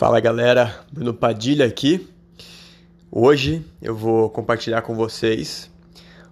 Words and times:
Fala 0.00 0.18
galera, 0.18 0.80
Bruno 0.90 1.12
Padilha 1.12 1.66
aqui. 1.66 2.08
Hoje 3.12 3.62
eu 3.82 3.94
vou 3.94 4.30
compartilhar 4.30 4.80
com 4.80 4.94
vocês 4.94 5.70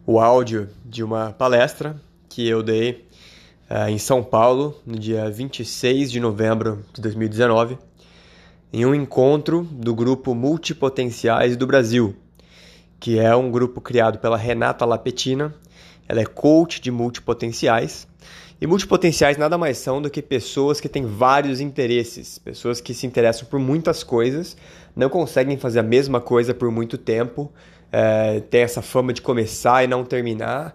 o 0.06 0.18
áudio 0.18 0.70
de 0.86 1.04
uma 1.04 1.32
palestra 1.32 2.00
que 2.30 2.48
eu 2.48 2.62
dei 2.62 3.06
uh, 3.70 3.90
em 3.90 3.98
São 3.98 4.24
Paulo 4.24 4.74
no 4.86 4.98
dia 4.98 5.28
26 5.28 6.10
de 6.10 6.18
novembro 6.18 6.82
de 6.94 7.02
2019, 7.02 7.76
em 8.72 8.86
um 8.86 8.94
encontro 8.94 9.68
do 9.70 9.94
grupo 9.94 10.34
Multipotenciais 10.34 11.54
do 11.54 11.66
Brasil, 11.66 12.16
que 12.98 13.18
é 13.18 13.36
um 13.36 13.50
grupo 13.50 13.82
criado 13.82 14.18
pela 14.18 14.38
Renata 14.38 14.86
Lapetina. 14.86 15.54
Ela 16.08 16.22
é 16.22 16.24
coach 16.24 16.80
de 16.80 16.90
multipotenciais 16.90 18.07
e 18.60 18.66
multipotenciais 18.66 19.36
nada 19.36 19.56
mais 19.56 19.78
são 19.78 20.02
do 20.02 20.10
que 20.10 20.20
pessoas 20.20 20.80
que 20.80 20.88
têm 20.88 21.06
vários 21.06 21.60
interesses, 21.60 22.38
pessoas 22.38 22.80
que 22.80 22.92
se 22.92 23.06
interessam 23.06 23.48
por 23.48 23.60
muitas 23.60 24.02
coisas, 24.02 24.56
não 24.96 25.08
conseguem 25.08 25.56
fazer 25.56 25.78
a 25.78 25.82
mesma 25.82 26.20
coisa 26.20 26.52
por 26.52 26.70
muito 26.70 26.98
tempo, 26.98 27.52
é, 27.92 28.40
tem 28.40 28.62
essa 28.62 28.82
fama 28.82 29.12
de 29.12 29.22
começar 29.22 29.84
e 29.84 29.86
não 29.86 30.04
terminar, 30.04 30.74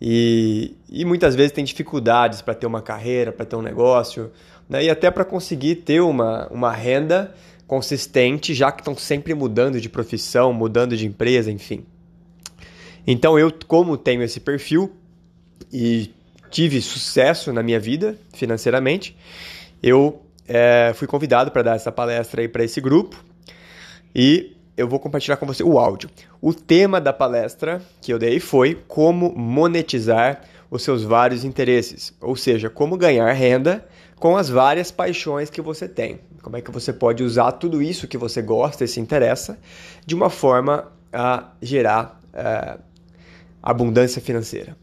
e, 0.00 0.74
e 0.88 1.04
muitas 1.04 1.34
vezes 1.36 1.52
tem 1.52 1.64
dificuldades 1.64 2.42
para 2.42 2.54
ter 2.54 2.66
uma 2.66 2.82
carreira, 2.82 3.30
para 3.30 3.46
ter 3.46 3.54
um 3.54 3.62
negócio, 3.62 4.32
né? 4.68 4.84
e 4.84 4.90
até 4.90 5.10
para 5.10 5.24
conseguir 5.24 5.76
ter 5.76 6.00
uma, 6.00 6.48
uma 6.48 6.72
renda 6.72 7.34
consistente, 7.66 8.54
já 8.54 8.72
que 8.72 8.80
estão 8.80 8.96
sempre 8.96 9.34
mudando 9.34 9.80
de 9.80 9.88
profissão, 9.88 10.52
mudando 10.52 10.96
de 10.96 11.06
empresa, 11.06 11.52
enfim. 11.52 11.84
Então 13.06 13.38
eu, 13.38 13.52
como 13.68 13.96
tenho 13.96 14.22
esse 14.22 14.40
perfil 14.40 14.92
e 15.72 16.10
tive 16.50 16.82
sucesso 16.82 17.52
na 17.52 17.62
minha 17.62 17.78
vida 17.78 18.18
financeiramente, 18.34 19.16
eu 19.82 20.22
é, 20.46 20.92
fui 20.94 21.06
convidado 21.06 21.50
para 21.50 21.62
dar 21.62 21.76
essa 21.76 21.92
palestra 21.92 22.42
aí 22.42 22.48
para 22.48 22.64
esse 22.64 22.80
grupo 22.80 23.16
e 24.14 24.56
eu 24.76 24.88
vou 24.88 24.98
compartilhar 24.98 25.36
com 25.36 25.46
você 25.46 25.62
o 25.62 25.78
áudio. 25.78 26.10
O 26.40 26.52
tema 26.52 27.00
da 27.00 27.12
palestra 27.12 27.80
que 28.00 28.12
eu 28.12 28.18
dei 28.18 28.40
foi 28.40 28.82
como 28.88 29.32
monetizar 29.36 30.42
os 30.70 30.82
seus 30.82 31.02
vários 31.02 31.44
interesses, 31.44 32.12
ou 32.20 32.36
seja, 32.36 32.70
como 32.70 32.96
ganhar 32.96 33.30
renda 33.32 33.86
com 34.16 34.36
as 34.36 34.48
várias 34.48 34.90
paixões 34.90 35.50
que 35.50 35.60
você 35.60 35.88
tem. 35.88 36.20
Como 36.42 36.56
é 36.56 36.60
que 36.60 36.70
você 36.70 36.92
pode 36.92 37.22
usar 37.22 37.52
tudo 37.52 37.82
isso 37.82 38.08
que 38.08 38.18
você 38.18 38.40
gosta 38.42 38.84
e 38.84 38.88
se 38.88 39.00
interessa 39.00 39.58
de 40.06 40.14
uma 40.14 40.30
forma 40.30 40.90
a 41.12 41.52
gerar 41.60 42.20
é, 42.32 42.78
abundância 43.62 44.20
financeira 44.20 44.76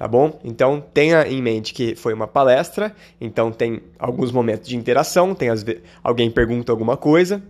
tá 0.00 0.08
bom? 0.08 0.40
Então 0.42 0.82
tenha 0.94 1.28
em 1.28 1.42
mente 1.42 1.74
que 1.74 1.94
foi 1.94 2.14
uma 2.14 2.26
palestra, 2.26 2.96
então 3.20 3.52
tem 3.52 3.82
alguns 3.98 4.32
momentos 4.32 4.66
de 4.66 4.74
interação, 4.74 5.34
tem 5.34 5.50
as 5.50 5.62
alguém 6.02 6.30
pergunta 6.30 6.72
alguma 6.72 6.96
coisa, 6.96 7.42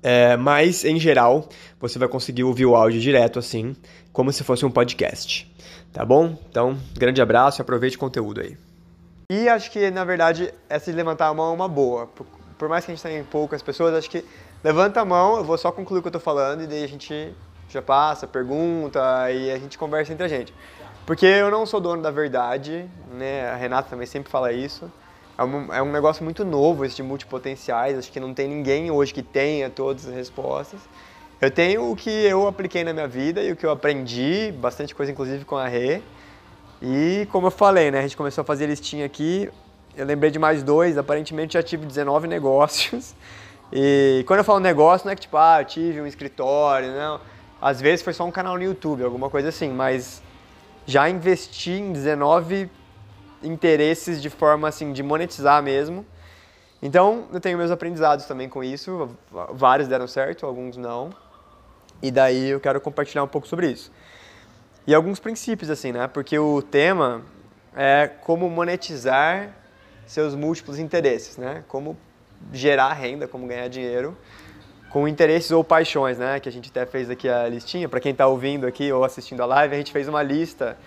é, 0.00 0.36
mas 0.36 0.84
em 0.84 1.00
geral 1.00 1.48
você 1.80 1.98
vai 1.98 2.06
conseguir 2.06 2.44
ouvir 2.44 2.64
o 2.64 2.76
áudio 2.76 3.00
direto 3.00 3.40
assim, 3.40 3.74
como 4.12 4.32
se 4.32 4.44
fosse 4.44 4.64
um 4.64 4.70
podcast, 4.70 5.52
tá 5.92 6.04
bom? 6.04 6.38
Então 6.48 6.78
grande 6.96 7.20
abraço, 7.20 7.60
aproveite 7.60 7.96
o 7.96 7.98
conteúdo 7.98 8.40
aí. 8.40 8.56
E 9.32 9.48
acho 9.48 9.68
que 9.72 9.90
na 9.90 10.04
verdade 10.04 10.54
essa 10.68 10.92
de 10.92 10.96
levantar 10.96 11.26
a 11.26 11.34
mão 11.34 11.50
é 11.50 11.54
uma 11.54 11.66
boa, 11.66 12.06
por, 12.06 12.24
por 12.56 12.68
mais 12.68 12.84
que 12.84 12.92
a 12.92 12.94
gente 12.94 13.02
tenha 13.02 13.24
poucas 13.24 13.62
pessoas, 13.62 13.94
acho 13.94 14.08
que 14.08 14.24
levanta 14.62 15.00
a 15.00 15.04
mão, 15.04 15.38
eu 15.38 15.44
vou 15.44 15.58
só 15.58 15.72
concluir 15.72 15.98
o 15.98 16.02
que 16.02 16.06
eu 16.06 16.12
tô 16.12 16.20
falando 16.20 16.62
e 16.62 16.68
daí 16.68 16.84
a 16.84 16.88
gente 16.88 17.34
já 17.68 17.82
passa, 17.82 18.28
pergunta 18.28 19.00
e 19.32 19.50
a 19.50 19.58
gente 19.58 19.76
conversa 19.76 20.12
entre 20.12 20.24
a 20.24 20.28
gente. 20.28 20.54
Porque 21.06 21.26
eu 21.26 21.50
não 21.50 21.66
sou 21.66 21.80
dono 21.80 22.00
da 22.00 22.10
verdade, 22.10 22.88
né? 23.12 23.50
A 23.50 23.56
Renata 23.56 23.90
também 23.90 24.06
sempre 24.06 24.30
fala 24.30 24.52
isso. 24.52 24.90
É 25.36 25.44
um, 25.44 25.72
é 25.74 25.82
um 25.82 25.92
negócio 25.92 26.24
muito 26.24 26.44
novo 26.44 26.84
esse 26.84 26.96
de 26.96 27.02
multipotenciais. 27.02 27.98
Acho 27.98 28.10
que 28.10 28.18
não 28.18 28.32
tem 28.32 28.48
ninguém 28.48 28.90
hoje 28.90 29.12
que 29.12 29.22
tenha 29.22 29.68
todas 29.68 30.08
as 30.08 30.14
respostas. 30.14 30.80
Eu 31.40 31.50
tenho 31.50 31.90
o 31.90 31.94
que 31.94 32.08
eu 32.08 32.46
apliquei 32.46 32.84
na 32.84 32.94
minha 32.94 33.06
vida 33.06 33.42
e 33.42 33.52
o 33.52 33.56
que 33.56 33.66
eu 33.66 33.70
aprendi, 33.70 34.50
bastante 34.52 34.94
coisa 34.94 35.12
inclusive 35.12 35.44
com 35.44 35.56
a 35.56 35.68
Rê. 35.68 36.00
E 36.80 37.28
como 37.30 37.48
eu 37.48 37.50
falei, 37.50 37.90
né? 37.90 37.98
A 37.98 38.02
gente 38.02 38.16
começou 38.16 38.40
a 38.40 38.44
fazer 38.44 38.66
listinha 38.66 39.04
aqui. 39.04 39.50
Eu 39.94 40.06
lembrei 40.06 40.30
de 40.30 40.38
mais 40.38 40.62
dois, 40.62 40.96
aparentemente 40.96 41.52
já 41.52 41.62
tive 41.62 41.84
19 41.84 42.26
negócios. 42.26 43.14
E 43.72 44.24
quando 44.26 44.38
eu 44.38 44.44
falo 44.44 44.60
negócio, 44.60 45.04
não 45.04 45.12
é 45.12 45.16
que 45.16 45.22
tipo, 45.22 45.36
ah, 45.36 45.60
eu 45.60 45.64
tive 45.64 46.00
um 46.00 46.06
escritório, 46.06 46.94
não. 46.94 47.20
Às 47.60 47.80
vezes 47.80 48.02
foi 48.02 48.12
só 48.12 48.24
um 48.24 48.30
canal 48.30 48.56
no 48.56 48.62
YouTube, 48.62 49.02
alguma 49.02 49.28
coisa 49.28 49.48
assim, 49.48 49.70
mas 49.70 50.22
já 50.86 51.08
investi 51.08 51.72
em 51.72 51.92
19 51.92 52.70
interesses 53.42 54.20
de 54.20 54.30
forma 54.30 54.68
assim 54.68 54.92
de 54.92 55.02
monetizar 55.02 55.62
mesmo. 55.62 56.04
Então, 56.82 57.26
eu 57.32 57.40
tenho 57.40 57.56
meus 57.56 57.70
aprendizados 57.70 58.26
também 58.26 58.48
com 58.48 58.62
isso. 58.62 59.08
Vários 59.52 59.88
deram 59.88 60.06
certo, 60.06 60.44
alguns 60.44 60.76
não. 60.76 61.10
E 62.02 62.10
daí 62.10 62.50
eu 62.50 62.60
quero 62.60 62.80
compartilhar 62.80 63.22
um 63.22 63.28
pouco 63.28 63.46
sobre 63.46 63.70
isso. 63.70 63.90
E 64.86 64.94
alguns 64.94 65.18
princípios 65.18 65.70
assim, 65.70 65.92
né? 65.92 66.06
Porque 66.06 66.38
o 66.38 66.60
tema 66.60 67.22
é 67.74 68.06
como 68.06 68.50
monetizar 68.50 69.54
seus 70.06 70.34
múltiplos 70.34 70.78
interesses, 70.78 71.38
né? 71.38 71.64
Como 71.68 71.96
gerar 72.52 72.92
renda, 72.92 73.26
como 73.26 73.46
ganhar 73.46 73.68
dinheiro 73.68 74.14
com 74.94 75.08
interesses 75.08 75.50
ou 75.50 75.64
paixões, 75.64 76.18
né? 76.18 76.38
Que 76.38 76.48
a 76.48 76.52
gente 76.52 76.70
até 76.70 76.86
fez 76.86 77.10
aqui 77.10 77.28
a 77.28 77.48
listinha. 77.48 77.88
Para 77.88 77.98
quem 77.98 78.12
está 78.12 78.28
ouvindo 78.28 78.64
aqui 78.64 78.92
ou 78.92 79.02
assistindo 79.02 79.42
a 79.42 79.46
live, 79.46 79.74
a 79.74 79.76
gente 79.76 79.90
fez 79.90 80.06
uma 80.06 80.22
lista 80.22 80.78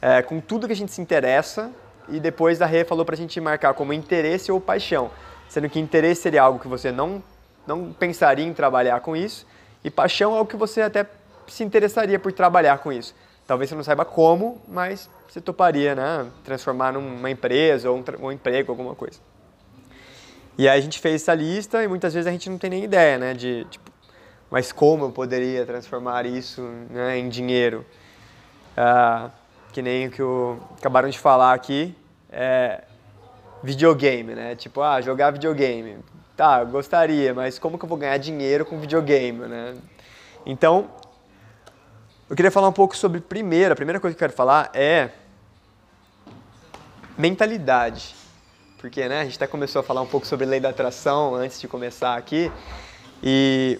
é, 0.00 0.22
com 0.22 0.40
tudo 0.40 0.68
que 0.68 0.72
a 0.72 0.76
gente 0.76 0.92
se 0.92 1.02
interessa 1.02 1.68
e 2.08 2.20
depois 2.20 2.62
a 2.62 2.66
Rê 2.66 2.84
falou 2.84 3.04
para 3.04 3.16
a 3.16 3.18
gente 3.18 3.40
marcar 3.40 3.74
como 3.74 3.92
interesse 3.92 4.52
ou 4.52 4.60
paixão. 4.60 5.10
Sendo 5.48 5.68
que 5.68 5.80
interesse 5.80 6.22
seria 6.22 6.42
algo 6.44 6.60
que 6.60 6.68
você 6.68 6.92
não, 6.92 7.20
não 7.66 7.92
pensaria 7.92 8.46
em 8.46 8.54
trabalhar 8.54 9.00
com 9.00 9.16
isso 9.16 9.44
e 9.82 9.90
paixão 9.90 10.32
é 10.32 10.38
algo 10.38 10.48
que 10.48 10.56
você 10.56 10.82
até 10.82 11.04
se 11.48 11.64
interessaria 11.64 12.20
por 12.20 12.30
trabalhar 12.30 12.78
com 12.78 12.92
isso. 12.92 13.16
Talvez 13.48 13.68
você 13.68 13.74
não 13.74 13.82
saiba 13.82 14.04
como, 14.04 14.62
mas 14.68 15.10
você 15.28 15.40
toparia, 15.40 15.96
né? 15.96 16.30
Transformar 16.44 16.92
numa 16.92 17.28
empresa 17.28 17.90
ou 17.90 17.96
um, 17.96 18.26
um 18.26 18.30
emprego, 18.30 18.70
alguma 18.70 18.94
coisa. 18.94 19.18
E 20.60 20.68
aí 20.68 20.78
a 20.78 20.82
gente 20.82 20.98
fez 20.98 21.22
essa 21.22 21.32
lista 21.32 21.82
e 21.82 21.88
muitas 21.88 22.12
vezes 22.12 22.26
a 22.26 22.30
gente 22.30 22.50
não 22.50 22.58
tem 22.58 22.68
nem 22.68 22.84
ideia, 22.84 23.16
né, 23.16 23.32
de 23.32 23.66
tipo, 23.70 23.90
mas 24.50 24.70
como 24.70 25.06
eu 25.06 25.10
poderia 25.10 25.64
transformar 25.64 26.26
isso 26.26 26.60
né, 26.90 27.18
em 27.18 27.30
dinheiro? 27.30 27.82
Ah, 28.76 29.30
que 29.72 29.80
nem 29.80 30.08
o 30.08 30.10
que 30.10 30.22
o, 30.22 30.58
acabaram 30.76 31.08
de 31.08 31.18
falar 31.18 31.54
aqui, 31.54 31.96
é 32.30 32.84
videogame, 33.62 34.34
né? 34.34 34.54
Tipo, 34.54 34.82
ah, 34.82 35.00
jogar 35.00 35.30
videogame. 35.30 35.96
Tá, 36.36 36.62
gostaria, 36.62 37.32
mas 37.32 37.58
como 37.58 37.78
que 37.78 37.84
eu 37.86 37.88
vou 37.88 37.96
ganhar 37.96 38.18
dinheiro 38.18 38.66
com 38.66 38.78
videogame, 38.78 39.38
né? 39.48 39.74
Então, 40.44 40.90
eu 42.28 42.36
queria 42.36 42.50
falar 42.50 42.68
um 42.68 42.72
pouco 42.72 42.94
sobre 42.94 43.18
primeiro, 43.18 43.72
a 43.72 43.76
primeira 43.76 43.98
coisa 43.98 44.14
que 44.14 44.22
eu 44.22 44.28
quero 44.28 44.36
falar 44.36 44.70
é 44.74 45.08
mentalidade 47.16 48.19
porque 48.80 49.06
né, 49.06 49.20
a 49.20 49.24
gente 49.24 49.36
até 49.36 49.46
começou 49.46 49.80
a 49.80 49.82
falar 49.82 50.00
um 50.00 50.06
pouco 50.06 50.26
sobre 50.26 50.46
lei 50.46 50.58
da 50.58 50.70
atração 50.70 51.34
antes 51.34 51.60
de 51.60 51.68
começar 51.68 52.16
aqui, 52.16 52.50
e 53.22 53.78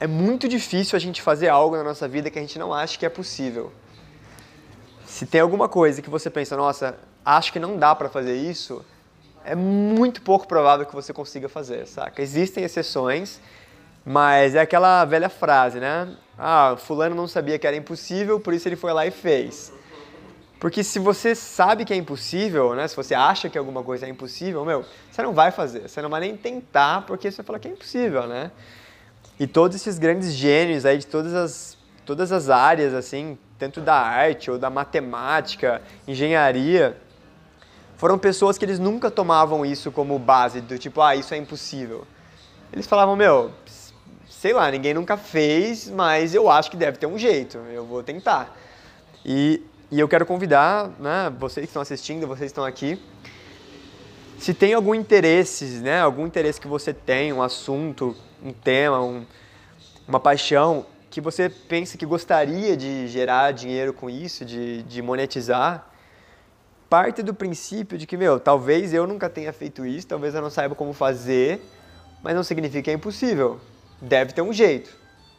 é 0.00 0.08
muito 0.08 0.48
difícil 0.48 0.96
a 0.96 0.98
gente 0.98 1.22
fazer 1.22 1.48
algo 1.48 1.76
na 1.76 1.84
nossa 1.84 2.08
vida 2.08 2.28
que 2.28 2.38
a 2.38 2.42
gente 2.42 2.58
não 2.58 2.74
acha 2.74 2.98
que 2.98 3.06
é 3.06 3.08
possível. 3.08 3.72
Se 5.06 5.24
tem 5.24 5.40
alguma 5.40 5.68
coisa 5.68 6.02
que 6.02 6.10
você 6.10 6.28
pensa, 6.28 6.56
nossa, 6.56 6.98
acho 7.24 7.52
que 7.52 7.60
não 7.60 7.78
dá 7.78 7.94
para 7.94 8.08
fazer 8.08 8.34
isso, 8.34 8.84
é 9.44 9.54
muito 9.54 10.20
pouco 10.22 10.48
provável 10.48 10.84
que 10.84 10.94
você 10.94 11.12
consiga 11.12 11.48
fazer, 11.48 11.86
saca? 11.86 12.20
Existem 12.20 12.64
exceções, 12.64 13.40
mas 14.04 14.56
é 14.56 14.60
aquela 14.60 15.04
velha 15.04 15.28
frase, 15.28 15.78
né? 15.78 16.16
Ah, 16.36 16.74
fulano 16.76 17.14
não 17.14 17.28
sabia 17.28 17.56
que 17.56 17.66
era 17.66 17.76
impossível, 17.76 18.40
por 18.40 18.52
isso 18.52 18.68
ele 18.68 18.76
foi 18.76 18.92
lá 18.92 19.06
e 19.06 19.12
fez. 19.12 19.72
Porque 20.62 20.84
se 20.84 21.00
você 21.00 21.34
sabe 21.34 21.84
que 21.84 21.92
é 21.92 21.96
impossível, 21.96 22.72
né? 22.76 22.86
Se 22.86 22.94
você 22.94 23.16
acha 23.16 23.50
que 23.50 23.58
alguma 23.58 23.82
coisa 23.82 24.06
é 24.06 24.08
impossível, 24.08 24.64
meu, 24.64 24.84
você 25.10 25.20
não 25.20 25.32
vai 25.32 25.50
fazer. 25.50 25.88
Você 25.88 26.00
não 26.00 26.08
vai 26.08 26.20
nem 26.20 26.36
tentar 26.36 27.04
porque 27.04 27.32
você 27.32 27.42
fala 27.42 27.58
que 27.58 27.66
é 27.66 27.72
impossível, 27.72 28.28
né? 28.28 28.52
E 29.40 29.46
todos 29.48 29.76
esses 29.76 29.98
grandes 29.98 30.32
gênios 30.32 30.86
aí 30.86 30.98
de 30.98 31.06
todas 31.08 31.34
as, 31.34 31.76
todas 32.06 32.30
as 32.30 32.48
áreas, 32.48 32.94
assim, 32.94 33.36
tanto 33.58 33.80
da 33.80 33.96
arte 33.96 34.52
ou 34.52 34.56
da 34.56 34.70
matemática, 34.70 35.82
engenharia, 36.06 36.96
foram 37.96 38.16
pessoas 38.16 38.56
que 38.56 38.64
eles 38.64 38.78
nunca 38.78 39.10
tomavam 39.10 39.66
isso 39.66 39.90
como 39.90 40.16
base, 40.16 40.60
do 40.60 40.78
tipo, 40.78 41.00
ah, 41.00 41.16
isso 41.16 41.34
é 41.34 41.38
impossível. 41.38 42.06
Eles 42.72 42.86
falavam, 42.86 43.16
meu, 43.16 43.50
sei 44.30 44.52
lá, 44.52 44.70
ninguém 44.70 44.94
nunca 44.94 45.16
fez, 45.16 45.90
mas 45.90 46.36
eu 46.36 46.48
acho 46.48 46.70
que 46.70 46.76
deve 46.76 46.98
ter 46.98 47.06
um 47.06 47.18
jeito, 47.18 47.58
eu 47.72 47.84
vou 47.84 48.00
tentar. 48.04 48.56
E 49.24 49.60
e 49.92 50.00
eu 50.00 50.08
quero 50.08 50.24
convidar, 50.24 50.88
né, 50.98 51.30
vocês 51.38 51.66
que 51.66 51.68
estão 51.68 51.82
assistindo, 51.82 52.26
vocês 52.26 52.50
que 52.50 52.52
estão 52.52 52.64
aqui, 52.64 52.98
se 54.38 54.54
tem 54.54 54.72
algum 54.72 54.94
interesse, 54.94 55.66
né, 55.80 56.00
algum 56.00 56.26
interesse 56.26 56.58
que 56.58 56.66
você 56.66 56.94
tem, 56.94 57.30
um 57.30 57.42
assunto, 57.42 58.16
um 58.42 58.54
tema, 58.54 59.02
um, 59.02 59.26
uma 60.08 60.18
paixão, 60.18 60.86
que 61.10 61.20
você 61.20 61.50
pensa 61.50 61.98
que 61.98 62.06
gostaria 62.06 62.74
de 62.74 63.06
gerar 63.06 63.52
dinheiro 63.52 63.92
com 63.92 64.08
isso, 64.08 64.46
de, 64.46 64.82
de 64.84 65.02
monetizar, 65.02 65.86
parte 66.88 67.22
do 67.22 67.34
princípio 67.34 67.98
de 67.98 68.06
que, 68.06 68.16
meu, 68.16 68.40
talvez 68.40 68.94
eu 68.94 69.06
nunca 69.06 69.28
tenha 69.28 69.52
feito 69.52 69.84
isso, 69.84 70.06
talvez 70.06 70.34
eu 70.34 70.40
não 70.40 70.48
saiba 70.48 70.74
como 70.74 70.94
fazer, 70.94 71.60
mas 72.22 72.34
não 72.34 72.42
significa 72.42 72.84
que 72.84 72.90
é 72.90 72.94
impossível. 72.94 73.60
Deve 74.00 74.32
ter 74.32 74.40
um 74.40 74.54
jeito. 74.54 74.90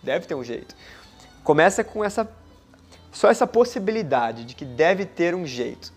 Deve 0.03 0.27
ter 0.27 0.35
um 0.35 0.43
jeito. 0.43 0.75
Começa 1.43 1.83
com 1.83 2.05
essa 2.05 2.29
só 3.13 3.29
essa 3.29 3.47
possibilidade 3.47 4.43
de 4.43 4.55
que 4.55 4.65
deve 4.65 5.05
ter 5.05 5.35
um 5.35 5.45
jeito. 5.45 5.93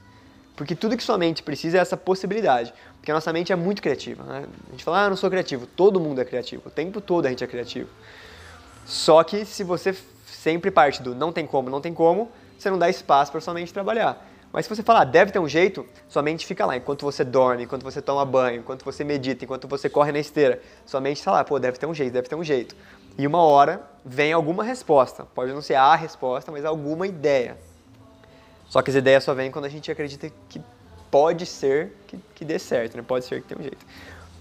Porque 0.55 0.75
tudo 0.75 0.97
que 0.97 1.03
sua 1.03 1.19
mente 1.19 1.43
precisa 1.43 1.79
é 1.79 1.81
essa 1.81 1.97
possibilidade. 1.97 2.73
Porque 2.99 3.11
a 3.11 3.15
nossa 3.15 3.33
mente 3.33 3.53
é 3.53 3.57
muito 3.57 3.83
criativa. 3.83 4.23
Né? 4.23 4.45
A 4.69 4.71
gente 4.71 4.85
fala, 4.85 5.03
ah, 5.03 5.05
eu 5.07 5.11
não 5.11 5.17
sou 5.17 5.31
criativo. 5.31 5.67
Todo 5.67 5.99
mundo 5.99 6.21
é 6.21 6.25
criativo. 6.25 6.63
O 6.67 6.71
tempo 6.71 7.01
todo 7.01 7.27
a 7.27 7.31
gente 7.31 7.43
é 7.43 7.47
criativo. 7.47 7.89
Só 8.85 9.25
que 9.25 9.45
se 9.45 9.65
você 9.65 9.97
sempre 10.27 10.71
parte 10.71 11.03
do 11.03 11.15
não 11.15 11.33
tem 11.33 11.47
como, 11.47 11.69
não 11.69 11.81
tem 11.81 11.93
como, 11.93 12.31
você 12.59 12.71
não 12.71 12.79
dá 12.79 12.89
espaço 12.89 13.33
para 13.33 13.41
sua 13.41 13.53
mente 13.53 13.73
trabalhar. 13.73 14.25
Mas 14.53 14.65
se 14.65 14.75
você 14.75 14.83
falar, 14.83 15.01
ah, 15.01 15.05
deve 15.05 15.33
ter 15.33 15.39
um 15.39 15.49
jeito, 15.49 15.85
sua 16.09 16.23
mente 16.23 16.47
fica 16.47 16.65
lá. 16.65 16.77
Enquanto 16.77 17.03
você 17.03 17.25
dorme, 17.25 17.65
enquanto 17.65 17.83
você 17.83 18.01
toma 18.01 18.25
banho, 18.25 18.61
enquanto 18.61 18.85
você 18.85 19.05
medita, 19.05 19.45
enquanto 19.45 19.69
você 19.69 19.89
corre 19.89 20.13
na 20.13 20.19
esteira, 20.19 20.63
sua 20.87 21.01
mente 21.01 21.19
está 21.19 21.33
lá, 21.33 21.45
pô, 21.45 21.59
deve 21.59 21.79
ter 21.79 21.87
um 21.87 21.95
jeito, 21.95 22.13
deve 22.13 22.29
ter 22.29 22.37
um 22.37 22.45
jeito. 22.45 22.75
E 23.19 23.27
uma 23.27 23.43
hora 23.43 23.83
vem 24.05 24.33
alguma 24.33 24.63
resposta. 24.63 25.25
Pode 25.35 25.53
não 25.53 25.63
ser 25.63 25.75
a 25.75 25.95
resposta, 25.95 26.53
mas 26.53 26.65
alguma 26.65 27.07
ideia. 27.07 27.57
Só 28.69 28.83
que 28.83 28.91
as 28.91 28.97
ideias 28.97 29.25
só 29.25 29.35
vêm 29.35 29.51
quando 29.51 29.65
a 29.65 29.69
gente 29.69 29.91
acredita 29.91 30.31
que 30.49 30.61
pode 31.11 31.47
ser 31.47 31.93
que, 32.07 32.19
que 32.35 32.45
dê 32.45 32.59
certo, 32.59 32.97
né? 32.97 33.05
Pode 33.07 33.25
ser 33.25 33.41
que 33.41 33.49
tenha 33.49 33.61
um 33.61 33.63
jeito. 33.63 33.85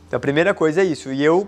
Então 0.07 0.18
a 0.18 0.19
primeira 0.19 0.54
coisa 0.54 0.81
é 0.81 0.83
isso. 0.83 1.12
E 1.12 1.24
eu, 1.24 1.48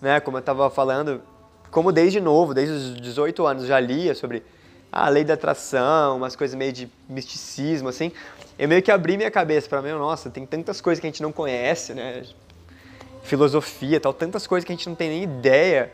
né, 0.00 0.20
como 0.20 0.36
eu 0.36 0.40
estava 0.40 0.68
falando, 0.68 1.22
como 1.70 1.92
desde 1.92 2.20
novo, 2.20 2.54
desde 2.54 2.74
os 2.74 3.00
18 3.00 3.46
anos 3.46 3.66
já 3.66 3.78
lia 3.78 4.14
sobre 4.14 4.42
a 4.90 5.08
lei 5.08 5.24
da 5.24 5.34
atração, 5.34 6.16
umas 6.16 6.34
coisas 6.34 6.56
meio 6.56 6.72
de 6.72 6.90
misticismo, 7.08 7.88
assim, 7.88 8.10
eu 8.58 8.66
meio 8.68 8.82
que 8.82 8.90
abri 8.90 9.16
minha 9.16 9.30
cabeça 9.30 9.68
para 9.68 9.82
mim, 9.82 9.90
nossa, 9.90 10.30
tem 10.30 10.46
tantas 10.46 10.80
coisas 10.80 11.00
que 11.00 11.06
a 11.06 11.10
gente 11.10 11.22
não 11.22 11.30
conhece, 11.30 11.94
né? 11.94 12.24
Filosofia, 13.22 14.00
tal, 14.00 14.12
tantas 14.12 14.46
coisas 14.46 14.64
que 14.64 14.72
a 14.72 14.74
gente 14.74 14.88
não 14.88 14.96
tem 14.96 15.10
nem 15.10 15.22
ideia. 15.22 15.92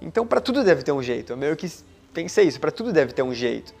Então, 0.00 0.26
para 0.26 0.40
tudo 0.40 0.62
deve 0.62 0.82
ter 0.82 0.92
um 0.92 1.02
jeito. 1.02 1.32
Eu 1.32 1.36
meio 1.36 1.56
que 1.56 1.70
pensei 2.12 2.46
isso, 2.46 2.60
para 2.60 2.70
tudo 2.70 2.92
deve 2.92 3.12
ter 3.12 3.22
um 3.22 3.34
jeito. 3.34 3.74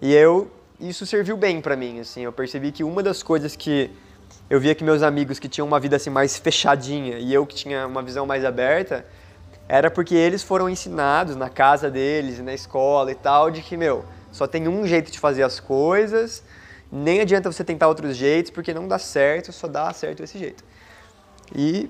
E 0.00 0.12
eu 0.14 0.50
isso 0.80 1.04
serviu 1.04 1.36
bem 1.36 1.60
para 1.60 1.76
mim, 1.76 2.00
assim. 2.00 2.22
Eu 2.22 2.32
percebi 2.32 2.72
que 2.72 2.82
uma 2.82 3.02
das 3.02 3.22
coisas 3.22 3.54
que 3.54 3.90
eu 4.48 4.58
via 4.58 4.74
que 4.74 4.82
meus 4.82 5.02
amigos 5.02 5.38
que 5.38 5.48
tinham 5.48 5.66
uma 5.66 5.78
vida 5.78 5.96
assim 5.96 6.10
mais 6.10 6.36
fechadinha 6.36 7.18
e 7.18 7.32
eu 7.32 7.46
que 7.46 7.54
tinha 7.54 7.86
uma 7.86 8.02
visão 8.02 8.26
mais 8.26 8.44
aberta, 8.44 9.04
era 9.68 9.90
porque 9.90 10.14
eles 10.14 10.42
foram 10.42 10.68
ensinados 10.68 11.36
na 11.36 11.48
casa 11.48 11.90
deles, 11.90 12.40
na 12.40 12.52
escola 12.52 13.12
e 13.12 13.14
tal, 13.14 13.50
de 13.50 13.62
que, 13.62 13.76
meu, 13.76 14.04
só 14.32 14.46
tem 14.46 14.66
um 14.66 14.86
jeito 14.86 15.12
de 15.12 15.18
fazer 15.18 15.42
as 15.42 15.60
coisas, 15.60 16.42
nem 16.90 17.20
adianta 17.20 17.52
você 17.52 17.62
tentar 17.62 17.86
outros 17.86 18.16
jeitos, 18.16 18.50
porque 18.50 18.74
não 18.74 18.88
dá 18.88 18.98
certo, 18.98 19.52
só 19.52 19.68
dá 19.68 19.92
certo 19.92 20.22
desse 20.22 20.38
jeito. 20.38 20.64
E 21.54 21.88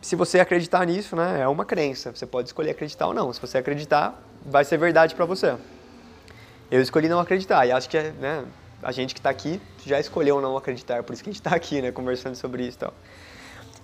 se 0.00 0.16
você 0.16 0.40
acreditar 0.40 0.86
nisso, 0.86 1.16
né, 1.16 1.40
é 1.40 1.48
uma 1.48 1.64
crença. 1.64 2.14
Você 2.14 2.26
pode 2.26 2.48
escolher 2.48 2.70
acreditar 2.70 3.06
ou 3.06 3.14
não. 3.14 3.32
Se 3.32 3.40
você 3.40 3.58
acreditar, 3.58 4.22
vai 4.44 4.64
ser 4.64 4.78
verdade 4.78 5.14
para 5.14 5.24
você. 5.24 5.56
Eu 6.70 6.80
escolhi 6.80 7.08
não 7.08 7.18
acreditar 7.18 7.66
e 7.66 7.72
acho 7.72 7.88
que 7.88 7.98
né, 7.98 8.44
a 8.82 8.92
gente 8.92 9.14
que 9.14 9.20
está 9.20 9.30
aqui 9.30 9.60
já 9.84 9.98
escolheu 9.98 10.40
não 10.40 10.56
acreditar, 10.56 11.02
por 11.02 11.12
isso 11.12 11.22
que 11.22 11.30
a 11.30 11.32
gente 11.32 11.40
está 11.40 11.54
aqui, 11.54 11.80
né, 11.80 11.90
conversando 11.90 12.36
sobre 12.36 12.66
isso 12.66 12.78
tal. 12.78 12.94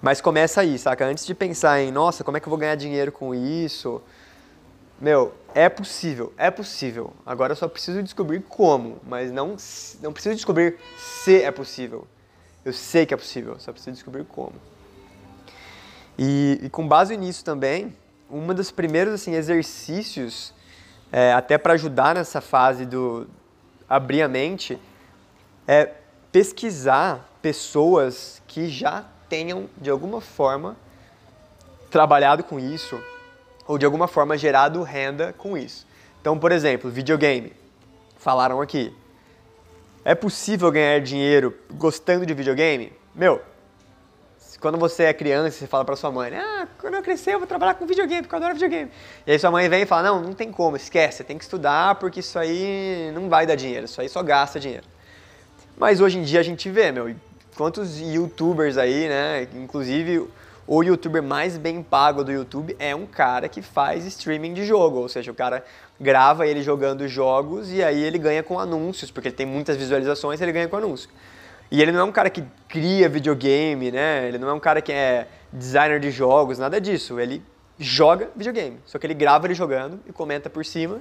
Mas 0.02 0.20
começa 0.20 0.60
aí, 0.60 0.78
saca? 0.78 1.06
Antes 1.06 1.24
de 1.24 1.34
pensar 1.34 1.80
em, 1.80 1.90
nossa, 1.90 2.22
como 2.22 2.36
é 2.36 2.40
que 2.40 2.46
eu 2.46 2.50
vou 2.50 2.58
ganhar 2.58 2.74
dinheiro 2.74 3.10
com 3.10 3.34
isso? 3.34 4.02
Meu, 5.00 5.34
é 5.54 5.68
possível, 5.68 6.32
é 6.36 6.50
possível. 6.50 7.12
Agora 7.24 7.52
eu 7.52 7.56
só 7.56 7.66
preciso 7.66 8.02
descobrir 8.02 8.40
como, 8.40 8.98
mas 9.06 9.32
não, 9.32 9.56
não 10.02 10.12
preciso 10.12 10.34
descobrir 10.34 10.76
se 10.98 11.42
é 11.42 11.50
possível. 11.50 12.06
Eu 12.64 12.72
sei 12.72 13.06
que 13.06 13.14
é 13.14 13.16
possível, 13.16 13.58
só 13.58 13.72
preciso 13.72 13.92
descobrir 13.92 14.24
como. 14.24 14.52
E, 16.18 16.60
e 16.62 16.70
com 16.70 16.86
base 16.86 17.16
nisso 17.16 17.44
também, 17.44 17.94
um 18.30 18.46
dos 18.54 18.70
primeiros 18.70 19.14
assim, 19.14 19.34
exercícios 19.34 20.54
é, 21.12 21.32
até 21.32 21.58
para 21.58 21.74
ajudar 21.74 22.14
nessa 22.14 22.40
fase 22.40 22.84
do 22.84 23.26
abrir 23.88 24.22
a 24.22 24.28
mente, 24.28 24.78
é 25.66 25.92
pesquisar 26.32 27.28
pessoas 27.40 28.42
que 28.46 28.68
já 28.68 29.04
tenham, 29.28 29.68
de 29.80 29.90
alguma 29.90 30.20
forma, 30.20 30.76
trabalhado 31.90 32.42
com 32.42 32.58
isso 32.58 33.00
ou 33.66 33.78
de 33.78 33.84
alguma 33.84 34.08
forma 34.08 34.36
gerado 34.36 34.82
renda 34.82 35.32
com 35.32 35.56
isso. 35.56 35.86
Então, 36.20 36.38
por 36.38 36.50
exemplo, 36.50 36.90
videogame. 36.90 37.52
Falaram 38.16 38.60
aqui. 38.60 38.94
É 40.04 40.14
possível 40.14 40.70
ganhar 40.72 41.00
dinheiro 41.00 41.56
gostando 41.74 42.26
de 42.26 42.34
videogame? 42.34 42.92
Meu, 43.14 43.40
quando 44.64 44.78
você 44.78 45.02
é 45.02 45.12
criança, 45.12 45.58
você 45.58 45.66
fala 45.66 45.84
pra 45.84 45.94
sua 45.94 46.10
mãe, 46.10 46.34
ah, 46.34 46.66
quando 46.78 46.94
eu 46.94 47.02
crescer 47.02 47.34
eu 47.34 47.38
vou 47.38 47.46
trabalhar 47.46 47.74
com 47.74 47.84
videogame, 47.84 48.22
porque 48.22 48.34
eu 48.34 48.38
adoro 48.38 48.54
videogame. 48.54 48.90
E 49.26 49.32
aí 49.32 49.38
sua 49.38 49.50
mãe 49.50 49.68
vem 49.68 49.82
e 49.82 49.86
fala, 49.86 50.08
não, 50.08 50.22
não 50.22 50.32
tem 50.32 50.50
como, 50.50 50.74
esquece, 50.74 51.18
você 51.18 51.24
tem 51.24 51.36
que 51.36 51.44
estudar 51.44 51.96
porque 51.96 52.20
isso 52.20 52.38
aí 52.38 53.12
não 53.12 53.28
vai 53.28 53.46
dar 53.46 53.56
dinheiro, 53.56 53.84
isso 53.84 54.00
aí 54.00 54.08
só 54.08 54.22
gasta 54.22 54.58
dinheiro. 54.58 54.86
Mas 55.76 56.00
hoje 56.00 56.18
em 56.18 56.22
dia 56.22 56.40
a 56.40 56.42
gente 56.42 56.70
vê, 56.70 56.90
meu, 56.90 57.14
quantos 57.54 58.00
youtubers 58.00 58.78
aí, 58.78 59.06
né, 59.06 59.46
inclusive 59.54 60.26
o 60.66 60.82
youtuber 60.82 61.22
mais 61.22 61.58
bem 61.58 61.82
pago 61.82 62.24
do 62.24 62.32
YouTube 62.32 62.74
é 62.78 62.96
um 62.96 63.04
cara 63.04 63.50
que 63.50 63.60
faz 63.60 64.06
streaming 64.06 64.54
de 64.54 64.64
jogo, 64.64 65.00
ou 65.00 65.10
seja, 65.10 65.30
o 65.30 65.34
cara 65.34 65.62
grava 66.00 66.46
ele 66.46 66.62
jogando 66.62 67.06
jogos 67.06 67.70
e 67.70 67.84
aí 67.84 68.02
ele 68.02 68.16
ganha 68.16 68.42
com 68.42 68.58
anúncios, 68.58 69.10
porque 69.10 69.28
ele 69.28 69.36
tem 69.36 69.44
muitas 69.44 69.76
visualizações, 69.76 70.40
ele 70.40 70.52
ganha 70.52 70.68
com 70.68 70.76
anúncio. 70.78 71.10
E 71.70 71.80
ele 71.80 71.92
não 71.92 72.00
é 72.00 72.04
um 72.04 72.12
cara 72.12 72.30
que 72.30 72.44
cria 72.68 73.08
videogame, 73.08 73.90
né? 73.90 74.28
Ele 74.28 74.38
não 74.38 74.48
é 74.48 74.52
um 74.52 74.60
cara 74.60 74.80
que 74.80 74.92
é 74.92 75.26
designer 75.52 75.98
de 76.00 76.10
jogos, 76.10 76.58
nada 76.58 76.80
disso. 76.80 77.18
Ele 77.18 77.42
joga 77.78 78.30
videogame. 78.36 78.78
Só 78.84 78.98
que 78.98 79.06
ele 79.06 79.14
grava 79.14 79.46
ele 79.46 79.54
jogando 79.54 80.00
e 80.06 80.12
comenta 80.12 80.48
por 80.48 80.64
cima. 80.64 81.00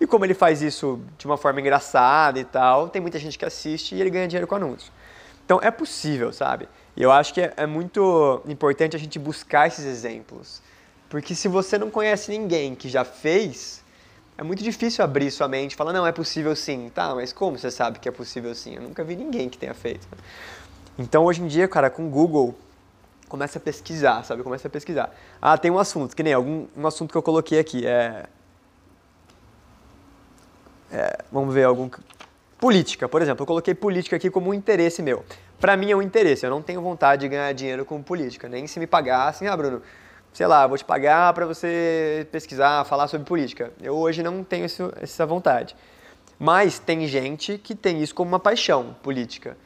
E 0.00 0.06
como 0.06 0.24
ele 0.24 0.34
faz 0.34 0.62
isso 0.62 1.00
de 1.18 1.26
uma 1.26 1.36
forma 1.36 1.60
engraçada 1.60 2.38
e 2.40 2.44
tal, 2.44 2.88
tem 2.88 3.02
muita 3.02 3.18
gente 3.18 3.38
que 3.38 3.44
assiste 3.44 3.94
e 3.94 4.00
ele 4.00 4.10
ganha 4.10 4.26
dinheiro 4.26 4.46
com 4.46 4.54
anúncios. 4.54 4.90
Então 5.44 5.60
é 5.62 5.70
possível, 5.70 6.32
sabe? 6.32 6.68
E 6.96 7.02
eu 7.02 7.12
acho 7.12 7.34
que 7.34 7.40
é, 7.40 7.52
é 7.56 7.66
muito 7.66 8.40
importante 8.46 8.96
a 8.96 8.98
gente 8.98 9.18
buscar 9.18 9.66
esses 9.66 9.84
exemplos. 9.84 10.62
Porque 11.08 11.34
se 11.34 11.48
você 11.48 11.76
não 11.76 11.90
conhece 11.90 12.30
ninguém 12.30 12.74
que 12.74 12.88
já 12.88 13.04
fez, 13.04 13.79
é 14.40 14.42
muito 14.42 14.64
difícil 14.64 15.04
abrir 15.04 15.30
sua 15.30 15.46
mente 15.46 15.72
e 15.72 15.76
falar, 15.76 15.92
não, 15.92 16.06
é 16.06 16.12
possível 16.12 16.56
sim. 16.56 16.90
Tá, 16.94 17.14
mas 17.14 17.30
como 17.30 17.58
você 17.58 17.70
sabe 17.70 17.98
que 17.98 18.08
é 18.08 18.12
possível 18.12 18.54
sim? 18.54 18.74
Eu 18.74 18.80
nunca 18.80 19.04
vi 19.04 19.14
ninguém 19.14 19.50
que 19.50 19.58
tenha 19.58 19.74
feito. 19.74 20.08
Então, 20.98 21.26
hoje 21.26 21.42
em 21.42 21.46
dia, 21.46 21.68
cara, 21.68 21.90
com 21.90 22.06
o 22.06 22.08
Google, 22.08 22.58
começa 23.28 23.58
a 23.58 23.60
pesquisar, 23.60 24.24
sabe? 24.24 24.42
Começa 24.42 24.66
a 24.66 24.70
pesquisar. 24.70 25.14
Ah, 25.42 25.58
tem 25.58 25.70
um 25.70 25.78
assunto, 25.78 26.16
que 26.16 26.22
nem 26.22 26.32
algum 26.32 26.66
um 26.74 26.86
assunto 26.86 27.12
que 27.12 27.18
eu 27.18 27.22
coloquei 27.22 27.58
aqui, 27.58 27.86
é... 27.86 28.24
é 30.90 31.18
vamos 31.30 31.52
ver, 31.52 31.64
algum... 31.64 31.90
Política, 32.58 33.10
por 33.10 33.20
exemplo. 33.20 33.42
Eu 33.42 33.46
coloquei 33.46 33.74
política 33.74 34.16
aqui 34.16 34.30
como 34.30 34.48
um 34.48 34.54
interesse 34.54 35.02
meu. 35.02 35.22
Para 35.60 35.76
mim 35.76 35.90
é 35.90 35.96
um 35.96 36.00
interesse, 36.00 36.46
eu 36.46 36.50
não 36.50 36.62
tenho 36.62 36.80
vontade 36.80 37.20
de 37.20 37.28
ganhar 37.28 37.52
dinheiro 37.52 37.84
com 37.84 38.02
política, 38.02 38.48
nem 38.48 38.66
se 38.66 38.80
me 38.80 38.86
pagassem, 38.86 39.48
ah, 39.48 39.54
Bruno, 39.54 39.82
sei 40.32 40.46
lá, 40.46 40.66
vou 40.66 40.78
te 40.78 40.84
pagar 40.84 41.32
para 41.32 41.46
você 41.46 42.26
pesquisar, 42.30 42.84
falar 42.84 43.08
sobre 43.08 43.26
política. 43.26 43.72
Eu 43.82 43.96
hoje 43.96 44.22
não 44.22 44.44
tenho 44.44 44.66
isso, 44.66 44.92
essa 45.00 45.26
vontade. 45.26 45.76
Mas 46.38 46.78
tem 46.78 47.06
gente 47.06 47.58
que 47.58 47.74
tem 47.74 48.02
isso 48.02 48.14
como 48.14 48.30
uma 48.30 48.40
paixão 48.40 48.96
política. 49.02 49.56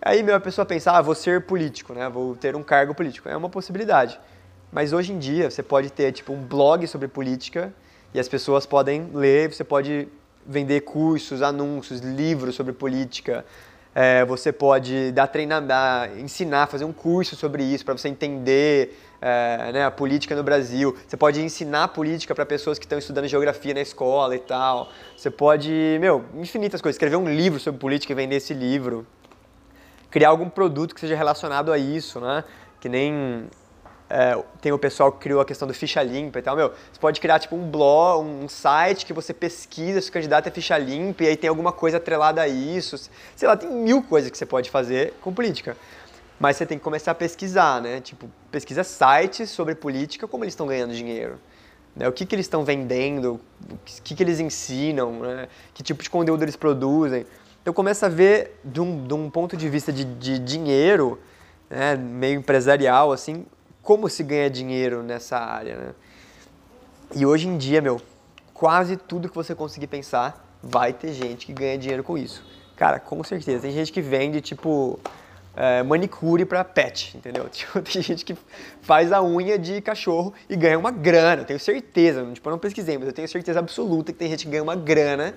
Aí 0.00 0.22
meu, 0.22 0.34
a 0.34 0.40
pessoa 0.40 0.64
pensa, 0.64 0.92
ah, 0.92 1.02
vou 1.02 1.14
ser 1.14 1.42
político, 1.42 1.92
né? 1.92 2.08
Vou 2.08 2.34
ter 2.34 2.56
um 2.56 2.62
cargo 2.62 2.94
político. 2.94 3.28
É 3.28 3.36
uma 3.36 3.48
possibilidade. 3.48 4.18
Mas 4.72 4.92
hoje 4.92 5.12
em 5.12 5.18
dia 5.18 5.50
você 5.50 5.62
pode 5.62 5.90
ter 5.90 6.10
tipo 6.12 6.32
um 6.32 6.42
blog 6.42 6.86
sobre 6.86 7.06
política 7.06 7.72
e 8.14 8.18
as 8.18 8.28
pessoas 8.28 8.64
podem 8.64 9.10
ler, 9.12 9.52
você 9.52 9.62
pode 9.62 10.08
vender 10.46 10.80
cursos, 10.80 11.42
anúncios, 11.42 12.00
livros 12.00 12.54
sobre 12.54 12.72
política. 12.72 13.44
É, 13.94 14.24
você 14.24 14.50
pode 14.50 15.12
dar 15.12 15.26
treinamento, 15.26 16.18
ensinar, 16.18 16.66
fazer 16.66 16.86
um 16.86 16.92
curso 16.92 17.36
sobre 17.36 17.62
isso 17.62 17.84
para 17.84 17.96
você 17.96 18.08
entender 18.08 18.98
é, 19.22 19.70
né, 19.72 19.84
a 19.84 19.90
política 19.90 20.34
no 20.34 20.42
Brasil. 20.42 20.96
Você 21.06 21.16
pode 21.16 21.40
ensinar 21.40 21.88
política 21.88 22.34
para 22.34 22.44
pessoas 22.44 22.76
que 22.76 22.84
estão 22.84 22.98
estudando 22.98 23.28
geografia 23.28 23.72
na 23.72 23.80
escola 23.80 24.34
e 24.34 24.40
tal. 24.40 24.88
Você 25.16 25.30
pode, 25.30 25.70
meu, 26.00 26.24
infinitas 26.34 26.82
coisas. 26.82 26.96
Escrever 26.96 27.16
um 27.16 27.28
livro 27.32 27.60
sobre 27.60 27.78
política 27.78 28.12
e 28.12 28.16
vender 28.16 28.36
esse 28.36 28.52
livro. 28.52 29.06
Criar 30.10 30.30
algum 30.30 30.50
produto 30.50 30.92
que 30.92 31.00
seja 31.00 31.14
relacionado 31.14 31.72
a 31.72 31.78
isso, 31.78 32.20
né? 32.20 32.42
Que 32.80 32.88
nem 32.88 33.48
é, 34.10 34.36
tem 34.60 34.72
o 34.72 34.78
pessoal 34.78 35.12
que 35.12 35.20
criou 35.20 35.40
a 35.40 35.44
questão 35.44 35.66
do 35.66 35.72
ficha 35.72 36.02
limpa 36.02 36.40
e 36.40 36.42
tal. 36.42 36.56
Meu, 36.56 36.70
você 36.70 37.00
pode 37.00 37.20
criar 37.20 37.38
tipo 37.38 37.54
um 37.54 37.70
blog, 37.70 38.26
um 38.26 38.48
site 38.48 39.06
que 39.06 39.12
você 39.12 39.32
pesquisa 39.32 40.00
se 40.00 40.10
o 40.10 40.12
candidato 40.12 40.48
é 40.48 40.50
ficha 40.50 40.76
limpa 40.76 41.22
e 41.22 41.28
aí 41.28 41.36
tem 41.36 41.48
alguma 41.48 41.72
coisa 41.72 41.96
atrelada 41.96 42.42
a 42.42 42.48
isso. 42.48 43.08
Sei 43.36 43.48
lá, 43.48 43.56
tem 43.56 43.70
mil 43.70 44.02
coisas 44.02 44.30
que 44.30 44.36
você 44.36 44.44
pode 44.44 44.68
fazer 44.68 45.14
com 45.22 45.32
política. 45.32 45.76
Mas 46.42 46.56
você 46.56 46.66
tem 46.66 46.76
que 46.76 46.82
começar 46.82 47.12
a 47.12 47.14
pesquisar, 47.14 47.80
né? 47.80 48.00
Tipo, 48.00 48.28
pesquisa 48.50 48.82
sites 48.82 49.48
sobre 49.48 49.76
política, 49.76 50.26
como 50.26 50.42
eles 50.42 50.54
estão 50.54 50.66
ganhando 50.66 50.92
dinheiro. 50.92 51.38
Né? 51.94 52.08
O 52.08 52.12
que, 52.12 52.26
que 52.26 52.34
eles 52.34 52.46
estão 52.46 52.64
vendendo, 52.64 53.40
o 53.70 53.78
que, 54.02 54.12
que 54.12 54.20
eles 54.20 54.40
ensinam, 54.40 55.20
né? 55.20 55.46
que 55.72 55.84
tipo 55.84 56.02
de 56.02 56.10
conteúdo 56.10 56.42
eles 56.42 56.56
produzem. 56.56 57.24
Então 57.60 57.72
começa 57.72 58.06
a 58.06 58.08
ver 58.08 58.58
de 58.64 58.80
um, 58.80 59.06
de 59.06 59.14
um 59.14 59.30
ponto 59.30 59.56
de 59.56 59.68
vista 59.68 59.92
de, 59.92 60.04
de 60.04 60.36
dinheiro, 60.40 61.20
né? 61.70 61.94
meio 61.94 62.40
empresarial, 62.40 63.12
assim, 63.12 63.46
como 63.80 64.08
se 64.08 64.24
ganha 64.24 64.50
dinheiro 64.50 65.00
nessa 65.00 65.38
área, 65.38 65.76
né? 65.76 65.94
E 67.14 67.24
hoje 67.24 67.46
em 67.46 67.56
dia, 67.56 67.80
meu, 67.80 68.02
quase 68.52 68.96
tudo 68.96 69.28
que 69.28 69.34
você 69.36 69.54
conseguir 69.54 69.86
pensar, 69.86 70.44
vai 70.60 70.92
ter 70.92 71.12
gente 71.12 71.46
que 71.46 71.52
ganha 71.52 71.78
dinheiro 71.78 72.02
com 72.02 72.18
isso. 72.18 72.44
Cara, 72.74 72.98
com 72.98 73.22
certeza. 73.22 73.62
Tem 73.62 73.70
gente 73.70 73.92
que 73.92 74.00
vende, 74.00 74.40
tipo, 74.40 74.98
é, 75.54 75.82
manicure 75.82 76.44
para 76.44 76.64
pet, 76.64 77.16
entendeu? 77.16 77.48
Tipo, 77.52 77.80
tem 77.82 78.02
gente 78.02 78.24
que 78.24 78.36
faz 78.80 79.12
a 79.12 79.22
unha 79.22 79.58
de 79.58 79.80
cachorro 79.80 80.32
e 80.48 80.56
ganha 80.56 80.78
uma 80.78 80.90
grana, 80.90 81.42
eu 81.42 81.46
tenho 81.46 81.60
certeza. 81.60 82.24
Tipo, 82.32 82.48
eu 82.48 82.52
não 82.52 82.58
pesquisei, 82.58 82.96
mas 82.98 83.06
eu 83.06 83.12
tenho 83.12 83.28
certeza 83.28 83.58
absoluta 83.58 84.12
que 84.12 84.18
tem 84.18 84.30
gente 84.30 84.44
que 84.44 84.50
ganha 84.50 84.62
uma 84.62 84.76
grana 84.76 85.34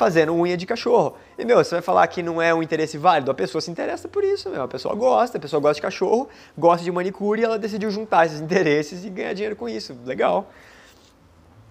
fazendo 0.00 0.32
unha 0.34 0.56
de 0.56 0.64
cachorro. 0.64 1.14
E, 1.36 1.44
meu, 1.44 1.58
você 1.58 1.74
vai 1.74 1.82
falar 1.82 2.06
que 2.06 2.22
não 2.22 2.40
é 2.40 2.54
um 2.54 2.62
interesse 2.62 2.96
válido? 2.96 3.30
A 3.30 3.34
pessoa 3.34 3.60
se 3.60 3.70
interessa 3.70 4.08
por 4.08 4.24
isso, 4.24 4.48
meu. 4.48 4.62
A 4.62 4.68
pessoa 4.68 4.94
gosta, 4.94 5.36
a 5.36 5.40
pessoa 5.40 5.60
gosta 5.60 5.74
de 5.74 5.82
cachorro, 5.82 6.26
gosta 6.56 6.82
de 6.82 6.90
manicure 6.90 7.42
e 7.42 7.44
ela 7.44 7.58
decidiu 7.58 7.90
juntar 7.90 8.24
esses 8.24 8.40
interesses 8.40 9.04
e 9.04 9.10
ganhar 9.10 9.34
dinheiro 9.34 9.56
com 9.56 9.68
isso. 9.68 9.94
Legal. 10.06 10.50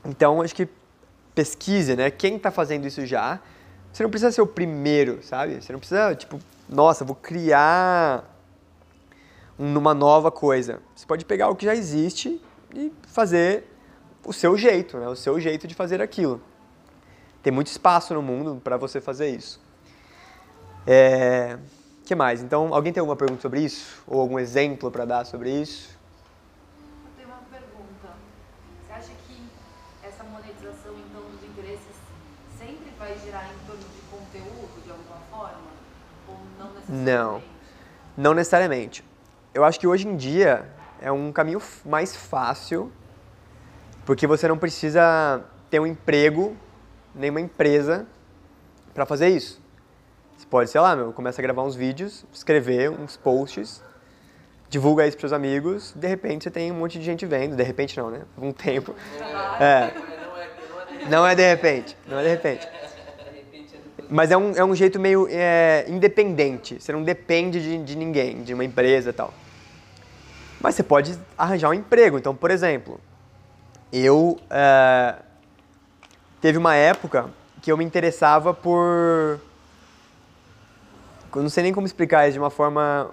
Então, 0.05 0.43
acho 0.43 0.53
que 0.53 0.67
pesquise, 1.33 1.95
né? 1.95 2.11
Quem 2.11 2.35
está 2.35 2.51
fazendo 2.51 2.85
isso 2.85 3.03
já. 3.03 3.39
Você 3.91 4.03
não 4.03 4.11
precisa 4.11 4.31
ser 4.31 4.41
o 4.43 4.47
primeiro, 4.47 5.23
sabe? 5.23 5.59
Você 5.59 5.73
não 5.73 5.79
precisa, 5.79 6.13
tipo, 6.13 6.39
nossa, 6.69 7.03
vou 7.03 7.15
criar 7.15 8.23
uma 9.57 9.93
nova 9.93 10.31
coisa. 10.31 10.81
Você 10.95 11.05
pode 11.05 11.25
pegar 11.25 11.49
o 11.49 11.55
que 11.55 11.65
já 11.65 11.75
existe 11.75 12.41
e 12.73 12.93
fazer 13.07 13.65
o 14.23 14.31
seu 14.31 14.55
jeito, 14.55 14.97
né? 14.97 15.07
O 15.07 15.15
seu 15.15 15.39
jeito 15.39 15.67
de 15.67 15.73
fazer 15.73 16.01
aquilo. 16.01 16.41
Tem 17.41 17.51
muito 17.51 17.67
espaço 17.67 18.13
no 18.13 18.21
mundo 18.21 18.61
para 18.63 18.77
você 18.77 19.01
fazer 19.01 19.29
isso. 19.29 19.59
É... 20.85 21.57
que 22.05 22.13
mais? 22.13 22.41
Então, 22.41 22.73
alguém 22.73 22.93
tem 22.93 23.01
alguma 23.01 23.15
pergunta 23.15 23.41
sobre 23.41 23.61
isso? 23.61 24.03
Ou 24.07 24.21
algum 24.21 24.37
exemplo 24.37 24.91
para 24.91 25.05
dar 25.05 25.25
sobre 25.25 25.51
isso? 25.51 25.97
Eu 27.03 27.11
tenho 27.17 27.29
uma 27.29 27.41
pergunta. 27.49 28.15
Você 28.85 28.93
acha 28.93 29.11
que 29.27 29.41
essa 30.03 30.23
monetização, 30.23 30.93
então, 31.09 31.21
dos 31.31 31.43
interesses 31.43 31.95
sempre 32.57 32.93
vai 32.99 33.17
girar 33.17 33.45
em 33.45 33.65
torno 33.65 33.83
de 33.83 34.01
conteúdo, 34.11 34.83
de 34.83 34.91
alguma 34.91 35.17
forma? 35.31 35.69
Ou 36.27 36.35
não? 36.89 37.41
Não, 38.17 38.33
necessariamente. 38.33 39.03
Eu 39.53 39.63
acho 39.63 39.79
que 39.79 39.87
hoje 39.87 40.07
em 40.07 40.17
dia 40.17 40.67
é 40.99 41.11
um 41.11 41.31
caminho 41.31 41.61
mais 41.85 42.15
fácil, 42.15 42.91
porque 44.05 44.25
você 44.25 44.47
não 44.47 44.57
precisa 44.57 45.43
ter 45.69 45.79
um 45.79 45.85
emprego 45.85 46.57
nenhuma 47.13 47.39
empresa 47.39 48.07
para 48.93 49.05
fazer 49.05 49.29
isso. 49.29 49.61
Você 50.37 50.45
pode, 50.47 50.69
sei 50.69 50.81
lá, 50.81 50.95
meu, 50.95 51.13
começa 51.13 51.41
a 51.41 51.43
gravar 51.43 51.63
uns 51.63 51.75
vídeos, 51.75 52.25
escrever 52.33 52.89
uns 52.89 53.15
posts, 53.15 53.83
divulga 54.69 55.05
isso 55.05 55.17
para 55.17 55.21
seus 55.21 55.33
amigos, 55.33 55.93
de 55.95 56.07
repente 56.07 56.43
você 56.43 56.51
tem 56.51 56.71
um 56.71 56.75
monte 56.75 56.97
de 56.97 57.05
gente 57.05 57.25
vendo, 57.25 57.55
de 57.55 57.63
repente 57.63 57.97
não, 57.97 58.09
né? 58.09 58.21
Um 58.37 58.51
tempo. 58.51 58.95
É. 59.59 59.93
Não 61.09 61.25
é 61.25 61.35
de 61.35 61.47
repente, 61.47 61.97
não 62.07 62.19
é 62.19 62.23
de 62.23 62.29
repente. 62.29 62.67
Mas 64.09 64.31
é 64.31 64.37
um, 64.37 64.51
é 64.53 64.65
um 64.65 64.73
jeito 64.73 64.99
meio 64.99 65.27
é, 65.29 65.85
independente, 65.87 66.81
você 66.81 66.91
não 66.91 67.03
depende 67.03 67.61
de, 67.61 67.77
de 67.83 67.95
ninguém, 67.95 68.41
de 68.41 68.53
uma 68.55 68.65
empresa 68.65 69.11
e 69.11 69.13
tal. 69.13 69.31
Mas 70.59 70.75
você 70.75 70.83
pode 70.83 71.17
arranjar 71.37 71.69
um 71.69 71.73
emprego. 71.73 72.17
Então, 72.17 72.35
por 72.35 72.49
exemplo, 72.49 72.99
eu 73.93 74.37
é, 74.49 75.15
teve 76.41 76.57
uma 76.57 76.75
época 76.75 77.29
que 77.61 77.71
eu 77.71 77.77
me 77.77 77.85
interessava 77.85 78.53
por. 78.53 79.39
Eu 81.35 81.43
não 81.43 81.49
sei 81.49 81.63
nem 81.63 81.73
como 81.73 81.85
explicar 81.85 82.27
isso 82.27 82.33
de 82.33 82.39
uma 82.39 82.49
forma 82.49 83.11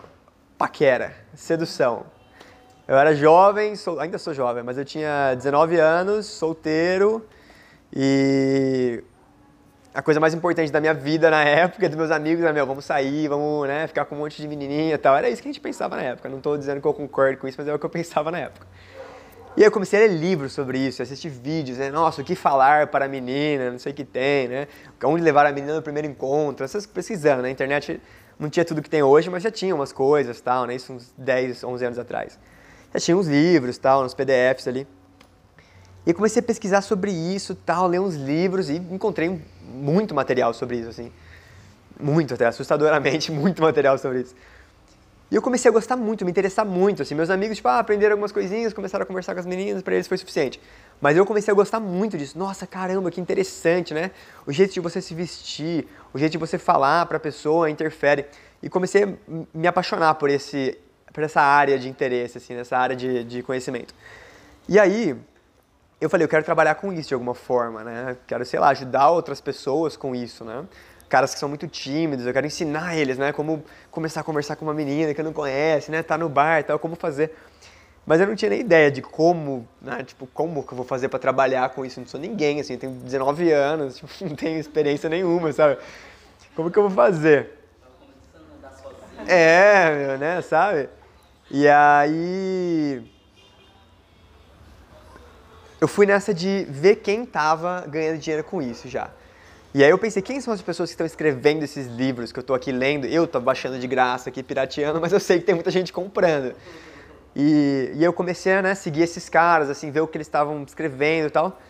paquera, 0.56 1.14
sedução. 1.34 2.04
Eu 2.88 2.96
era 2.96 3.14
jovem, 3.14 3.76
sou, 3.76 4.00
ainda 4.00 4.16
sou 4.16 4.32
jovem, 4.32 4.62
mas 4.62 4.78
eu 4.78 4.84
tinha 4.84 5.34
19 5.34 5.76
anos, 5.76 6.26
solteiro 6.26 7.26
e 7.92 9.02
a 9.96 10.02
coisa 10.02 10.20
mais 10.20 10.34
importante 10.34 10.70
da 10.70 10.78
minha 10.78 10.92
vida 10.92 11.30
na 11.30 11.42
época, 11.42 11.88
dos 11.88 11.96
meus 11.96 12.10
amigos, 12.10 12.44
era, 12.44 12.52
meu, 12.52 12.66
vamos 12.66 12.84
sair, 12.84 13.28
vamos, 13.28 13.66
né, 13.66 13.86
ficar 13.86 14.04
com 14.04 14.14
um 14.14 14.18
monte 14.18 14.42
de 14.42 14.46
menininha 14.46 14.94
e 14.94 14.98
tal. 14.98 15.16
Era 15.16 15.30
isso 15.30 15.40
que 15.40 15.48
a 15.48 15.50
gente 15.50 15.60
pensava 15.60 15.96
na 15.96 16.02
época. 16.02 16.28
Não 16.28 16.36
estou 16.36 16.58
dizendo 16.58 16.82
que 16.82 16.86
eu 16.86 16.92
concordo 16.92 17.38
com 17.38 17.48
isso, 17.48 17.56
mas 17.58 17.66
é 17.66 17.72
o 17.72 17.78
que 17.78 17.86
eu 17.86 17.88
pensava 17.90 18.30
na 18.30 18.40
época. 18.40 18.66
E 19.56 19.62
eu 19.62 19.70
comecei 19.72 19.98
a 19.98 20.06
ler 20.06 20.12
livros 20.14 20.52
sobre 20.52 20.78
isso, 20.78 21.02
assistir 21.02 21.30
vídeos, 21.30 21.78
né? 21.78 21.90
Nossa, 21.90 22.20
o 22.20 22.24
que 22.26 22.34
falar 22.34 22.88
para 22.88 23.06
a 23.06 23.08
menina, 23.08 23.70
não 23.70 23.78
sei 23.78 23.92
o 23.92 23.94
que 23.94 24.04
tem, 24.04 24.48
né? 24.48 24.68
Onde 25.02 25.22
levar 25.22 25.46
a 25.46 25.52
menina 25.52 25.76
no 25.76 25.80
primeiro 25.80 26.06
encontro, 26.06 26.62
essas 26.62 26.84
pesquisando, 26.84 27.38
na 27.38 27.44
né? 27.44 27.50
internet 27.50 27.98
não 28.38 28.50
tinha 28.50 28.66
tudo 28.66 28.82
que 28.82 28.90
tem 28.90 29.02
hoje, 29.02 29.30
mas 29.30 29.42
já 29.42 29.50
tinha 29.50 29.74
umas 29.74 29.92
coisas, 29.92 30.38
tal, 30.42 30.66
né? 30.66 30.74
Isso 30.74 30.92
uns 30.92 31.14
10, 31.16 31.64
11 31.64 31.84
anos 31.86 31.98
atrás. 31.98 32.38
Já 32.92 33.00
tinha 33.00 33.16
uns 33.16 33.26
livros, 33.26 33.78
tal, 33.78 34.04
uns 34.04 34.12
PDFs 34.12 34.68
ali. 34.68 34.86
E 36.06 36.14
comecei 36.14 36.40
a 36.40 36.42
pesquisar 36.42 36.82
sobre 36.82 37.10
isso, 37.10 37.54
tal, 37.54 37.88
ler 37.88 37.98
uns 37.98 38.14
livros 38.14 38.68
e 38.68 38.76
encontrei 38.76 39.40
muito 39.76 40.14
material 40.14 40.52
sobre 40.54 40.78
isso, 40.78 40.88
assim. 40.88 41.12
Muito, 41.98 42.34
até 42.34 42.46
assustadoramente, 42.46 43.30
muito 43.32 43.62
material 43.62 43.98
sobre 43.98 44.20
isso. 44.20 44.34
E 45.30 45.34
eu 45.34 45.42
comecei 45.42 45.68
a 45.68 45.72
gostar 45.72 45.96
muito, 45.96 46.24
me 46.24 46.30
interessar 46.30 46.64
muito, 46.64 47.02
assim, 47.02 47.14
meus 47.14 47.30
amigos, 47.30 47.56
tipo, 47.56 47.68
ah, 47.68 47.80
aprenderam 47.80 48.12
algumas 48.12 48.30
coisinhas, 48.30 48.72
começaram 48.72 49.02
a 49.02 49.06
conversar 49.06 49.34
com 49.34 49.40
as 49.40 49.46
meninas, 49.46 49.82
para 49.82 49.94
eles 49.94 50.06
foi 50.06 50.16
suficiente. 50.16 50.60
Mas 51.00 51.16
eu 51.16 51.26
comecei 51.26 51.50
a 51.50 51.54
gostar 51.54 51.80
muito 51.80 52.16
disso. 52.16 52.38
Nossa, 52.38 52.64
caramba, 52.66 53.10
que 53.10 53.20
interessante, 53.20 53.92
né? 53.92 54.12
O 54.46 54.52
jeito 54.52 54.72
de 54.72 54.80
você 54.80 55.00
se 55.00 55.14
vestir, 55.14 55.88
o 56.14 56.18
jeito 56.18 56.32
de 56.32 56.38
você 56.38 56.58
falar 56.58 57.06
para 57.06 57.16
a 57.16 57.20
pessoa 57.20 57.68
interfere. 57.68 58.26
E 58.62 58.68
comecei 58.68 59.02
a 59.04 59.08
me 59.52 59.66
apaixonar 59.66 60.14
por 60.14 60.30
esse 60.30 60.78
por 61.16 61.22
essa 61.24 61.40
área 61.40 61.78
de 61.78 61.88
interesse, 61.88 62.36
assim, 62.36 62.54
nessa 62.54 62.76
área 62.76 62.94
de, 62.94 63.24
de 63.24 63.42
conhecimento. 63.42 63.94
E 64.68 64.78
aí, 64.78 65.16
eu 66.00 66.10
falei, 66.10 66.24
eu 66.24 66.28
quero 66.28 66.44
trabalhar 66.44 66.74
com 66.74 66.92
isso 66.92 67.08
de 67.08 67.14
alguma 67.14 67.34
forma, 67.34 67.82
né? 67.82 68.16
Quero, 68.26 68.44
sei 68.44 68.60
lá, 68.60 68.68
ajudar 68.68 69.10
outras 69.10 69.40
pessoas 69.40 69.96
com 69.96 70.14
isso, 70.14 70.44
né? 70.44 70.64
caras 71.08 71.32
que 71.32 71.40
são 71.40 71.48
muito 71.48 71.66
tímidos, 71.68 72.26
eu 72.26 72.32
quero 72.32 72.46
ensinar 72.46 72.96
eles, 72.96 73.18
né, 73.18 73.32
como 73.32 73.62
começar 73.90 74.20
a 74.20 74.24
conversar 74.24 74.56
com 74.56 74.64
uma 74.64 74.74
menina 74.74 75.14
que 75.14 75.22
não 75.22 75.32
conhece, 75.32 75.90
né, 75.90 76.02
tá 76.02 76.18
no 76.18 76.28
bar, 76.28 76.64
tal, 76.64 76.78
como 76.78 76.96
fazer. 76.96 77.32
Mas 78.04 78.20
eu 78.20 78.26
não 78.26 78.36
tinha 78.36 78.50
nem 78.50 78.60
ideia 78.60 78.90
de 78.90 79.02
como, 79.02 79.66
né, 79.80 80.02
tipo, 80.04 80.26
como 80.28 80.62
que 80.62 80.72
eu 80.72 80.76
vou 80.76 80.86
fazer 80.86 81.08
para 81.08 81.18
trabalhar 81.18 81.68
com 81.70 81.84
isso, 81.84 81.98
eu 81.98 82.02
não 82.02 82.08
sou 82.08 82.20
ninguém, 82.20 82.60
assim, 82.60 82.74
eu 82.74 82.78
tenho 82.78 82.92
19 82.92 83.52
anos, 83.52 83.96
tipo, 83.98 84.08
não 84.20 84.36
tenho 84.36 84.58
experiência 84.58 85.08
nenhuma, 85.08 85.52
sabe? 85.52 85.78
Como 86.54 86.70
que 86.70 86.78
eu 86.78 86.88
vou 86.88 86.92
fazer? 86.92 87.52
É, 89.26 90.16
né, 90.18 90.40
sabe? 90.42 90.88
E 91.50 91.68
aí 91.68 93.15
eu 95.80 95.86
fui 95.88 96.06
nessa 96.06 96.32
de 96.32 96.66
ver 96.70 96.96
quem 96.96 97.26
tava 97.26 97.84
ganhando 97.88 98.18
dinheiro 98.18 98.44
com 98.44 98.62
isso 98.62 98.88
já. 98.88 99.10
E 99.74 99.84
aí 99.84 99.90
eu 99.90 99.98
pensei, 99.98 100.22
quem 100.22 100.40
são 100.40 100.54
as 100.54 100.62
pessoas 100.62 100.88
que 100.88 100.94
estão 100.94 101.06
escrevendo 101.06 101.62
esses 101.62 101.86
livros 101.86 102.32
que 102.32 102.38
eu 102.38 102.40
estou 102.40 102.56
aqui 102.56 102.72
lendo? 102.72 103.06
Eu 103.06 103.24
estou 103.24 103.40
baixando 103.40 103.78
de 103.78 103.86
graça 103.86 104.30
aqui, 104.30 104.42
pirateando, 104.42 104.98
mas 105.02 105.12
eu 105.12 105.20
sei 105.20 105.38
que 105.38 105.44
tem 105.44 105.54
muita 105.54 105.70
gente 105.70 105.92
comprando. 105.92 106.54
E, 107.34 107.92
e 107.94 108.02
eu 108.02 108.12
comecei 108.12 108.54
a 108.54 108.62
né, 108.62 108.74
seguir 108.74 109.02
esses 109.02 109.28
caras, 109.28 109.68
assim, 109.68 109.90
ver 109.90 110.00
o 110.00 110.06
que 110.06 110.16
eles 110.16 110.26
estavam 110.26 110.62
escrevendo 110.62 111.26
e 111.26 111.30
tal. 111.30 111.60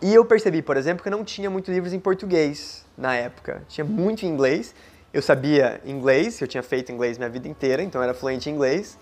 E 0.00 0.14
eu 0.14 0.24
percebi, 0.24 0.62
por 0.62 0.78
exemplo, 0.78 1.02
que 1.02 1.10
não 1.10 1.22
tinha 1.22 1.50
muitos 1.50 1.74
livros 1.74 1.92
em 1.92 2.00
português 2.00 2.82
na 2.96 3.14
época. 3.14 3.62
Tinha 3.68 3.84
muito 3.84 4.24
em 4.24 4.28
inglês. 4.30 4.74
Eu 5.12 5.20
sabia 5.20 5.80
inglês, 5.84 6.40
eu 6.40 6.48
tinha 6.48 6.62
feito 6.62 6.90
inglês 6.92 7.18
minha 7.18 7.28
vida 7.28 7.46
inteira, 7.46 7.82
então 7.82 8.00
eu 8.00 8.04
era 8.04 8.14
fluente 8.14 8.48
em 8.48 8.54
inglês. 8.54 8.98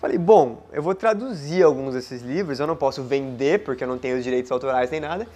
Falei, 0.00 0.16
bom, 0.16 0.62
eu 0.72 0.80
vou 0.80 0.94
traduzir 0.94 1.64
alguns 1.64 1.94
desses 1.94 2.22
livros, 2.22 2.60
eu 2.60 2.68
não 2.68 2.76
posso 2.76 3.02
vender 3.02 3.64
porque 3.64 3.82
eu 3.82 3.88
não 3.88 3.98
tenho 3.98 4.16
os 4.16 4.22
direitos 4.22 4.52
autorais 4.52 4.88
nem 4.92 5.00
nada. 5.00 5.26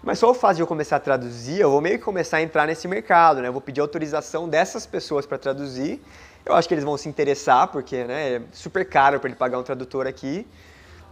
Mas 0.00 0.20
só 0.20 0.30
o 0.30 0.34
fato 0.34 0.56
de 0.56 0.62
eu 0.62 0.66
começar 0.66 0.96
a 0.96 1.00
traduzir, 1.00 1.60
eu 1.60 1.70
vou 1.70 1.80
meio 1.80 1.98
que 1.98 2.04
começar 2.04 2.36
a 2.36 2.42
entrar 2.42 2.66
nesse 2.68 2.86
mercado, 2.86 3.40
né? 3.40 3.48
Eu 3.48 3.52
vou 3.52 3.60
pedir 3.60 3.80
autorização 3.80 4.48
dessas 4.48 4.86
pessoas 4.86 5.26
para 5.26 5.38
traduzir. 5.38 6.00
Eu 6.46 6.54
acho 6.54 6.68
que 6.68 6.74
eles 6.74 6.84
vão 6.84 6.96
se 6.96 7.08
interessar, 7.08 7.66
porque 7.68 8.04
né, 8.04 8.34
é 8.34 8.42
super 8.52 8.84
caro 8.84 9.18
para 9.18 9.28
ele 9.28 9.36
pagar 9.36 9.58
um 9.58 9.62
tradutor 9.64 10.06
aqui. 10.06 10.46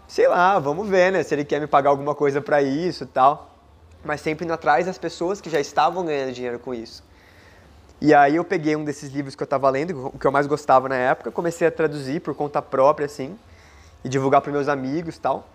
Sei 0.06 0.28
lá, 0.28 0.58
vamos 0.60 0.88
ver, 0.88 1.10
né? 1.10 1.22
Se 1.24 1.34
ele 1.34 1.44
quer 1.44 1.60
me 1.60 1.66
pagar 1.66 1.90
alguma 1.90 2.14
coisa 2.14 2.40
para 2.40 2.62
isso 2.62 3.04
e 3.04 3.06
tal. 3.08 3.56
Mas 4.04 4.20
sempre 4.20 4.44
indo 4.44 4.54
atrás 4.54 4.86
das 4.86 4.98
pessoas 4.98 5.40
que 5.40 5.50
já 5.50 5.58
estavam 5.58 6.04
ganhando 6.04 6.32
dinheiro 6.32 6.60
com 6.60 6.72
isso. 6.72 7.02
E 8.00 8.14
aí 8.14 8.36
eu 8.36 8.44
peguei 8.44 8.74
um 8.76 8.84
desses 8.84 9.12
livros 9.12 9.34
que 9.34 9.42
eu 9.42 9.44
estava 9.44 9.68
lendo, 9.68 10.06
o 10.06 10.18
que 10.18 10.26
eu 10.26 10.32
mais 10.32 10.46
gostava 10.46 10.88
na 10.88 10.96
época, 10.96 11.30
comecei 11.30 11.68
a 11.68 11.70
traduzir 11.70 12.20
por 12.20 12.34
conta 12.34 12.62
própria, 12.62 13.04
assim, 13.04 13.38
e 14.02 14.08
divulgar 14.08 14.40
para 14.40 14.50
meus 14.50 14.68
amigos 14.68 15.18
tal. 15.18 15.46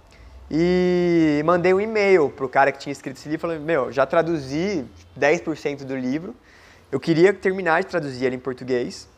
E 0.49 1.41
mandei 1.43 1.73
um 1.73 1.81
e-mail 1.81 2.29
pro 2.29 2.47
cara 2.47 2.71
que 2.71 2.77
tinha 2.77 2.93
escrito 2.93 3.17
esse 3.17 3.27
livro, 3.27 3.41
falando, 3.41 3.61
meu, 3.61 3.91
já 3.91 4.05
traduzi 4.05 4.85
10% 5.19 5.85
do 5.85 5.95
livro, 5.95 6.35
eu 6.91 6.99
queria 6.99 7.33
terminar 7.33 7.81
de 7.81 7.87
traduzir 7.87 8.25
ele 8.25 8.35
em 8.35 8.39
português, 8.39 9.09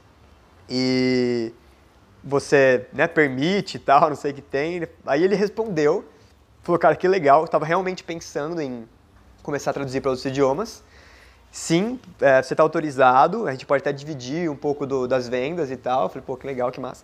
e 0.70 1.54
você 2.24 2.88
né, 2.94 3.08
permite 3.08 3.76
e 3.76 3.80
tal, 3.80 4.10
não 4.10 4.16
sei 4.16 4.32
o 4.32 4.34
que 4.34 4.42
tem. 4.42 4.88
Aí 5.06 5.24
ele 5.24 5.36
respondeu, 5.36 6.06
falou, 6.64 6.80
cara, 6.80 6.96
que 6.96 7.08
legal, 7.08 7.42
eu 7.42 7.46
estava 7.46 7.66
realmente 7.66 8.04
pensando 8.04 8.62
em 8.62 8.88
começar 9.44 9.72
a 9.72 9.74
traduzir 9.74 10.02
para 10.02 10.12
outros 10.12 10.26
idiomas. 10.26 10.84
Sim, 11.60 12.00
é, 12.22 12.40
você 12.40 12.54
está 12.54 12.62
autorizado, 12.62 13.48
a 13.48 13.52
gente 13.52 13.66
pode 13.66 13.82
até 13.82 13.92
dividir 13.92 14.48
um 14.48 14.56
pouco 14.56 14.86
do, 14.86 15.08
das 15.08 15.28
vendas 15.28 15.72
e 15.72 15.76
tal. 15.76 16.04
Eu 16.04 16.10
falei, 16.10 16.24
pô, 16.24 16.38
que 16.38 16.46
legal, 16.46 16.72
que 16.72 16.80
massa. 16.80 17.04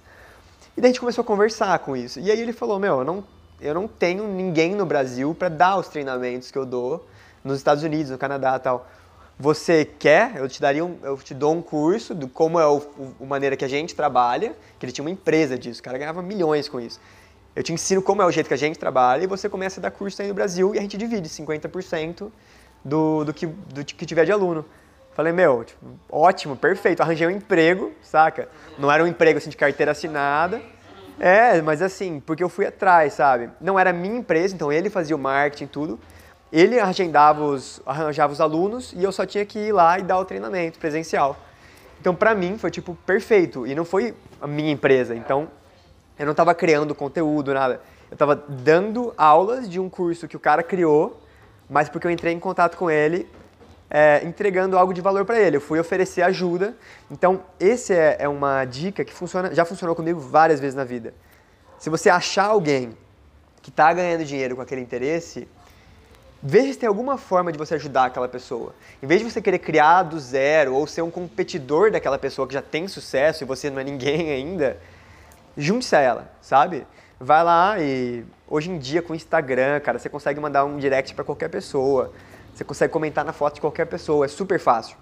E 0.77 0.79
daí 0.79 0.89
a 0.89 0.91
gente 0.91 0.99
começou 0.99 1.23
a 1.23 1.25
conversar 1.25 1.79
com 1.79 1.97
isso. 1.97 2.19
E 2.19 2.29
aí 2.29 2.39
ele 2.39 2.53
falou: 2.53 2.77
Meu, 2.77 2.99
eu 2.99 3.03
não, 3.03 3.23
eu 3.59 3.73
não 3.73 3.87
tenho 3.87 4.27
ninguém 4.27 4.75
no 4.75 4.85
Brasil 4.85 5.33
para 5.33 5.49
dar 5.49 5.77
os 5.77 5.87
treinamentos 5.87 6.51
que 6.51 6.57
eu 6.57 6.67
dou 6.67 7.03
nos 7.43 7.57
Estados 7.57 7.83
Unidos, 7.83 8.11
no 8.11 8.17
Canadá 8.19 8.59
tal. 8.59 8.87
Você 9.39 9.85
quer? 9.85 10.35
Eu 10.35 10.47
te 10.47 10.61
daria 10.61 10.85
um, 10.85 10.99
eu 11.01 11.17
te 11.17 11.33
dou 11.33 11.51
um 11.51 11.61
curso 11.61 12.13
de 12.13 12.27
como 12.27 12.59
é 12.59 12.67
o, 12.67 12.77
o, 13.19 13.25
maneira 13.25 13.57
que 13.57 13.65
a 13.65 13.67
gente 13.67 13.95
trabalha, 13.95 14.55
que 14.77 14.85
ele 14.85 14.93
tinha 14.93 15.03
uma 15.03 15.11
empresa 15.11 15.57
disso, 15.57 15.81
o 15.81 15.83
cara 15.83 15.97
ganhava 15.97 16.21
milhões 16.21 16.69
com 16.69 16.79
isso. 16.79 17.01
Eu 17.55 17.63
te 17.63 17.73
ensino 17.73 18.03
como 18.03 18.21
é 18.21 18.25
o 18.25 18.31
jeito 18.31 18.47
que 18.47 18.53
a 18.53 18.57
gente 18.57 18.77
trabalha 18.77 19.23
e 19.23 19.27
você 19.27 19.49
começa 19.49 19.79
a 19.79 19.81
dar 19.81 19.89
curso 19.89 20.21
aí 20.21 20.27
no 20.27 20.35
Brasil 20.35 20.75
e 20.75 20.77
a 20.77 20.81
gente 20.81 20.95
divide 20.95 21.27
50% 21.27 22.31
do, 22.83 23.23
do, 23.23 23.33
que, 23.33 23.45
do 23.47 23.83
que 23.83 24.05
tiver 24.05 24.25
de 24.25 24.31
aluno. 24.31 24.65
Falei, 25.13 25.31
meu, 25.31 25.63
tipo, 25.63 25.79
ótimo, 26.09 26.55
perfeito. 26.55 27.01
Arranjei 27.01 27.27
um 27.27 27.31
emprego, 27.31 27.91
saca? 28.01 28.49
Não 28.77 28.91
era 28.91 29.03
um 29.03 29.07
emprego 29.07 29.37
assim 29.37 29.49
de 29.49 29.57
carteira 29.57 29.91
assinada. 29.91 30.61
É, 31.19 31.61
mas 31.61 31.81
assim, 31.81 32.19
porque 32.19 32.43
eu 32.43 32.49
fui 32.49 32.65
atrás, 32.65 33.13
sabe? 33.13 33.49
Não 33.61 33.79
era 33.79 33.93
minha 33.93 34.17
empresa, 34.17 34.55
então 34.55 34.71
ele 34.71 34.89
fazia 34.89 35.15
o 35.15 35.19
marketing 35.19 35.67
tudo. 35.67 35.99
Ele 36.51 36.79
agendava 36.79 37.43
os, 37.43 37.81
arranjava 37.85 38.33
os 38.33 38.41
alunos 38.41 38.93
e 38.93 39.03
eu 39.03 39.11
só 39.11 39.25
tinha 39.25 39.45
que 39.45 39.59
ir 39.59 39.71
lá 39.71 39.99
e 39.99 40.03
dar 40.03 40.19
o 40.19 40.25
treinamento 40.25 40.79
presencial. 40.79 41.37
Então, 41.99 42.13
pra 42.13 42.35
mim, 42.35 42.57
foi 42.57 42.69
tipo 42.69 42.95
perfeito. 43.05 43.65
E 43.65 43.73
não 43.73 43.85
foi 43.85 44.15
a 44.41 44.47
minha 44.47 44.71
empresa. 44.71 45.15
Então, 45.15 45.47
eu 46.17 46.25
não 46.25 46.31
estava 46.31 46.53
criando 46.53 46.93
conteúdo, 46.93 47.53
nada. 47.53 47.81
Eu 48.09 48.15
estava 48.15 48.35
dando 48.35 49.13
aulas 49.17 49.69
de 49.69 49.79
um 49.79 49.89
curso 49.89 50.27
que 50.27 50.35
o 50.35 50.39
cara 50.39 50.61
criou, 50.61 51.22
mas 51.69 51.89
porque 51.89 52.07
eu 52.07 52.11
entrei 52.11 52.33
em 52.33 52.39
contato 52.39 52.77
com 52.77 52.89
ele 52.89 53.27
é, 53.93 54.21
entregando 54.25 54.75
algo 54.75 54.91
de 54.91 55.01
valor 55.01 55.23
para 55.23 55.39
ele. 55.39 55.57
Eu 55.57 55.61
fui 55.61 55.79
oferecer 55.79 56.23
ajuda. 56.23 56.75
Então, 57.11 57.43
esse 57.59 57.93
é, 57.93 58.17
é 58.19 58.27
uma 58.27 58.65
dica 58.65 59.05
que 59.05 59.13
funciona, 59.13 59.53
já 59.53 59.63
funcionou 59.63 59.95
comigo 59.95 60.19
várias 60.19 60.59
vezes 60.59 60.75
na 60.75 60.83
vida. 60.83 61.13
Se 61.77 61.91
você 61.91 62.09
achar 62.09 62.45
alguém 62.45 62.97
que 63.61 63.69
está 63.69 63.93
ganhando 63.93 64.25
dinheiro 64.25 64.55
com 64.55 64.63
aquele 64.63 64.81
interesse, 64.81 65.47
veja 66.41 66.73
se 66.73 66.79
tem 66.79 66.87
alguma 66.87 67.17
forma 67.17 67.51
de 67.51 67.57
você 67.57 67.75
ajudar 67.75 68.05
aquela 68.05 68.27
pessoa. 68.27 68.73
Em 69.01 69.05
vez 69.05 69.21
de 69.21 69.29
você 69.29 69.41
querer 69.41 69.59
criar 69.59 70.03
do 70.03 70.19
zero 70.19 70.73
ou 70.73 70.87
ser 70.87 71.03
um 71.03 71.11
competidor 71.11 71.91
daquela 71.91 72.17
pessoa 72.17 72.47
que 72.47 72.53
já 72.53 72.63
tem 72.63 72.87
sucesso 72.87 73.43
e 73.43 73.45
você 73.45 73.69
não 73.69 73.79
é 73.79 73.83
ninguém 73.83 74.31
ainda, 74.33 74.77
junte-se 75.55 75.95
a 75.95 75.99
ela, 75.99 76.31
sabe? 76.41 76.87
Vai 77.19 77.43
lá 77.43 77.79
e 77.79 78.25
hoje 78.53 78.69
em 78.69 78.77
dia 78.77 79.01
com 79.01 79.13
o 79.13 79.15
Instagram, 79.15 79.79
cara, 79.79 79.97
você 79.97 80.07
consegue 80.07 80.39
mandar 80.39 80.63
um 80.63 80.77
direct 80.77 81.15
para 81.15 81.23
qualquer 81.23 81.49
pessoa. 81.49 82.13
Você 82.53 82.63
consegue 82.63 82.93
comentar 82.93 83.25
na 83.25 83.33
foto 83.33 83.55
de 83.55 83.61
qualquer 83.61 83.85
pessoa, 83.85 84.25
é 84.25 84.27
super 84.27 84.59
fácil. 84.59 84.95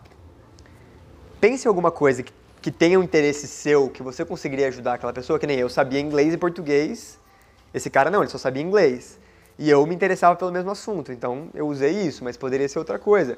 Pense 1.41 1.67
em 1.67 1.67
alguma 1.67 1.91
coisa 1.91 2.23
que, 2.23 2.31
que 2.61 2.71
tenha 2.71 2.97
um 2.97 3.03
interesse 3.03 3.49
seu, 3.49 3.89
que 3.89 4.01
você 4.01 4.23
conseguiria 4.23 4.69
ajudar 4.69 4.93
aquela 4.93 5.11
pessoa, 5.11 5.37
que 5.37 5.45
nem 5.45 5.59
eu 5.59 5.67
sabia 5.67 5.99
inglês 5.99 6.33
e 6.33 6.37
português. 6.37 7.19
Esse 7.73 7.89
cara 7.89 8.09
não, 8.09 8.21
ele 8.21 8.29
só 8.29 8.37
sabia 8.37 8.63
inglês. 8.63 9.19
E 9.59 9.69
eu 9.69 9.85
me 9.85 9.93
interessava 9.93 10.33
pelo 10.37 10.49
mesmo 10.49 10.71
assunto, 10.71 11.11
então 11.11 11.49
eu 11.53 11.67
usei 11.67 11.91
isso, 11.91 12.23
mas 12.23 12.37
poderia 12.37 12.69
ser 12.69 12.79
outra 12.79 12.97
coisa. 12.97 13.37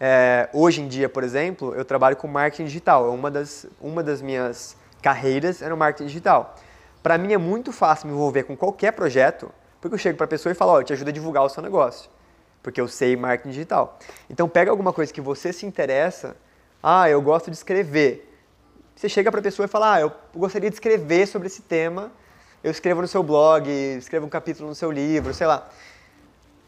É, 0.00 0.48
hoje 0.54 0.80
em 0.80 0.88
dia, 0.88 1.06
por 1.06 1.22
exemplo, 1.22 1.74
eu 1.74 1.84
trabalho 1.84 2.16
com 2.16 2.26
marketing 2.26 2.64
digital. 2.64 3.12
Uma 3.12 3.30
das, 3.30 3.66
uma 3.78 4.02
das 4.02 4.22
minhas 4.22 4.74
carreiras 5.02 5.60
é 5.60 5.68
no 5.68 5.76
marketing 5.76 6.06
digital. 6.06 6.56
Para 7.02 7.16
mim 7.18 7.32
é 7.32 7.38
muito 7.38 7.72
fácil 7.72 8.08
me 8.08 8.14
envolver 8.14 8.44
com 8.44 8.56
qualquer 8.56 8.92
projeto, 8.92 9.50
porque 9.80 9.94
eu 9.94 9.98
chego 9.98 10.16
para 10.16 10.26
a 10.26 10.28
pessoa 10.28 10.52
e 10.52 10.54
falo, 10.54 10.72
oh, 10.72 10.80
eu 10.80 10.84
te 10.84 10.92
ajudo 10.92 11.08
a 11.08 11.12
divulgar 11.12 11.44
o 11.44 11.48
seu 11.48 11.62
negócio 11.62 12.10
porque 12.62 12.80
eu 12.80 12.88
sei 12.88 13.16
marketing 13.16 13.50
digital. 13.50 13.98
Então 14.28 14.48
pega 14.48 14.70
alguma 14.70 14.92
coisa 14.92 15.12
que 15.12 15.20
você 15.20 15.52
se 15.52 15.66
interessa, 15.66 16.36
ah, 16.82 17.08
eu 17.08 17.20
gosto 17.20 17.50
de 17.50 17.56
escrever. 17.56 18.26
Você 18.94 19.08
chega 19.08 19.30
para 19.30 19.40
a 19.40 19.42
pessoa 19.42 19.64
e 19.64 19.68
fala, 19.68 19.94
ah, 19.94 20.00
eu 20.00 20.12
gostaria 20.34 20.68
de 20.68 20.76
escrever 20.76 21.26
sobre 21.26 21.48
esse 21.48 21.62
tema, 21.62 22.12
eu 22.62 22.70
escrevo 22.70 23.00
no 23.00 23.08
seu 23.08 23.22
blog, 23.22 23.68
escrevo 23.68 24.26
um 24.26 24.28
capítulo 24.28 24.68
no 24.68 24.74
seu 24.74 24.90
livro, 24.90 25.32
sei 25.32 25.46
lá. 25.46 25.68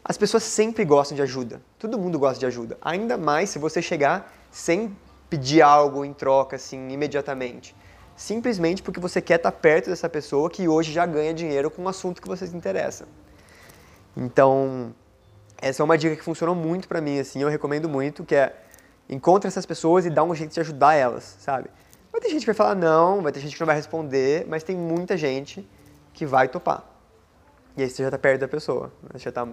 As 0.03 0.17
pessoas 0.17 0.43
sempre 0.43 0.83
gostam 0.83 1.15
de 1.15 1.21
ajuda. 1.21 1.61
Todo 1.79 1.97
mundo 1.97 2.19
gosta 2.19 2.39
de 2.39 2.45
ajuda. 2.45 2.77
Ainda 2.81 3.17
mais 3.17 3.51
se 3.51 3.59
você 3.59 3.81
chegar 3.81 4.33
sem 4.51 4.95
pedir 5.29 5.61
algo 5.61 6.03
em 6.03 6.11
troca, 6.11 6.55
assim, 6.55 6.89
imediatamente. 6.89 7.75
Simplesmente 8.15 8.83
porque 8.83 8.99
você 8.99 9.21
quer 9.21 9.35
estar 9.35 9.51
perto 9.51 9.89
dessa 9.89 10.07
pessoa 10.07 10.49
que 10.49 10.67
hoje 10.67 10.91
já 10.91 11.05
ganha 11.05 11.33
dinheiro 11.33 11.71
com 11.71 11.81
um 11.81 11.87
assunto 11.87 12.21
que 12.21 12.27
você 12.27 12.45
se 12.45 12.55
interessa. 12.55 13.07
Então, 14.15 14.93
essa 15.59 15.81
é 15.81 15.83
uma 15.83 15.97
dica 15.97 16.15
que 16.15 16.23
funcionou 16.23 16.53
muito 16.53 16.87
para 16.87 17.01
mim, 17.01 17.19
assim, 17.19 17.41
eu 17.41 17.49
recomendo 17.49 17.89
muito, 17.89 18.23
que 18.23 18.35
é 18.35 18.55
encontre 19.09 19.47
essas 19.47 19.65
pessoas 19.65 20.05
e 20.05 20.09
dá 20.09 20.23
um 20.23 20.35
jeito 20.35 20.53
de 20.53 20.59
ajudar 20.59 20.93
elas, 20.93 21.37
sabe? 21.39 21.69
Vai 22.11 22.21
ter 22.21 22.29
gente 22.29 22.41
que 22.41 22.45
vai 22.45 22.55
falar 22.55 22.75
não, 22.75 23.21
vai 23.21 23.31
ter 23.31 23.39
gente 23.39 23.55
que 23.55 23.59
não 23.59 23.65
vai 23.65 23.75
responder, 23.75 24.45
mas 24.47 24.63
tem 24.63 24.75
muita 24.75 25.17
gente 25.17 25.67
que 26.13 26.25
vai 26.25 26.47
topar. 26.47 26.83
E 27.75 27.81
aí 27.81 27.89
você 27.89 28.03
já 28.03 28.11
tá 28.11 28.19
perto 28.19 28.41
da 28.41 28.47
pessoa, 28.47 28.91
você 29.11 29.25
já 29.25 29.31
tá... 29.31 29.47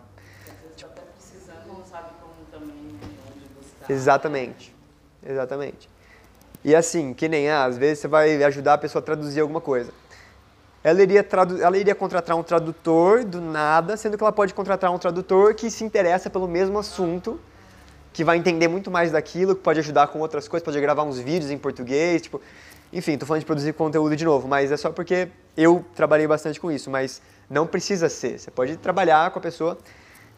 Tipo... 0.76 0.90
Tá 0.92 1.02
precisando, 1.16 1.66
não 1.66 1.84
sabe 1.84 2.10
como 2.20 2.34
também, 2.50 2.98
onde 3.34 3.48
buscar. 3.58 3.90
Exatamente, 3.90 4.76
exatamente. 5.24 5.88
E 6.64 6.74
assim, 6.74 7.14
que 7.14 7.28
nem, 7.28 7.48
ah, 7.48 7.64
às 7.64 7.78
vezes 7.78 8.00
você 8.00 8.08
vai 8.08 8.42
ajudar 8.44 8.74
a 8.74 8.78
pessoa 8.78 9.00
a 9.00 9.04
traduzir 9.04 9.40
alguma 9.40 9.60
coisa 9.60 9.92
ela 10.82 11.02
iria, 11.02 11.26
ela 11.62 11.78
iria 11.78 11.94
contratar 11.94 12.36
um 12.36 12.42
tradutor 12.42 13.24
do 13.24 13.40
nada, 13.40 13.96
sendo 13.96 14.16
que 14.16 14.24
ela 14.24 14.32
pode 14.32 14.54
contratar 14.54 14.90
um 14.90 14.98
tradutor 14.98 15.54
que 15.54 15.70
se 15.70 15.84
interessa 15.84 16.30
pelo 16.30 16.48
mesmo 16.48 16.78
assunto, 16.78 17.38
que 18.12 18.24
vai 18.24 18.38
entender 18.38 18.66
muito 18.66 18.90
mais 18.90 19.12
daquilo, 19.12 19.54
que 19.54 19.62
pode 19.62 19.78
ajudar 19.78 20.08
com 20.08 20.18
outras 20.20 20.48
coisas, 20.48 20.64
pode 20.64 20.80
gravar 20.80 21.02
uns 21.02 21.18
vídeos 21.18 21.50
em 21.50 21.58
português, 21.58 22.22
tipo, 22.22 22.40
enfim, 22.92 23.18
tô 23.18 23.26
falando 23.26 23.40
de 23.40 23.46
produzir 23.46 23.74
conteúdo 23.74 24.16
de 24.16 24.24
novo, 24.24 24.48
mas 24.48 24.72
é 24.72 24.76
só 24.76 24.90
porque 24.90 25.28
eu 25.56 25.84
trabalhei 25.94 26.26
bastante 26.26 26.58
com 26.58 26.72
isso, 26.72 26.90
mas 26.90 27.20
não 27.48 27.66
precisa 27.66 28.08
ser. 28.08 28.38
Você 28.38 28.50
pode 28.50 28.76
trabalhar 28.78 29.30
com 29.30 29.38
a 29.38 29.42
pessoa. 29.42 29.78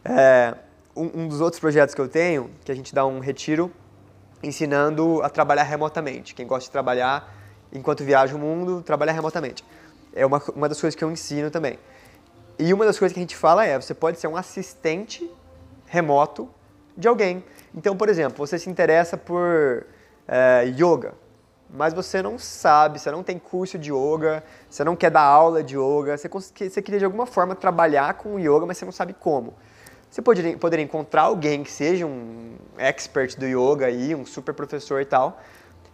É, 0.04 0.54
um, 0.94 1.22
um 1.22 1.28
dos 1.28 1.40
outros 1.40 1.60
projetos 1.60 1.94
que 1.94 2.00
eu 2.00 2.08
tenho, 2.08 2.50
que 2.64 2.72
a 2.72 2.74
gente 2.74 2.94
dá 2.94 3.06
um 3.06 3.20
retiro 3.20 3.72
ensinando 4.42 5.22
a 5.22 5.30
trabalhar 5.30 5.62
remotamente. 5.62 6.34
Quem 6.34 6.46
gosta 6.46 6.66
de 6.66 6.70
trabalhar 6.70 7.32
enquanto 7.72 8.04
viaja 8.04 8.34
o 8.34 8.38
mundo, 8.38 8.82
trabalhar 8.82 9.12
remotamente 9.12 9.64
é 10.14 10.24
uma, 10.26 10.42
uma 10.54 10.68
das 10.68 10.80
coisas 10.80 10.94
que 10.94 11.02
eu 11.02 11.10
ensino 11.10 11.50
também. 11.50 11.78
E 12.58 12.72
uma 12.72 12.84
das 12.84 12.98
coisas 12.98 13.12
que 13.12 13.18
a 13.18 13.22
gente 13.22 13.36
fala 13.36 13.64
é, 13.64 13.80
você 13.80 13.94
pode 13.94 14.20
ser 14.20 14.28
um 14.28 14.36
assistente 14.36 15.28
remoto 15.86 16.48
de 16.96 17.08
alguém. 17.08 17.42
Então, 17.74 17.96
por 17.96 18.08
exemplo, 18.08 18.46
você 18.46 18.58
se 18.58 18.68
interessa 18.68 19.16
por 19.16 19.86
é, 20.28 20.64
yoga, 20.66 21.14
mas 21.70 21.94
você 21.94 22.22
não 22.22 22.38
sabe, 22.38 22.98
você 22.98 23.10
não 23.10 23.22
tem 23.22 23.38
curso 23.38 23.78
de 23.78 23.90
yoga, 23.90 24.44
você 24.68 24.84
não 24.84 24.94
quer 24.94 25.10
dar 25.10 25.22
aula 25.22 25.62
de 25.62 25.76
yoga, 25.76 26.16
você, 26.16 26.28
você 26.28 26.82
queria 26.82 26.98
de 26.98 27.04
alguma 27.04 27.26
forma 27.26 27.54
trabalhar 27.54 28.14
com 28.14 28.38
yoga, 28.38 28.66
mas 28.66 28.76
você 28.76 28.84
não 28.84 28.92
sabe 28.92 29.14
como. 29.14 29.54
Você 30.12 30.20
poderia, 30.20 30.58
poderia 30.58 30.84
encontrar 30.84 31.22
alguém 31.22 31.62
que 31.64 31.72
seja 31.72 32.04
um 32.04 32.56
expert 32.76 33.34
do 33.38 33.46
yoga 33.46 33.86
aí, 33.86 34.14
um 34.14 34.26
super 34.26 34.52
professor 34.52 35.00
e 35.00 35.06
tal, 35.06 35.40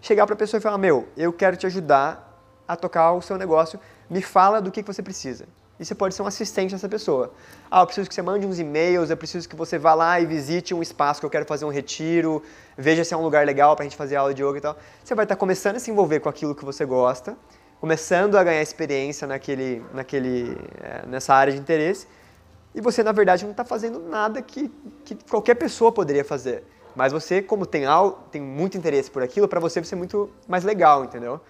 chegar 0.00 0.26
para 0.26 0.34
a 0.34 0.36
pessoa 0.36 0.58
e 0.58 0.60
falar, 0.60 0.76
meu, 0.76 1.06
eu 1.16 1.32
quero 1.32 1.56
te 1.56 1.66
ajudar 1.66 2.36
a 2.66 2.74
tocar 2.74 3.12
o 3.12 3.22
seu 3.22 3.38
negócio 3.38 3.78
me 4.10 4.20
fala 4.20 4.60
do 4.60 4.72
que, 4.72 4.82
que 4.82 4.92
você 4.92 5.04
precisa. 5.04 5.46
E 5.78 5.84
você 5.84 5.94
pode 5.94 6.16
ser 6.16 6.22
um 6.22 6.26
assistente 6.26 6.72
dessa 6.72 6.88
pessoa. 6.88 7.32
Ah, 7.70 7.82
eu 7.82 7.86
preciso 7.86 8.08
que 8.08 8.14
você 8.14 8.20
mande 8.20 8.44
uns 8.44 8.58
e-mails, 8.58 9.08
eu 9.08 9.16
preciso 9.16 9.48
que 9.48 9.54
você 9.54 9.78
vá 9.78 9.94
lá 9.94 10.20
e 10.20 10.26
visite 10.26 10.74
um 10.74 10.82
espaço 10.82 11.20
que 11.20 11.26
eu 11.26 11.30
quero 11.30 11.44
fazer 11.44 11.64
um 11.64 11.70
retiro, 11.70 12.42
veja 12.76 13.04
se 13.04 13.14
é 13.14 13.16
um 13.16 13.22
lugar 13.22 13.46
legal 13.46 13.76
para 13.76 13.84
a 13.84 13.88
gente 13.88 13.96
fazer 13.96 14.16
aula 14.16 14.34
de 14.34 14.42
yoga 14.42 14.58
e 14.58 14.60
tal. 14.60 14.76
Você 15.04 15.14
vai 15.14 15.26
estar 15.26 15.36
começando 15.36 15.76
a 15.76 15.78
se 15.78 15.92
envolver 15.92 16.18
com 16.18 16.28
aquilo 16.28 16.56
que 16.56 16.64
você 16.64 16.84
gosta, 16.84 17.36
começando 17.80 18.36
a 18.36 18.42
ganhar 18.42 18.62
experiência 18.62 19.28
naquele, 19.28 19.80
naquele, 19.94 20.58
é, 20.82 21.06
nessa 21.06 21.32
área 21.32 21.52
de 21.52 21.60
interesse, 21.60 22.08
e 22.78 22.80
você, 22.80 23.02
na 23.02 23.10
verdade, 23.10 23.42
não 23.42 23.50
está 23.50 23.64
fazendo 23.64 23.98
nada 23.98 24.40
que, 24.40 24.70
que 25.04 25.16
qualquer 25.28 25.56
pessoa 25.56 25.90
poderia 25.90 26.24
fazer. 26.24 26.62
Mas 26.94 27.12
você, 27.12 27.42
como 27.42 27.66
tem, 27.66 27.84
algo, 27.84 28.20
tem 28.30 28.40
muito 28.40 28.78
interesse 28.78 29.10
por 29.10 29.20
aquilo, 29.20 29.48
para 29.48 29.58
você 29.58 29.80
vai 29.80 29.88
ser 29.88 29.96
muito 29.96 30.30
mais 30.46 30.62
legal, 30.62 31.04
entendeu? 31.04 31.40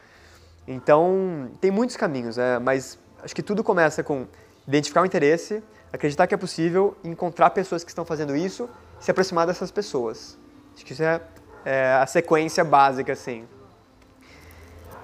Então, 0.67 1.51
tem 1.61 1.71
muitos 1.71 1.97
caminhos, 1.97 2.39
né? 2.39 2.59
mas 2.59 2.99
acho 3.23 3.35
que 3.35 3.43
tudo 3.43 3.63
começa 3.63 4.03
com 4.03 4.27
identificar 4.67 5.03
o 5.03 5.05
interesse, 5.05 5.63
acreditar 5.93 6.27
que 6.27 6.35
é 6.35 6.39
possível, 6.39 6.97
encontrar 7.05 7.51
pessoas 7.51 7.85
que 7.85 7.91
estão 7.91 8.07
fazendo 8.07 8.35
isso 8.35 8.67
se 8.99 9.11
aproximar 9.11 9.47
dessas 9.47 9.71
pessoas. 9.71 10.39
Acho 10.75 10.87
que 10.87 10.95
isso 10.95 11.03
é, 11.03 11.21
é 11.63 11.93
a 11.93 12.07
sequência 12.07 12.65
básica, 12.65 13.13
assim. 13.13 13.47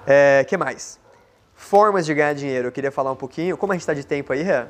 É, 0.07 0.43
que 0.43 0.57
mais? 0.57 0.99
Formas 1.53 2.03
de 2.03 2.15
ganhar 2.15 2.33
dinheiro. 2.33 2.69
Eu 2.69 2.71
queria 2.71 2.91
falar 2.91 3.11
um 3.11 3.15
pouquinho. 3.15 3.55
Como 3.57 3.71
a 3.71 3.75
gente 3.75 3.83
está 3.83 3.93
de 3.93 4.03
tempo 4.03 4.33
aí, 4.33 4.41
Ré? 4.41 4.67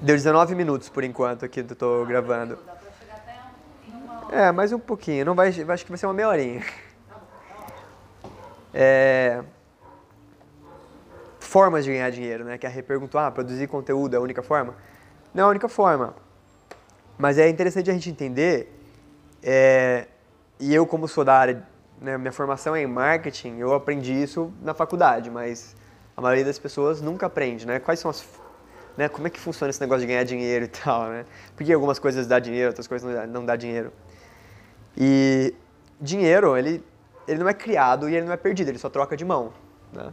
Deu 0.00 0.14
19 0.14 0.54
minutos 0.54 0.88
por 0.88 1.02
enquanto 1.04 1.44
aqui 1.44 1.62
que 1.62 1.70
eu 1.70 1.74
estou 1.74 2.04
gravando. 2.04 2.58
É, 4.30 4.52
mais 4.52 4.72
um 4.72 4.78
pouquinho. 4.78 5.24
Não 5.24 5.34
vai, 5.34 5.48
acho 5.48 5.84
que 5.84 5.90
vai 5.90 5.98
ser 5.98 6.06
uma 6.06 6.12
meia 6.12 6.28
horinha. 6.28 6.62
É... 8.74 9.42
Formas 11.40 11.84
de 11.84 11.92
ganhar 11.92 12.10
dinheiro, 12.10 12.44
né? 12.44 12.58
Que 12.58 12.66
a 12.66 12.68
Rê 12.68 12.82
perguntou, 12.82 13.18
ah, 13.18 13.30
produzir 13.30 13.66
conteúdo 13.68 14.14
é 14.14 14.18
a 14.18 14.20
única 14.20 14.42
forma? 14.42 14.74
Não 15.32 15.44
é 15.44 15.46
a 15.46 15.50
única 15.50 15.68
forma. 15.68 16.14
Mas 17.16 17.38
é 17.38 17.48
interessante 17.48 17.88
a 17.88 17.94
gente 17.94 18.10
entender, 18.10 18.78
é... 19.42 20.08
e 20.60 20.74
eu 20.74 20.86
como 20.86 21.08
sou 21.08 21.24
da 21.24 21.34
área 21.34 21.66
né, 22.00 22.18
minha 22.18 22.32
formação 22.32 22.76
é 22.76 22.82
em 22.82 22.86
marketing, 22.86 23.58
eu 23.58 23.72
aprendi 23.72 24.12
isso 24.12 24.52
na 24.60 24.74
faculdade, 24.74 25.30
mas 25.30 25.74
a 26.14 26.20
maioria 26.20 26.44
das 26.44 26.58
pessoas 26.58 27.00
nunca 27.00 27.26
aprende, 27.26 27.66
né? 27.66 27.78
Quais 27.78 27.98
são 27.98 28.10
as 28.10 28.20
né, 28.96 29.08
como 29.08 29.26
é 29.26 29.30
que 29.30 29.38
funciona 29.38 29.70
esse 29.70 29.80
negócio 29.80 30.00
de 30.00 30.06
ganhar 30.06 30.24
dinheiro 30.24 30.64
e 30.64 30.68
tal, 30.84 31.08
né? 31.08 31.26
Porque 31.54 31.72
algumas 31.72 31.98
coisas 31.98 32.26
dá 32.26 32.38
dinheiro, 32.38 32.68
outras 32.68 32.86
coisas 32.86 33.06
não 33.06 33.14
dá, 33.14 33.26
não 33.26 33.44
dá 33.44 33.56
dinheiro. 33.56 33.92
E 34.96 35.54
dinheiro, 36.00 36.56
ele, 36.56 36.82
ele 37.28 37.38
não 37.38 37.48
é 37.48 37.54
criado 37.54 38.08
e 38.08 38.16
ele 38.16 38.26
não 38.26 38.32
é 38.32 38.36
perdido, 38.36 38.68
ele 38.68 38.78
só 38.78 38.88
troca 38.88 39.16
de 39.16 39.24
mão, 39.24 39.52
né? 39.92 40.12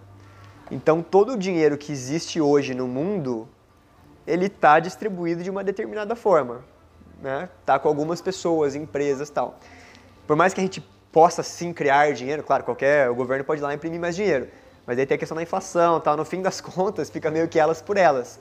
Então, 0.72 1.02
todo 1.02 1.34
o 1.34 1.38
dinheiro 1.38 1.78
que 1.78 1.92
existe 1.92 2.42
hoje 2.42 2.74
no 2.74 2.88
mundo, 2.88 3.48
ele 4.26 4.48
está 4.48 4.80
distribuído 4.80 5.44
de 5.44 5.50
uma 5.50 5.64
determinada 5.64 6.16
forma, 6.16 6.64
né? 7.22 7.50
Tá 7.66 7.78
com 7.78 7.88
algumas 7.88 8.22
pessoas, 8.22 8.76
empresas, 8.76 9.30
tal. 9.30 9.60
Por 10.26 10.36
mais 10.36 10.54
que 10.54 10.62
a 10.62 10.64
gente 10.64 10.82
possa 11.12 11.44
sim 11.44 11.72
criar 11.72 12.12
dinheiro, 12.14 12.44
claro, 12.44 12.64
qualquer 12.64 13.10
o 13.10 13.16
governo 13.16 13.44
pode 13.44 13.62
ir 13.62 13.64
lá 13.64 13.74
imprimir 13.74 14.00
mais 14.00 14.16
dinheiro, 14.16 14.48
mas 14.86 14.98
aí 14.98 15.06
tem 15.06 15.16
a 15.16 15.18
questão 15.18 15.36
da 15.36 15.44
inflação, 15.44 16.00
tal. 16.00 16.18
No 16.18 16.26
fim 16.26 16.42
das 16.42 16.60
contas, 16.62 17.10
fica 17.10 17.30
meio 17.30 17.48
que 17.48 17.60
elas 17.60 17.82
por 17.82 17.98
elas 17.98 18.40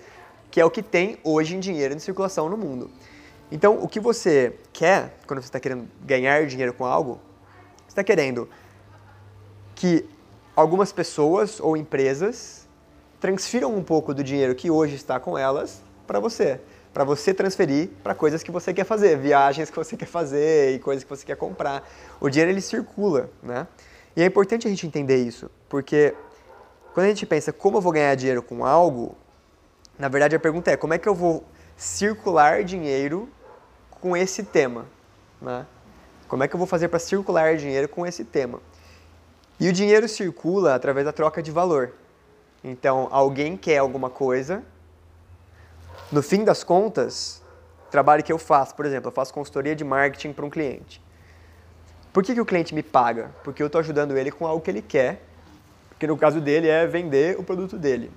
que 0.53 0.61
é 0.61 0.65
o 0.65 0.71
que 0.71 0.83
tem 0.83 1.19
hoje 1.25 1.57
em 1.57 1.61
dinheiro 1.61 1.95
em 1.95 1.99
circulação 1.99 2.47
no 2.47 2.59
mundo. 2.59 2.91
Então, 3.51 3.83
o 3.83 3.89
que 3.89 3.99
você 3.99 4.55
quer, 4.71 5.17
quando 5.27 5.41
você 5.41 5.49
está 5.49 5.59
querendo 5.59 5.89
ganhar 6.03 6.47
dinheiro 6.47 6.75
com 6.75 6.85
algo, 6.85 7.19
você 7.79 7.93
está 7.93 8.05
querendo 8.05 8.47
que 9.75 10.07
algumas 10.55 10.93
pessoas 10.93 11.59
ou 11.59 11.75
empresas 11.75 12.69
transfiram 13.19 13.75
um 13.75 13.83
pouco 13.83 14.13
do 14.13 14.23
dinheiro 14.23 14.55
que 14.55 14.71
hoje 14.71 14.95
está 14.95 15.19
com 15.19 15.39
elas 15.39 15.83
para 16.07 16.21
você, 16.21 16.61
para 16.93 17.03
você 17.03 17.33
transferir 17.33 17.89
para 18.03 18.15
coisas 18.15 18.43
que 18.43 18.51
você 18.51 18.75
quer 18.75 18.85
fazer, 18.85 19.17
viagens 19.17 19.71
que 19.71 19.77
você 19.77 19.97
quer 19.97 20.07
fazer 20.07 20.75
e 20.75 20.79
coisas 20.79 21.03
que 21.03 21.09
você 21.09 21.25
quer 21.25 21.37
comprar. 21.37 21.89
O 22.21 22.29
dinheiro 22.29 22.51
ele 22.51 22.61
circula, 22.61 23.31
né? 23.43 23.67
E 24.15 24.23
é 24.23 24.27
importante 24.27 24.67
a 24.67 24.71
gente 24.71 24.87
entender 24.87 25.17
isso, 25.17 25.51
porque 25.71 26.15
quando 26.93 27.07
a 27.07 27.09
gente 27.09 27.25
pensa 27.25 27.55
como 27.55 27.79
eu 27.79 27.81
vou 27.81 27.93
ganhar 27.93 28.15
dinheiro 28.15 28.43
com 28.43 28.67
algo, 28.67 29.17
na 30.03 30.09
verdade, 30.09 30.35
a 30.35 30.41
pergunta 30.41 30.69
é 30.69 30.77
como 30.77 30.93
é 30.93 30.99
que 30.99 31.09
eu 31.09 31.15
vou 31.15 31.45
circular 31.77 32.65
dinheiro 32.65 33.29
com 33.89 34.17
esse 34.17 34.43
tema? 34.43 34.85
Né? 35.41 35.65
Como 36.27 36.43
é 36.43 36.49
que 36.49 36.57
eu 36.57 36.59
vou 36.59 36.67
fazer 36.67 36.89
para 36.89 36.99
circular 36.99 37.57
dinheiro 37.57 37.89
com 37.89 38.05
esse 38.05 38.25
tema? 38.25 38.59
E 39.61 39.69
o 39.69 39.73
dinheiro 39.73 40.09
circula 40.09 40.75
através 40.75 41.07
da 41.07 41.13
troca 41.13 41.41
de 41.41 41.53
valor. 41.53 41.93
Então, 42.65 43.07
alguém 43.13 43.57
quer 43.57 43.79
alguma 43.79 44.11
coisa, 44.11 44.65
no 46.11 46.21
fim 46.21 46.43
das 46.43 46.65
contas, 46.65 47.41
trabalho 47.89 48.25
que 48.25 48.33
eu 48.33 48.39
faço, 48.39 48.75
por 48.75 48.85
exemplo, 48.85 49.07
eu 49.07 49.15
faço 49.15 49.33
consultoria 49.33 49.77
de 49.77 49.85
marketing 49.85 50.33
para 50.33 50.45
um 50.45 50.51
cliente. 50.51 51.01
Por 52.13 52.25
que, 52.25 52.35
que 52.35 52.41
o 52.41 52.45
cliente 52.45 52.75
me 52.75 52.83
paga? 52.83 53.31
Porque 53.45 53.63
eu 53.63 53.69
estou 53.69 53.79
ajudando 53.79 54.19
ele 54.19 54.33
com 54.33 54.49
algo 54.49 54.61
que 54.61 54.69
ele 54.69 54.83
quer, 54.83 55.23
que 55.97 56.09
no 56.09 56.17
caso 56.17 56.41
dele 56.41 56.67
é 56.67 56.89
vender 56.89 57.39
o 57.39 57.45
produto 57.45 57.79
dele. 57.79 58.11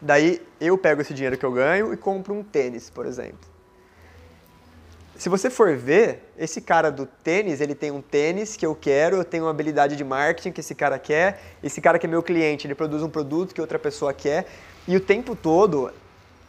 Daí 0.00 0.40
eu 0.60 0.76
pego 0.76 1.00
esse 1.00 1.14
dinheiro 1.14 1.36
que 1.38 1.44
eu 1.44 1.52
ganho 1.52 1.92
e 1.92 1.96
compro 1.96 2.34
um 2.34 2.42
tênis, 2.42 2.90
por 2.90 3.06
exemplo. 3.06 3.54
Se 5.16 5.28
você 5.28 5.48
for 5.48 5.76
ver, 5.76 6.28
esse 6.36 6.60
cara 6.60 6.90
do 6.90 7.06
tênis, 7.06 7.60
ele 7.60 7.74
tem 7.74 7.90
um 7.90 8.02
tênis 8.02 8.56
que 8.56 8.66
eu 8.66 8.74
quero, 8.74 9.16
eu 9.16 9.24
tenho 9.24 9.44
uma 9.44 9.50
habilidade 9.50 9.94
de 9.94 10.02
marketing 10.02 10.50
que 10.50 10.60
esse 10.60 10.74
cara 10.74 10.98
quer, 10.98 11.40
esse 11.62 11.80
cara 11.80 11.98
que 11.98 12.06
é 12.06 12.08
meu 12.08 12.22
cliente, 12.22 12.66
ele 12.66 12.74
produz 12.74 13.02
um 13.02 13.08
produto 13.08 13.54
que 13.54 13.60
outra 13.60 13.78
pessoa 13.78 14.12
quer, 14.12 14.46
e 14.88 14.96
o 14.96 15.00
tempo 15.00 15.36
todo, 15.36 15.92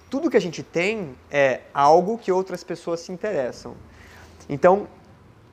tudo 0.09 0.31
que 0.31 0.37
a 0.37 0.41
gente 0.41 0.63
tem 0.63 1.15
é 1.29 1.61
algo 1.73 2.17
que 2.17 2.31
outras 2.31 2.63
pessoas 2.63 3.01
se 3.01 3.11
interessam. 3.11 3.75
Então, 4.49 4.87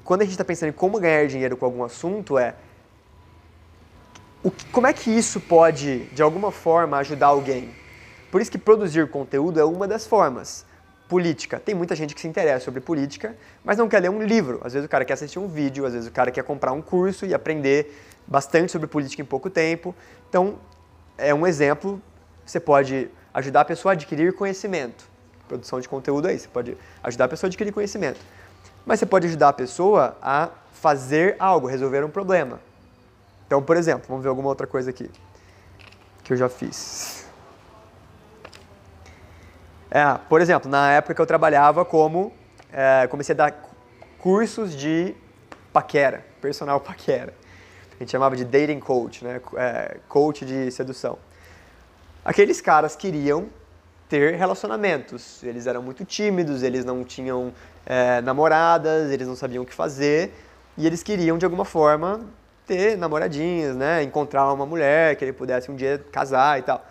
quando 0.03 0.23
a 0.23 0.25
gente 0.25 0.33
está 0.33 0.45
pensando 0.45 0.71
em 0.71 0.73
como 0.73 0.99
ganhar 0.99 1.27
dinheiro 1.27 1.57
com 1.57 1.67
algum 1.67 1.85
assunto, 1.85 2.39
é 2.39 2.55
o, 4.43 4.51
como 4.73 4.87
é 4.87 4.93
que 4.93 5.11
isso 5.11 5.39
pode, 5.39 6.07
de 6.07 6.23
alguma 6.23 6.51
forma, 6.51 6.97
ajudar 6.97 7.27
alguém? 7.27 7.82
Por 8.33 8.41
isso 8.41 8.51
que 8.51 8.57
produzir 8.57 9.07
conteúdo 9.11 9.61
é 9.61 9.65
uma 9.65 9.87
das 9.87 10.07
formas. 10.07 10.65
Política. 11.07 11.61
Tem 11.61 11.75
muita 11.75 11.95
gente 11.95 12.15
que 12.15 12.21
se 12.23 12.27
interessa 12.27 12.65
sobre 12.65 12.81
política, 12.81 13.37
mas 13.63 13.77
não 13.77 13.87
quer 13.91 14.01
ler 14.01 14.09
um 14.09 14.23
livro. 14.23 14.59
Às 14.65 14.73
vezes 14.73 14.87
o 14.87 14.89
cara 14.89 15.05
quer 15.05 15.13
assistir 15.13 15.39
um 15.39 15.47
vídeo, 15.47 15.85
às 15.85 15.93
vezes 15.93 16.09
o 16.09 16.11
cara 16.11 16.31
quer 16.31 16.43
comprar 16.43 16.73
um 16.73 16.81
curso 16.81 17.27
e 17.27 17.35
aprender 17.35 17.95
bastante 18.27 18.73
sobre 18.73 18.89
política 18.89 19.21
em 19.21 19.25
pouco 19.25 19.51
tempo. 19.51 19.95
Então, 20.31 20.59
é 21.19 21.35
um 21.35 21.47
exemplo. 21.47 22.01
Você 22.47 22.59
pode 22.59 23.11
ajudar 23.35 23.61
a 23.61 23.65
pessoa 23.67 23.93
a 23.93 23.95
adquirir 23.95 24.33
conhecimento. 24.33 25.05
Produção 25.47 25.79
de 25.79 25.87
conteúdo 25.87 26.27
aí, 26.27 26.39
você 26.39 26.49
pode 26.49 26.75
ajudar 27.03 27.27
a 27.27 27.29
pessoa 27.29 27.49
a 27.49 27.51
adquirir 27.51 27.71
conhecimento. 27.71 28.21
Mas 28.87 28.99
você 28.99 29.05
pode 29.05 29.27
ajudar 29.27 29.51
a 29.51 29.53
pessoa 29.53 30.17
a 30.23 30.49
fazer 30.73 31.37
algo, 31.39 31.67
resolver 31.67 32.03
um 32.03 32.11
problema. 32.11 32.59
Então, 33.47 33.63
por 33.63 33.77
exemplo, 33.77 34.07
vamos 34.09 34.23
ver 34.23 34.31
alguma 34.31 34.49
outra 34.49 34.67
coisa 34.67 34.89
aqui 34.89 35.11
que 36.25 36.33
eu 36.33 36.37
já 36.39 36.49
fiz. 36.49 37.22
É, 39.95 40.19
por 40.27 40.41
exemplo, 40.41 40.71
na 40.71 40.91
época 40.93 41.15
que 41.15 41.21
eu 41.21 41.27
trabalhava 41.27 41.85
como. 41.85 42.33
É, 42.73 43.07
comecei 43.09 43.35
a 43.35 43.37
dar 43.37 43.55
cursos 44.19 44.75
de 44.75 45.15
paquera, 45.71 46.25
personal 46.41 46.81
paquera. 46.81 47.35
A 47.95 47.99
gente 47.99 48.11
chamava 48.11 48.35
de 48.35 48.43
dating 48.43 48.81
coach, 48.81 49.23
né? 49.23 49.39
É, 49.55 49.99
coach 50.09 50.47
de 50.47 50.71
sedução. 50.71 51.19
Aqueles 52.25 52.59
caras 52.63 52.97
queriam 52.97 53.49
ter 54.09 54.35
relacionamentos. 54.37 55.43
Eles 55.43 55.67
eram 55.67 55.83
muito 55.83 56.07
tímidos, 56.07 56.63
eles 56.63 56.87
não 56.87 57.05
tinham 57.05 57.53
é, 57.85 58.23
namoradas, 58.23 59.11
eles 59.11 59.29
não 59.29 59.37
sabiam 59.37 59.63
o 59.63 59.67
que 59.67 59.75
fazer 59.75 60.33
e 60.79 60.87
eles 60.87 61.03
queriam 61.03 61.37
de 61.37 61.45
alguma 61.45 61.67
forma 61.67 62.21
ter 62.67 62.97
namoradinhas, 62.97 63.77
né? 63.77 64.03
Encontrar 64.03 64.51
uma 64.55 64.65
mulher 64.65 65.17
que 65.17 65.25
ele 65.25 65.35
pudesse 65.35 65.71
um 65.71 65.77
dia 65.77 66.03
casar 66.11 66.59
e 66.59 66.63
tal 66.63 66.83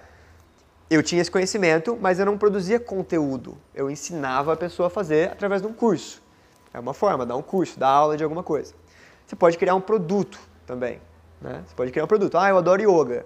eu 0.95 1.01
tinha 1.01 1.21
esse 1.21 1.32
conhecimento, 1.32 1.97
mas 1.99 2.19
eu 2.19 2.25
não 2.25 2.38
produzia 2.38 2.80
conteúdo. 2.80 3.58
Eu 3.73 3.89
ensinava 3.89 4.51
a 4.51 4.58
pessoa 4.58 4.88
a 4.88 4.89
fazer 4.89 5.32
através 5.32 5.62
de 5.62 5.67
um 5.67 5.73
curso. 5.73 6.21
É 6.73 6.80
uma 6.80 6.93
forma, 6.93 7.25
dar 7.25 7.38
um 7.38 7.41
curso, 7.41 7.80
dar 7.80 7.88
aula 7.88 8.17
de 8.17 8.23
alguma 8.23 8.43
coisa. 8.43 8.73
Você 9.25 9.36
pode 9.36 9.58
criar 9.58 9.73
um 9.73 9.80
produto 9.80 10.38
também. 10.67 10.99
Né? 11.41 11.63
Você 11.65 11.73
pode 11.73 11.91
criar 11.91 12.04
um 12.04 12.08
produto. 12.08 12.38
Ah, 12.38 12.49
eu 12.49 12.58
adoro 12.58 12.82
yoga. 12.82 13.25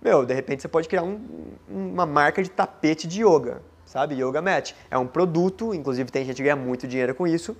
Meu, 0.00 0.24
de 0.24 0.32
repente 0.32 0.62
você 0.62 0.68
pode 0.68 0.88
criar 0.88 1.02
um, 1.02 1.20
uma 1.68 2.06
marca 2.06 2.42
de 2.42 2.50
tapete 2.50 3.06
de 3.06 3.22
yoga, 3.22 3.62
sabe? 3.84 4.14
Yoga 4.14 4.40
Mat. 4.40 4.72
É 4.90 4.96
um 4.96 5.06
produto, 5.06 5.74
inclusive 5.74 6.10
tem 6.10 6.24
gente 6.24 6.36
que 6.36 6.42
ganha 6.42 6.56
muito 6.56 6.88
dinheiro 6.88 7.14
com 7.14 7.26
isso. 7.26 7.54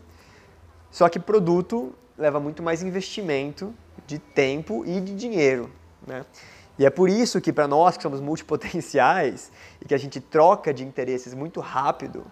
Só 0.91 1.09
que 1.09 1.19
produto 1.19 1.95
leva 2.17 2.41
muito 2.41 2.63
mais 2.63 2.83
investimento 2.83 3.73
de 4.07 4.19
tempo 4.19 4.83
e 4.87 5.01
de 5.01 5.15
dinheiro, 5.15 5.71
né? 6.07 6.25
E 6.79 6.87
é 6.87 6.91
por 6.91 7.09
isso 7.09 7.41
que 7.41 7.53
para 7.53 7.69
nós 7.69 7.97
que 7.97 8.03
somos 8.03 8.21
multipotenciais 8.21 9.51
e 9.81 9.85
que 9.85 9.95
a 9.95 9.99
gente 9.99 10.21
troca 10.21 10.73
de 10.73 10.85
interesses 10.85 11.35
muito 11.35 11.61
rápido, 11.61 12.25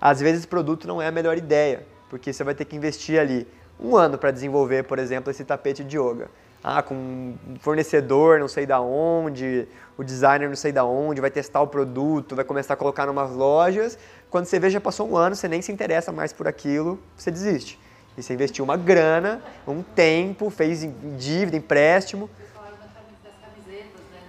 às 0.00 0.20
vezes 0.20 0.44
o 0.44 0.48
produto 0.48 0.86
não 0.86 1.00
é 1.00 1.06
a 1.06 1.12
melhor 1.12 1.38
ideia, 1.38 1.86
porque 2.10 2.32
você 2.32 2.44
vai 2.44 2.54
ter 2.54 2.64
que 2.64 2.76
investir 2.76 3.18
ali 3.18 3.46
um 3.80 3.96
ano 3.96 4.18
para 4.18 4.30
desenvolver, 4.30 4.84
por 4.84 4.98
exemplo, 4.98 5.30
esse 5.30 5.44
tapete 5.44 5.82
de 5.82 5.98
yoga. 5.98 6.28
Ah, 6.64 6.80
com 6.80 6.94
um 6.94 7.56
fornecedor 7.58 8.38
não 8.38 8.46
sei 8.46 8.64
da 8.64 8.80
onde, 8.80 9.66
o 9.98 10.04
designer 10.04 10.48
não 10.48 10.54
sei 10.54 10.70
da 10.70 10.84
onde, 10.84 11.20
vai 11.20 11.30
testar 11.30 11.60
o 11.60 11.66
produto, 11.66 12.36
vai 12.36 12.44
começar 12.44 12.74
a 12.74 12.76
colocar 12.76 13.06
em 13.06 13.10
umas 13.10 13.32
lojas. 13.32 13.98
Quando 14.30 14.44
você 14.44 14.60
vê, 14.60 14.70
já 14.70 14.80
passou 14.80 15.10
um 15.10 15.16
ano, 15.16 15.34
você 15.34 15.48
nem 15.48 15.60
se 15.60 15.72
interessa 15.72 16.12
mais 16.12 16.32
por 16.32 16.46
aquilo, 16.46 17.00
você 17.16 17.32
desiste. 17.32 17.80
E 18.16 18.22
você 18.22 18.34
investiu 18.34 18.64
uma 18.64 18.76
grana, 18.76 19.42
um 19.66 19.82
tempo, 19.82 20.50
fez 20.50 20.88
dívida, 21.18 21.56
empréstimo, 21.56 22.30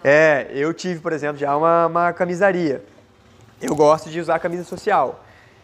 é, 0.03 0.47
eu 0.51 0.73
tive, 0.73 0.99
por 0.99 1.13
exemplo, 1.13 1.37
já 1.37 1.55
uma, 1.55 1.87
uma 1.87 2.13
camisaria. 2.13 2.83
Eu 3.61 3.75
gosto 3.75 4.09
de 4.09 4.19
usar 4.19 4.37
camisa 4.39 4.63
social. 4.65 5.23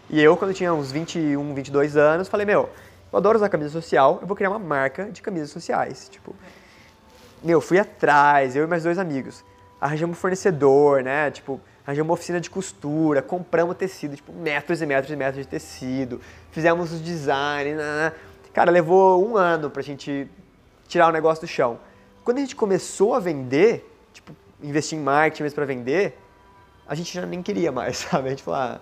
E 0.10 0.22
eu, 0.22 0.38
quando 0.38 0.54
tinha 0.54 0.74
uns 0.74 0.92
21, 0.92 1.54
22 1.54 1.98
anos, 1.98 2.28
falei, 2.30 2.46
meu, 2.46 2.70
eu 3.12 3.18
adoro 3.18 3.38
usar 3.38 3.50
camisa 3.50 3.70
social, 3.70 4.20
eu 4.22 4.28
vou 4.28 4.38
criar 4.38 4.50
uma 4.50 4.60
marca 4.60 5.12
de 5.12 5.22
camisas 5.22 5.50
sociais. 5.50 6.08
Tipo, 6.10 6.34
meu, 7.44 7.60
fui 7.60 7.78
atrás, 7.78 8.56
eu 8.56 8.64
e 8.64 8.68
mais 8.68 8.84
dois 8.84 8.98
amigos. 8.98 9.44
Arranjamos 9.82 10.18
um 10.18 10.20
fornecedor, 10.20 11.04
né? 11.04 11.30
Tipo, 11.32 11.60
arranjamos 11.86 12.08
uma 12.10 12.14
oficina 12.14 12.40
de 12.40 12.50
costura, 12.50 13.22
compramos 13.22 13.76
tecido, 13.76 14.16
tipo, 14.16 14.32
metros 14.32 14.82
e 14.82 14.86
metros 14.86 15.12
e 15.12 15.16
metros 15.16 15.44
de 15.44 15.50
tecido, 15.50 16.22
fizemos 16.52 16.92
os 16.92 17.02
designs, 17.02 17.76
né, 17.76 17.84
né? 17.84 18.14
Cara, 18.54 18.72
levou 18.72 19.28
um 19.28 19.36
ano 19.36 19.70
pra 19.70 19.82
gente 19.82 20.30
tirar 20.88 21.08
o 21.08 21.12
negócio 21.12 21.46
do 21.46 21.48
chão. 21.48 21.80
Quando 22.24 22.38
a 22.38 22.42
gente 22.42 22.56
começou 22.56 23.16
a 23.16 23.20
vender, 23.20 23.89
investir 24.62 24.98
em 24.98 25.02
marketing 25.02 25.44
mesmo 25.44 25.56
para 25.56 25.66
vender, 25.66 26.18
a 26.88 26.96
gente 26.96 27.14
já 27.14 27.26
nem 27.26 27.42
queria 27.42 27.72
mais, 27.72 27.98
sabe? 28.10 28.28
A 28.28 28.30
gente 28.32 28.44
falou, 28.44 28.60
ah, 28.60 28.82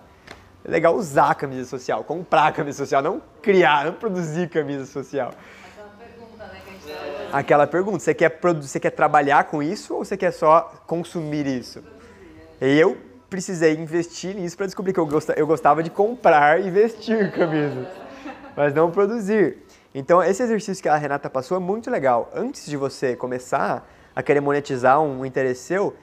é 0.64 0.72
legal 0.72 0.96
usar 0.96 1.32
a 1.32 1.36
camisa 1.36 1.66
social, 1.66 2.04
comprar 2.04 2.48
a 2.48 2.52
camisa 2.52 2.78
social, 2.78 3.02
não 3.02 3.22
criar, 3.42 3.86
não 3.86 3.94
produzir 3.94 4.50
camisa 4.50 4.86
social. 4.86 5.32
Aquela 5.32 5.90
pergunta, 5.98 6.44
né, 6.46 6.62
que 6.64 6.70
a 6.70 6.94
gente 6.94 7.34
Aquela 7.34 7.68
pergunta, 7.68 8.00
você 8.00 8.14
quer, 8.14 8.40
você 8.42 8.80
quer 8.80 8.92
trabalhar 8.92 9.46
com 9.46 9.62
isso 9.62 9.94
ou 9.94 10.04
você 10.04 10.18
quer 10.18 10.32
só 10.32 10.74
consumir 10.86 11.46
isso? 11.46 11.84
Eu 12.60 12.98
precisei 13.30 13.76
investir 13.76 14.36
nisso 14.36 14.56
para 14.58 14.66
descobrir 14.66 14.94
que 14.94 15.00
eu 15.00 15.48
gostava 15.48 15.84
de 15.84 15.90
comprar 15.90 16.62
e 16.62 16.72
vestir 16.72 17.32
camisas, 17.32 17.88
mas 18.56 18.74
não 18.74 18.90
produzir. 18.90 19.58
Então, 19.94 20.24
esse 20.24 20.44
exercício 20.44 20.82
que 20.82 20.90
a 20.90 20.96
Renata 20.96 21.30
passou 21.30 21.58
é 21.58 21.60
muito 21.60 21.90
legal. 21.90 22.32
Antes 22.34 22.66
de 22.66 22.78
você 22.78 23.16
começar 23.16 23.88
a 24.18 24.24
querer 24.24 24.42
monetizar 24.42 25.00
um 25.00 25.24
interesse 25.24 25.62
seu, 25.62 25.96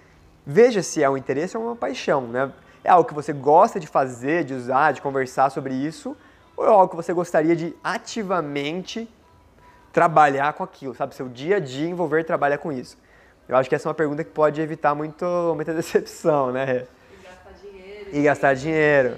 veja 0.46 0.84
se 0.84 1.02
é 1.02 1.10
um 1.10 1.16
interesse 1.16 1.56
ou 1.56 1.64
uma 1.64 1.74
paixão, 1.74 2.28
né? 2.28 2.48
É 2.84 2.88
algo 2.88 3.08
que 3.08 3.12
você 3.12 3.32
gosta 3.32 3.80
de 3.80 3.88
fazer, 3.88 4.44
de 4.44 4.54
usar, 4.54 4.92
de 4.92 5.02
conversar 5.02 5.50
sobre 5.50 5.74
isso, 5.74 6.16
ou 6.56 6.64
é 6.64 6.68
algo 6.68 6.88
que 6.90 6.94
você 6.94 7.12
gostaria 7.12 7.56
de 7.56 7.74
ativamente 7.82 9.12
trabalhar 9.92 10.52
com 10.52 10.62
aquilo, 10.62 10.94
sabe? 10.94 11.12
Seu 11.12 11.28
dia 11.28 11.56
a 11.56 11.58
dia 11.58 11.88
envolver 11.88 12.22
trabalhar 12.22 12.58
com 12.58 12.70
isso. 12.70 12.96
Eu 13.48 13.56
acho 13.56 13.68
que 13.68 13.74
essa 13.74 13.88
é 13.88 13.90
uma 13.90 13.96
pergunta 13.96 14.22
que 14.22 14.30
pode 14.30 14.60
evitar 14.60 14.94
muito, 14.94 15.24
muita 15.56 15.74
decepção, 15.74 16.52
né? 16.52 16.86
E 17.10 17.24
gastar 17.24 17.52
dinheiro. 17.60 18.08
E 18.12 18.22
gastar 18.22 18.54
dinheiro. 18.54 19.16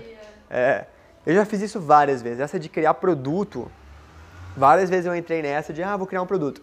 É. 0.49 0.87
Eu 1.27 1.35
já 1.35 1.45
fiz 1.45 1.61
isso 1.61 1.79
várias 1.79 2.23
vezes. 2.23 2.41
Essa 2.41 2.59
de 2.59 2.71
criar 2.71 2.95
produto, 2.95 3.71
várias 4.57 4.89
vezes 4.89 5.05
eu 5.05 5.15
entrei 5.15 5.43
nessa 5.43 5.71
de, 5.71 5.83
ah, 5.83 5.99
vou 5.99 6.07
criar 6.07 6.23
um 6.23 6.27
produto. 6.27 6.63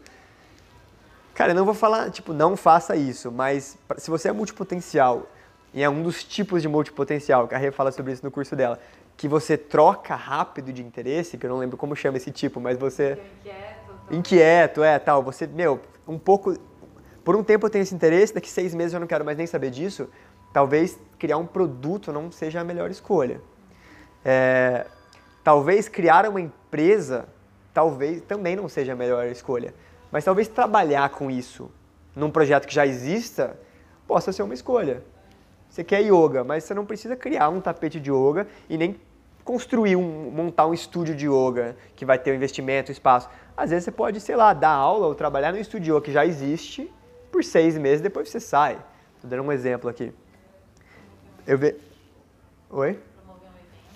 Cara, 1.34 1.52
eu 1.52 1.56
não 1.56 1.66
vou 1.66 1.74
falar, 1.74 2.12
tipo, 2.12 2.32
não 2.32 2.56
faça 2.56 2.96
isso, 2.96 3.32
mas 3.32 3.78
se 3.98 4.10
você 4.10 4.30
é 4.30 4.32
multipotencial, 4.32 5.28
e 5.74 5.82
é 5.82 5.90
um 5.90 6.04
dos 6.04 6.24
tipos 6.24 6.62
de 6.62 6.68
multipotencial, 6.68 7.48
que 7.48 7.56
a 7.56 7.58
Rê 7.58 7.72
fala 7.72 7.92
sobre 7.92 8.14
isso 8.14 8.24
no 8.24 8.30
curso 8.30 8.56
dela, 8.56 8.80
que 9.18 9.28
você 9.28 9.58
troca 9.58 10.16
rápido 10.16 10.72
de 10.72 10.84
interesse, 10.84 11.38
que 11.38 11.46
eu 11.46 11.50
não 11.50 11.58
lembro 11.58 11.76
como 11.76 11.96
chama 11.96 12.18
esse 12.18 12.32
tipo, 12.32 12.60
mas 12.60 12.78
você... 12.78 13.18
Inquieto. 13.40 13.94
Inquieto, 14.12 14.84
é, 14.84 15.00
tal. 15.00 15.24
Você, 15.24 15.48
meu, 15.48 15.80
um 16.08 16.20
pouco... 16.20 16.56
Por 17.24 17.36
um 17.36 17.44
tempo 17.44 17.66
eu 17.66 17.70
tenho 17.70 17.84
esse 17.84 17.96
interesse, 17.96 18.34
daqui 18.34 18.50
seis 18.50 18.76
meses 18.76 18.94
eu 18.94 19.00
não 19.00 19.08
quero 19.08 19.24
mais 19.24 19.38
nem 19.38 19.48
saber 19.48 19.72
disso. 19.72 20.10
Talvez 20.52 21.00
criar 21.18 21.38
um 21.38 21.46
produto 21.46 22.12
não 22.12 22.32
seja 22.32 22.62
a 22.62 22.64
melhor 22.64 22.92
escolha. 22.92 23.42
É, 24.26 24.86
talvez 25.44 25.88
criar 25.88 26.28
uma 26.28 26.42
empresa, 26.42 27.28
talvez 27.74 28.22
também 28.22 28.56
não 28.56 28.68
seja 28.68 28.94
a 28.94 28.96
melhor 28.96 29.26
escolha. 29.28 29.74
Mas 30.14 30.24
talvez 30.24 30.48
trabalhar 30.48 31.10
com 31.10 31.32
isso 31.32 31.72
num 32.16 32.30
projeto 32.30 32.68
que 32.68 32.76
já 32.76 32.86
exista 32.86 33.60
possa 34.08 34.32
ser 34.32 34.44
uma 34.44 34.54
escolha. 34.54 35.04
Você 35.68 35.84
quer 35.84 36.02
yoga, 36.02 36.44
mas 36.44 36.64
você 36.64 36.76
não 36.76 36.86
precisa 36.86 37.16
criar 37.16 37.50
um 37.50 37.60
tapete 37.60 38.00
de 38.00 38.12
yoga 38.12 38.48
e 38.70 38.78
nem 38.78 38.96
construir 39.44 39.96
um, 39.96 40.30
montar 40.30 40.68
um 40.68 40.74
estúdio 40.74 41.16
de 41.16 41.28
yoga 41.28 41.76
que 41.96 42.06
vai 42.06 42.20
ter 42.20 42.30
o 42.30 42.34
um 42.34 42.36
investimento, 42.36 42.90
o 42.90 42.92
espaço. 42.92 43.28
Às 43.58 43.72
vezes 43.72 43.86
você 43.86 43.92
pode, 43.92 44.22
sei 44.22 44.36
lá, 44.36 44.54
dar 44.54 44.70
aula 44.70 45.08
ou 45.08 45.16
trabalhar 45.16 45.52
no 45.52 45.58
estúdio 45.58 46.00
que 46.00 46.12
já 46.12 46.24
existe 46.24 46.94
por 47.32 47.44
seis 47.44 47.76
meses, 47.76 48.00
depois 48.00 48.30
você 48.30 48.40
sai. 48.40 48.78
Estou 49.16 49.28
dando 49.28 49.42
um 49.42 49.52
exemplo 49.52 49.90
aqui. 49.90 50.14
Eu 51.48 51.58
ve... 51.58 51.76
Oi? 52.70 53.00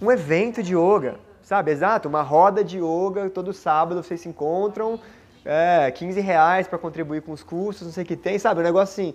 Um 0.02 0.12
evento 0.12 0.64
de 0.64 0.76
yoga, 0.76 1.20
sabe? 1.44 1.70
Exato, 1.70 2.10
uma 2.10 2.24
roda 2.24 2.64
de 2.64 2.80
yoga, 2.80 3.30
todo 3.30 3.54
sábado 3.54 4.02
vocês 4.02 4.22
se 4.22 4.28
encontram, 4.28 5.00
é, 5.48 5.90
15 5.90 6.20
reais 6.20 6.68
para 6.68 6.78
contribuir 6.78 7.22
com 7.22 7.32
os 7.32 7.42
custos, 7.42 7.88
não 7.88 7.94
sei 7.94 8.04
o 8.04 8.06
que 8.06 8.18
tem, 8.18 8.38
sabe? 8.38 8.60
Um 8.60 8.64
negócio 8.64 8.92
assim, 8.92 9.14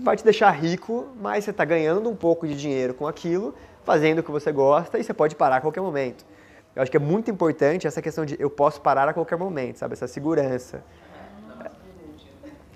vai 0.00 0.16
te 0.16 0.24
deixar 0.24 0.50
rico, 0.50 1.06
mas 1.20 1.44
você 1.44 1.50
está 1.50 1.64
ganhando 1.64 2.10
um 2.10 2.16
pouco 2.16 2.46
de 2.46 2.56
dinheiro 2.56 2.92
com 2.92 3.06
aquilo, 3.06 3.54
fazendo 3.84 4.18
o 4.18 4.22
que 4.22 4.32
você 4.32 4.50
gosta 4.50 4.98
e 4.98 5.04
você 5.04 5.14
pode 5.14 5.36
parar 5.36 5.56
a 5.56 5.60
qualquer 5.60 5.80
momento. 5.80 6.26
Eu 6.74 6.82
acho 6.82 6.90
que 6.90 6.96
é 6.96 7.00
muito 7.00 7.30
importante 7.30 7.86
essa 7.86 8.02
questão 8.02 8.24
de 8.24 8.36
eu 8.40 8.50
posso 8.50 8.80
parar 8.80 9.08
a 9.08 9.14
qualquer 9.14 9.38
momento, 9.38 9.78
sabe? 9.78 9.92
Essa 9.92 10.08
segurança. 10.08 10.82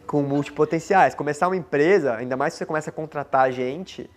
Com 0.07 0.23
multipotenciais. 0.23 1.17
Começar 1.17 1.49
uma 1.49 1.57
empresa, 1.57 2.15
ainda 2.15 2.37
mais 2.37 2.53
se 2.53 2.59
você 2.59 2.67
começa 2.67 2.91
a 2.91 2.93
contratar 2.93 3.51
gente, 3.51 4.09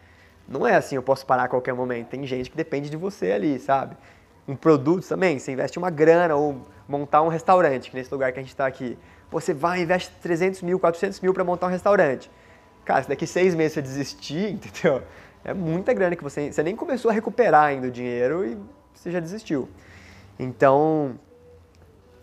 não 0.48 0.68
é 0.68 0.76
assim, 0.76 0.96
eu 0.96 1.04
posso 1.04 1.26
parar 1.26 1.46
a 1.46 1.48
qualquer 1.48 1.74
momento. 1.74 2.10
Tem 2.10 2.26
gente 2.28 2.52
que 2.52 2.56
depende 2.56 2.92
de 2.92 2.98
você 2.98 3.32
ali, 3.32 3.58
sabe? 3.58 3.98
Um 4.52 4.56
produto 4.58 5.08
também, 5.08 5.40
você 5.40 5.54
investe 5.54 5.80
uma 5.80 5.90
grana 5.90 6.36
ou 6.36 6.62
montar 6.86 7.22
um 7.22 7.30
restaurante, 7.30 7.90
que 7.90 7.96
nesse 7.96 8.12
lugar 8.12 8.34
que 8.34 8.40
a 8.40 8.42
gente 8.42 8.52
está 8.52 8.66
aqui. 8.66 8.98
Você 9.32 9.54
vai 9.54 9.80
e 9.80 9.84
investe 9.84 10.12
300 10.22 10.62
mil, 10.62 10.78
400 10.78 11.22
mil 11.22 11.34
para 11.34 11.42
montar 11.42 11.68
um 11.68 11.70
restaurante. 11.70 12.30
Cara, 12.84 13.02
se 13.02 13.08
daqui 13.08 13.26
seis 13.26 13.56
meses 13.56 13.76
você 13.76 13.82
desistir, 13.82 14.52
entendeu? 14.52 15.02
É 15.46 15.54
muita 15.54 15.94
grana 15.94 16.18
que 16.18 16.24
você, 16.24 16.52
você 16.52 16.62
nem 16.64 16.76
começou 16.76 17.10
a 17.10 17.14
recuperar 17.14 17.64
ainda 17.64 17.88
o 17.88 17.92
dinheiro 17.92 18.46
e 18.46 18.58
você 18.94 19.10
já 19.10 19.22
desistiu. 19.22 19.70
Então, 20.38 21.18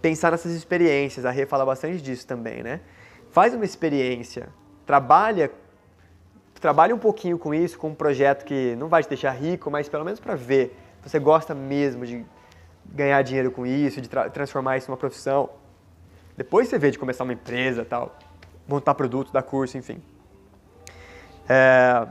pensar 0.02 0.30
nessas 0.30 0.52
experiências, 0.52 1.24
a 1.24 1.30
Rê 1.30 1.46
fala 1.46 1.64
bastante 1.64 2.02
disso 2.02 2.26
também, 2.26 2.62
né? 2.62 2.80
Faz 3.30 3.54
uma 3.54 3.64
experiência, 3.64 4.50
trabalha, 4.84 5.50
trabalha 6.60 6.94
um 6.94 6.98
pouquinho 6.98 7.38
com 7.38 7.54
isso, 7.54 7.78
com 7.78 7.88
um 7.88 7.94
projeto 7.94 8.44
que 8.44 8.76
não 8.76 8.88
vai 8.88 9.02
te 9.02 9.08
deixar 9.08 9.30
rico, 9.30 9.70
mas 9.70 9.88
pelo 9.88 10.04
menos 10.04 10.20
para 10.20 10.34
ver 10.34 10.76
você 11.02 11.18
gosta 11.18 11.54
mesmo 11.54 12.04
de 12.06 12.24
ganhar 12.84 13.20
dinheiro 13.22 13.50
com 13.50 13.66
isso, 13.66 14.00
de 14.00 14.08
tra 14.08 14.30
transformar 14.30 14.76
isso 14.76 14.90
numa 14.90 14.96
profissão. 14.96 15.50
Depois 16.36 16.68
você 16.68 16.78
vê 16.78 16.90
de 16.90 16.98
começar 16.98 17.24
uma 17.24 17.32
empresa 17.32 17.84
tal, 17.84 18.16
montar 18.66 18.94
produto, 18.94 19.32
dar 19.32 19.42
curso, 19.42 19.76
enfim. 19.76 20.02
É... 21.48 22.06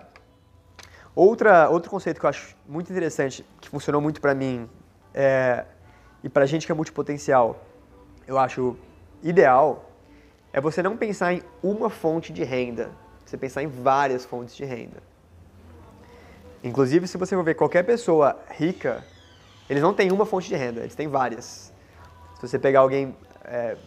Outra, 1.15 1.69
outro 1.69 1.89
conceito 1.89 2.19
que 2.19 2.25
eu 2.25 2.29
acho 2.29 2.55
muito 2.67 2.91
interessante, 2.91 3.45
que 3.59 3.69
funcionou 3.69 4.01
muito 4.01 4.21
para 4.21 4.35
mim 4.35 4.69
é... 5.13 5.65
e 6.23 6.29
para 6.29 6.45
gente 6.45 6.65
que 6.65 6.71
é 6.71 6.75
multipotencial, 6.75 7.63
eu 8.27 8.37
acho 8.37 8.77
ideal, 9.23 9.89
é 10.51 10.61
você 10.61 10.83
não 10.83 10.97
pensar 10.97 11.33
em 11.33 11.41
uma 11.63 11.89
fonte 11.89 12.33
de 12.33 12.43
renda, 12.43 12.91
você 13.25 13.37
pensar 13.37 13.63
em 13.63 13.67
várias 13.67 14.25
fontes 14.25 14.55
de 14.55 14.65
renda. 14.65 15.01
Inclusive, 16.67 17.07
se 17.07 17.17
você 17.17 17.35
for 17.35 17.43
ver 17.43 17.55
qualquer 17.55 17.83
pessoa 17.83 18.37
rica, 18.49 19.03
eles 19.69 19.81
não 19.81 19.93
têm 19.93 20.11
uma 20.11 20.25
fonte 20.25 20.49
de 20.49 20.55
renda, 20.55 20.81
eles 20.81 20.95
têm 20.95 21.07
várias. 21.07 21.73
Se 22.35 22.41
você 22.47 22.59
pegar 22.59 22.81
alguém 22.81 23.15
é, 23.45 23.77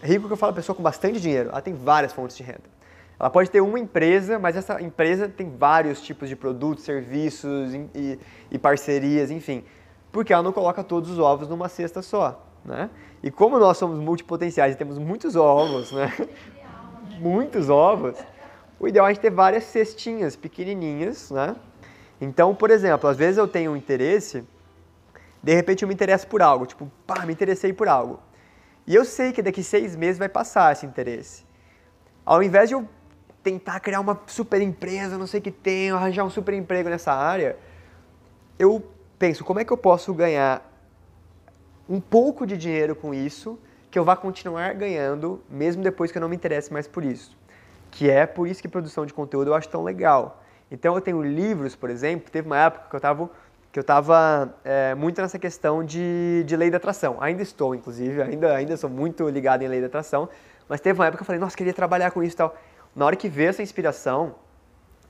rico, 0.00 0.26
que 0.26 0.32
eu 0.32 0.36
falo, 0.36 0.52
pessoa 0.52 0.74
com 0.74 0.82
bastante 0.82 1.20
dinheiro, 1.20 1.50
ela 1.50 1.60
tem 1.60 1.74
várias 1.74 2.12
fontes 2.12 2.36
de 2.36 2.42
renda. 2.42 2.78
Ela 3.18 3.28
pode 3.28 3.50
ter 3.50 3.60
uma 3.60 3.78
empresa, 3.78 4.38
mas 4.38 4.56
essa 4.56 4.80
empresa 4.80 5.28
tem 5.28 5.50
vários 5.50 6.00
tipos 6.00 6.28
de 6.28 6.36
produtos, 6.36 6.84
serviços 6.84 7.74
e, 7.74 8.18
e 8.50 8.58
parcerias, 8.58 9.30
enfim. 9.30 9.64
Porque 10.12 10.32
ela 10.32 10.42
não 10.42 10.52
coloca 10.52 10.84
todos 10.84 11.10
os 11.10 11.18
ovos 11.18 11.48
numa 11.48 11.68
cesta 11.68 12.00
só, 12.00 12.46
né? 12.64 12.88
E 13.20 13.32
como 13.32 13.58
nós 13.58 13.76
somos 13.76 13.98
multipotenciais 13.98 14.74
e 14.74 14.78
temos 14.78 14.96
muitos 14.96 15.34
ovos, 15.34 15.90
né? 15.90 16.12
muitos 17.18 17.68
ovos, 17.68 18.16
o 18.78 18.86
ideal 18.86 19.06
é 19.06 19.10
a 19.10 19.12
gente 19.12 19.20
ter 19.20 19.30
várias 19.30 19.64
cestinhas 19.64 20.36
pequenininhas, 20.36 21.32
né? 21.32 21.56
Então, 22.20 22.54
por 22.54 22.70
exemplo, 22.70 23.08
às 23.08 23.16
vezes 23.16 23.38
eu 23.38 23.46
tenho 23.46 23.72
um 23.72 23.76
interesse 23.76 24.44
de 25.42 25.54
repente 25.54 25.82
eu 25.82 25.88
me 25.88 25.94
interesso 25.94 26.26
por 26.26 26.42
algo, 26.42 26.66
tipo, 26.66 26.90
pá, 27.06 27.24
me 27.24 27.32
interessei 27.32 27.72
por 27.72 27.88
algo. 27.88 28.20
E 28.86 28.94
eu 28.94 29.04
sei 29.04 29.32
que 29.32 29.42
daqui 29.42 29.62
seis 29.62 29.94
meses 29.94 30.18
vai 30.18 30.28
passar 30.28 30.72
esse 30.72 30.84
interesse. 30.84 31.44
Ao 32.24 32.42
invés 32.42 32.68
de 32.68 32.74
eu 32.74 32.88
tentar 33.42 33.80
criar 33.80 34.00
uma 34.00 34.20
super 34.26 34.60
empresa, 34.60 35.16
não 35.16 35.26
sei 35.26 35.40
o 35.40 35.42
que 35.42 35.50
tem, 35.50 35.90
arranjar 35.90 36.24
um 36.24 36.30
super 36.30 36.54
emprego 36.54 36.88
nessa 36.88 37.12
área, 37.12 37.56
eu 38.58 38.84
penso, 39.18 39.44
como 39.44 39.60
é 39.60 39.64
que 39.64 39.72
eu 39.72 39.76
posso 39.76 40.12
ganhar 40.12 40.64
um 41.88 42.00
pouco 42.00 42.46
de 42.46 42.56
dinheiro 42.56 42.94
com 42.94 43.14
isso, 43.14 43.58
que 43.90 43.98
eu 43.98 44.04
vá 44.04 44.16
continuar 44.16 44.74
ganhando, 44.74 45.42
mesmo 45.48 45.82
depois 45.82 46.12
que 46.12 46.18
eu 46.18 46.20
não 46.20 46.28
me 46.28 46.36
interesse 46.36 46.72
mais 46.72 46.86
por 46.86 47.04
isso. 47.04 47.36
Que 47.90 48.10
é 48.10 48.26
por 48.26 48.46
isso 48.46 48.60
que 48.60 48.68
produção 48.68 49.06
de 49.06 49.14
conteúdo 49.14 49.48
eu 49.48 49.54
acho 49.54 49.68
tão 49.68 49.82
legal. 49.82 50.42
Então 50.70 50.94
eu 50.94 51.00
tenho 51.00 51.22
livros, 51.22 51.74
por 51.74 51.90
exemplo, 51.90 52.30
teve 52.30 52.46
uma 52.46 52.58
época 52.58 52.86
que 52.90 52.96
eu 52.96 52.98
estava 52.98 53.30
que 53.70 53.78
eu 53.78 53.84
é, 54.64 54.94
muito 54.94 55.20
nessa 55.20 55.38
questão 55.38 55.84
de, 55.84 56.42
de 56.46 56.56
lei 56.56 56.70
da 56.70 56.78
atração. 56.78 57.18
Ainda 57.20 57.42
estou, 57.42 57.74
inclusive, 57.74 58.22
ainda, 58.22 58.54
ainda 58.54 58.76
sou 58.76 58.88
muito 58.88 59.28
ligado 59.28 59.62
em 59.62 59.68
lei 59.68 59.80
da 59.80 59.86
atração, 59.86 60.28
mas 60.68 60.80
teve 60.80 60.98
uma 60.98 61.06
época 61.06 61.18
que 61.18 61.22
eu 61.22 61.26
falei, 61.26 61.40
nossa, 61.40 61.56
queria 61.56 61.74
trabalhar 61.74 62.10
com 62.10 62.22
isso 62.22 62.34
e 62.34 62.38
tal. 62.38 62.56
Na 62.96 63.04
hora 63.04 63.14
que 63.14 63.28
veio 63.28 63.50
essa 63.50 63.62
inspiração, 63.62 64.34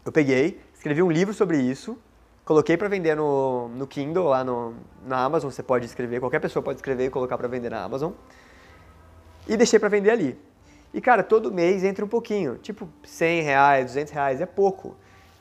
eu 0.04 0.12
peguei, 0.12 0.60
escrevi 0.74 1.02
um 1.02 1.10
livro 1.10 1.32
sobre 1.32 1.58
isso, 1.58 1.96
coloquei 2.44 2.76
para 2.76 2.88
vender 2.88 3.14
no, 3.14 3.68
no 3.68 3.86
Kindle, 3.86 4.26
lá 4.26 4.42
no, 4.42 4.74
na 5.06 5.22
Amazon, 5.22 5.50
você 5.50 5.62
pode 5.62 5.86
escrever, 5.86 6.20
qualquer 6.20 6.40
pessoa 6.40 6.62
pode 6.62 6.78
escrever 6.78 7.06
e 7.06 7.10
colocar 7.10 7.38
para 7.38 7.48
vender 7.48 7.70
na 7.70 7.82
Amazon, 7.82 8.12
e 9.46 9.56
deixei 9.56 9.78
para 9.78 9.88
vender 9.88 10.10
ali. 10.10 10.38
E 10.92 11.00
cara, 11.00 11.22
todo 11.22 11.52
mês 11.52 11.84
entra 11.84 12.04
um 12.04 12.08
pouquinho, 12.08 12.56
tipo 12.56 12.88
100 13.04 13.42
reais, 13.42 13.86
200 13.86 14.12
reais, 14.12 14.40
é 14.40 14.46
pouco. 14.46 14.96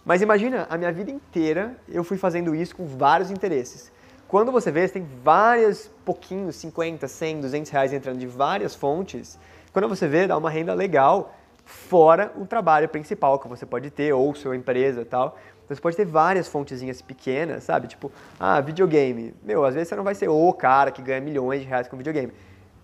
Mas 0.07 0.21
imagina, 0.21 0.65
a 0.69 0.77
minha 0.77 0.89
vida 0.89 1.11
inteira 1.11 1.75
eu 1.89 2.01
fui 2.01 2.15
fazendo 2.15 2.55
isso 2.55 2.73
com 2.73 2.85
vários 2.85 3.29
interesses. 3.29 3.91
Quando 4.25 4.53
você 4.53 4.71
vê, 4.71 4.87
você 4.87 4.93
tem 4.93 5.07
vários 5.21 5.91
pouquinhos, 6.05 6.55
50, 6.55 7.05
100, 7.05 7.41
200 7.41 7.69
reais 7.69 7.91
entrando 7.91 8.17
de 8.17 8.25
várias 8.25 8.73
fontes. 8.73 9.37
Quando 9.73 9.89
você 9.89 10.07
vê, 10.07 10.25
dá 10.25 10.37
uma 10.37 10.49
renda 10.49 10.73
legal, 10.73 11.35
fora 11.65 12.31
o 12.37 12.45
trabalho 12.45 12.87
principal 12.87 13.37
que 13.37 13.49
você 13.49 13.65
pode 13.65 13.91
ter, 13.91 14.13
ou 14.13 14.33
sua 14.33 14.55
empresa 14.55 15.01
e 15.01 15.05
tal. 15.05 15.37
Você 15.67 15.81
pode 15.81 15.97
ter 15.97 16.05
várias 16.05 16.47
fontezinhas 16.47 17.01
pequenas, 17.01 17.65
sabe? 17.65 17.89
Tipo, 17.89 18.09
ah, 18.39 18.61
videogame. 18.61 19.33
Meu, 19.43 19.65
às 19.65 19.73
vezes 19.73 19.89
você 19.89 19.95
não 19.97 20.05
vai 20.05 20.15
ser 20.15 20.29
o 20.29 20.53
cara 20.53 20.89
que 20.89 21.01
ganha 21.01 21.19
milhões 21.19 21.59
de 21.59 21.67
reais 21.67 21.89
com 21.89 21.97
videogame. 21.97 22.31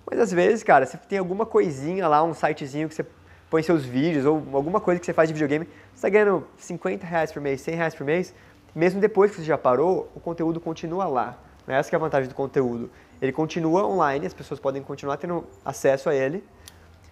Mas 0.06 0.20
às 0.20 0.34
vezes, 0.34 0.62
cara, 0.62 0.86
você 0.86 0.98
tem 0.98 1.20
alguma 1.20 1.46
coisinha 1.46 2.06
lá, 2.06 2.22
um 2.22 2.34
sitezinho 2.34 2.90
que 2.90 2.96
você 2.96 3.06
põe 3.50 3.64
seus 3.64 3.86
vídeos 3.86 4.26
ou 4.26 4.44
alguma 4.52 4.82
coisa 4.82 5.00
que 5.00 5.06
você 5.06 5.14
faz 5.14 5.30
de 5.30 5.34
videogame, 5.34 5.70
você 5.94 6.08
está 6.08 6.10
ganhando 6.10 6.48
50 6.58 7.06
reais 7.06 7.32
por 7.32 7.42
mês, 7.42 7.62
100 7.62 7.76
reais 7.76 7.96
por 7.96 8.04
mês, 8.04 8.34
mesmo 8.76 9.00
depois 9.00 9.32
que 9.32 9.38
você 9.38 9.44
já 9.44 9.58
parou, 9.58 10.10
o 10.16 10.20
conteúdo 10.20 10.60
continua 10.60 11.06
lá. 11.06 11.38
Né? 11.68 11.78
Essa 11.78 11.96
é 11.96 11.98
a 11.98 12.00
vantagem 12.00 12.28
do 12.28 12.36
conteúdo. 12.36 12.90
ele 13.22 13.32
continua 13.32 13.86
online, 13.86 14.26
as 14.26 14.34
pessoas 14.34 14.60
podem 14.60 14.82
continuar 14.82 15.18
tendo 15.18 15.46
acesso 15.64 16.10
a 16.10 16.16
ele 16.16 16.44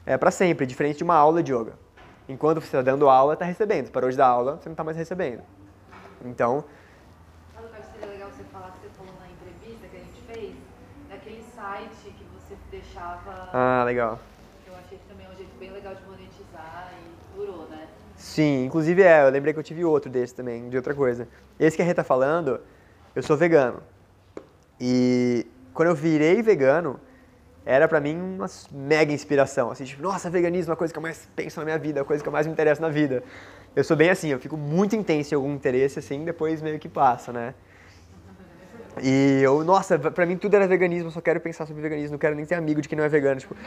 é, 0.05 0.17
para 0.17 0.31
sempre, 0.31 0.65
diferente 0.65 0.97
de 0.97 1.03
uma 1.03 1.15
aula 1.15 1.43
de 1.43 1.53
yoga. 1.53 1.73
Enquanto 2.27 2.59
você 2.59 2.67
está 2.67 2.81
dando 2.81 3.09
aula, 3.09 3.33
está 3.33 3.45
recebendo. 3.45 3.91
Parou 3.91 4.09
de 4.09 4.17
dar 4.17 4.27
aula, 4.27 4.57
você 4.57 4.67
não 4.67 4.73
está 4.73 4.83
mais 4.83 4.97
recebendo. 4.97 5.43
Então. 6.25 6.63
Seria 7.93 8.07
legal 8.07 8.29
você 8.29 8.43
falar 8.45 8.71
que 8.71 8.79
você 8.79 8.89
falou 8.97 9.13
na 9.19 9.27
entrevista 9.29 9.87
que 9.87 9.97
a 9.97 9.99
gente 9.99 10.21
fez? 10.23 10.55
Daquele 11.09 11.43
site 11.55 12.15
que 12.17 12.25
você 12.33 12.57
deixava. 12.71 13.49
Ah, 13.53 13.83
legal. 13.85 14.19
Eu 14.65 14.75
achei 14.75 14.97
que 14.97 15.03
também 15.07 15.27
é 15.27 15.29
um 15.29 15.35
jeito 15.35 15.55
bem 15.59 15.71
legal 15.71 15.93
de 15.93 16.03
monetizar 16.03 16.93
e 16.93 17.37
durou, 17.37 17.67
né? 17.69 17.87
Sim, 18.31 18.63
inclusive 18.63 19.03
é, 19.03 19.25
eu 19.25 19.29
lembrei 19.29 19.53
que 19.53 19.59
eu 19.59 19.63
tive 19.63 19.83
outro 19.83 20.09
desse 20.09 20.33
também, 20.33 20.69
de 20.69 20.77
outra 20.77 20.93
coisa. 20.93 21.27
Esse 21.59 21.75
que 21.75 21.81
a 21.81 21.85
Rê 21.85 21.93
tá 21.93 22.01
falando, 22.01 22.61
eu 23.13 23.21
sou 23.21 23.35
vegano. 23.35 23.83
E 24.79 25.45
quando 25.73 25.89
eu 25.89 25.95
virei 25.95 26.41
vegano, 26.41 26.97
era 27.65 27.89
para 27.89 27.99
mim 27.99 28.15
uma 28.15 28.45
mega 28.71 29.11
inspiração. 29.11 29.69
Assim, 29.69 29.83
tipo, 29.83 30.01
nossa, 30.01 30.29
veganismo 30.29 30.71
é 30.71 30.75
a 30.75 30.77
coisa 30.77 30.93
que 30.93 30.97
eu 30.97 31.03
mais 31.03 31.27
penso 31.35 31.59
na 31.59 31.65
minha 31.65 31.77
vida, 31.77 31.99
a 31.99 32.05
coisa 32.05 32.23
que 32.23 32.29
eu 32.29 32.31
mais 32.31 32.47
me 32.47 32.53
interessa 32.53 32.81
na 32.81 32.87
vida. 32.87 33.21
Eu 33.75 33.83
sou 33.83 33.97
bem 33.97 34.09
assim, 34.09 34.29
eu 34.29 34.39
fico 34.39 34.55
muito 34.55 34.95
intenso 34.95 35.33
em 35.33 35.35
algum 35.35 35.53
interesse, 35.53 35.99
assim, 35.99 36.23
depois 36.23 36.61
meio 36.61 36.79
que 36.79 36.87
passa, 36.87 37.33
né? 37.33 37.53
E 39.03 39.41
eu, 39.43 39.61
nossa, 39.65 39.99
pra 39.99 40.25
mim 40.25 40.37
tudo 40.37 40.55
era 40.55 40.65
veganismo, 40.65 41.09
eu 41.09 41.11
só 41.11 41.19
quero 41.19 41.41
pensar 41.41 41.65
sobre 41.65 41.81
veganismo, 41.81 42.13
não 42.13 42.17
quero 42.17 42.33
nem 42.35 42.45
ter 42.45 42.55
amigo 42.55 42.81
de 42.81 42.87
quem 42.87 42.97
não 42.97 43.03
é 43.03 43.09
vegano. 43.09 43.41
Tipo, 43.41 43.57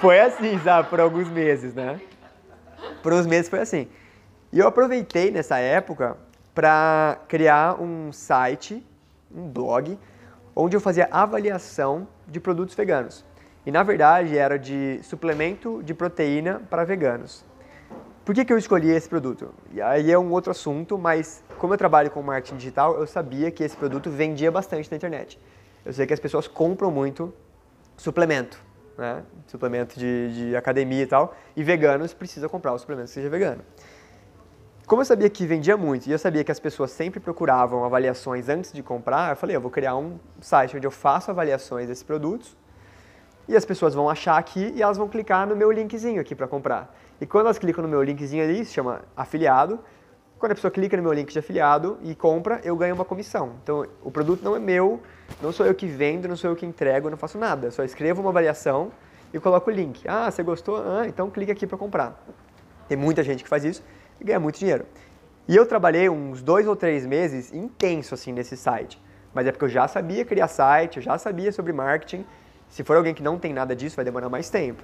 foi 0.00 0.20
assim, 0.20 0.58
sabe, 0.60 0.88
por 0.88 1.00
alguns 1.00 1.28
meses, 1.28 1.74
né? 1.74 2.00
Por 3.02 3.12
uns 3.12 3.26
meses 3.26 3.48
foi 3.48 3.60
assim. 3.60 3.88
E 4.52 4.58
eu 4.58 4.66
aproveitei 4.66 5.30
nessa 5.30 5.58
época 5.58 6.16
para 6.54 7.18
criar 7.28 7.80
um 7.80 8.12
site, 8.12 8.84
um 9.34 9.48
blog, 9.48 9.98
onde 10.54 10.76
eu 10.76 10.80
fazia 10.80 11.08
avaliação 11.10 12.06
de 12.26 12.40
produtos 12.40 12.74
veganos. 12.74 13.24
E 13.64 13.70
na 13.70 13.82
verdade 13.82 14.36
era 14.36 14.58
de 14.58 15.00
suplemento 15.02 15.82
de 15.82 15.94
proteína 15.94 16.60
para 16.68 16.84
veganos. 16.84 17.44
Por 18.24 18.34
que, 18.34 18.44
que 18.44 18.52
eu 18.52 18.58
escolhi 18.58 18.90
esse 18.90 19.08
produto? 19.08 19.52
E 19.72 19.80
aí 19.80 20.10
é 20.10 20.18
um 20.18 20.30
outro 20.30 20.50
assunto, 20.50 20.98
mas 20.98 21.42
como 21.58 21.74
eu 21.74 21.78
trabalho 21.78 22.10
com 22.10 22.22
marketing 22.22 22.56
digital, 22.56 22.96
eu 22.96 23.06
sabia 23.06 23.50
que 23.50 23.64
esse 23.64 23.76
produto 23.76 24.10
vendia 24.10 24.50
bastante 24.50 24.90
na 24.90 24.96
internet. 24.96 25.38
Eu 25.84 25.92
sei 25.92 26.06
que 26.06 26.12
as 26.12 26.20
pessoas 26.20 26.46
compram 26.46 26.90
muito 26.90 27.32
suplemento, 27.96 28.62
né? 29.00 29.22
suplemento 29.46 29.98
de, 29.98 30.34
de 30.50 30.56
academia 30.56 31.02
e 31.02 31.06
tal, 31.06 31.34
e 31.56 31.64
veganos 31.64 32.12
precisam 32.12 32.48
comprar 32.48 32.72
o 32.72 32.78
suplemento 32.78 33.08
que 33.08 33.14
seja 33.14 33.28
vegano. 33.28 33.62
Como 34.86 35.00
eu 35.00 35.06
sabia 35.06 35.30
que 35.30 35.46
vendia 35.46 35.76
muito 35.76 36.06
e 36.06 36.12
eu 36.12 36.18
sabia 36.18 36.44
que 36.44 36.52
as 36.52 36.60
pessoas 36.60 36.90
sempre 36.90 37.18
procuravam 37.18 37.84
avaliações 37.84 38.48
antes 38.48 38.72
de 38.72 38.82
comprar, 38.82 39.30
eu 39.30 39.36
falei, 39.36 39.56
eu 39.56 39.60
vou 39.60 39.70
criar 39.70 39.96
um 39.96 40.18
site 40.40 40.76
onde 40.76 40.86
eu 40.86 40.90
faço 40.90 41.30
avaliações 41.30 41.88
desses 41.88 42.02
produtos 42.02 42.56
e 43.48 43.56
as 43.56 43.64
pessoas 43.64 43.94
vão 43.94 44.10
achar 44.10 44.36
aqui 44.36 44.72
e 44.76 44.82
elas 44.82 44.98
vão 44.98 45.08
clicar 45.08 45.46
no 45.46 45.56
meu 45.56 45.70
linkzinho 45.70 46.20
aqui 46.20 46.34
para 46.34 46.46
comprar. 46.46 46.94
E 47.20 47.26
quando 47.26 47.46
elas 47.46 47.58
clicam 47.58 47.82
no 47.82 47.88
meu 47.88 48.02
linkzinho 48.02 48.44
ali, 48.44 48.64
se 48.64 48.72
chama 48.72 49.02
afiliado, 49.16 49.80
quando 50.40 50.52
a 50.52 50.54
pessoa 50.54 50.70
clica 50.70 50.96
no 50.96 51.02
meu 51.02 51.12
link 51.12 51.30
de 51.30 51.38
afiliado 51.38 51.98
e 52.02 52.14
compra, 52.14 52.62
eu 52.64 52.74
ganho 52.74 52.94
uma 52.94 53.04
comissão. 53.04 53.56
Então, 53.62 53.86
o 54.02 54.10
produto 54.10 54.42
não 54.42 54.56
é 54.56 54.58
meu, 54.58 54.98
não 55.42 55.52
sou 55.52 55.66
eu 55.66 55.74
que 55.74 55.86
vendo, 55.86 56.26
não 56.26 56.34
sou 56.34 56.48
eu 56.48 56.56
que 56.56 56.64
entrego, 56.64 57.10
não 57.10 57.18
faço 57.18 57.36
nada. 57.36 57.70
Só 57.70 57.84
escrevo 57.84 58.22
uma 58.22 58.30
avaliação 58.30 58.90
e 59.34 59.38
coloco 59.38 59.70
o 59.70 59.72
link. 59.72 60.02
Ah, 60.08 60.30
você 60.30 60.42
gostou? 60.42 60.78
Ah, 60.78 61.06
então 61.06 61.28
clique 61.28 61.52
aqui 61.52 61.66
para 61.66 61.76
comprar. 61.76 62.24
Tem 62.88 62.96
muita 62.96 63.22
gente 63.22 63.44
que 63.44 63.50
faz 63.50 63.64
isso 63.64 63.84
e 64.18 64.24
ganha 64.24 64.40
muito 64.40 64.58
dinheiro. 64.58 64.86
E 65.46 65.54
eu 65.54 65.66
trabalhei 65.66 66.08
uns 66.08 66.42
dois 66.42 66.66
ou 66.66 66.74
três 66.74 67.04
meses 67.04 67.52
intenso 67.52 68.14
assim 68.14 68.32
nesse 68.32 68.56
site. 68.56 68.98
Mas 69.34 69.46
é 69.46 69.52
porque 69.52 69.66
eu 69.66 69.68
já 69.68 69.86
sabia 69.86 70.24
criar 70.24 70.48
site, 70.48 70.96
eu 70.96 71.02
já 71.02 71.18
sabia 71.18 71.52
sobre 71.52 71.74
marketing. 71.74 72.24
Se 72.66 72.82
for 72.82 72.96
alguém 72.96 73.12
que 73.12 73.22
não 73.22 73.38
tem 73.38 73.52
nada 73.52 73.76
disso, 73.76 73.94
vai 73.94 74.06
demorar 74.06 74.30
mais 74.30 74.48
tempo. 74.48 74.82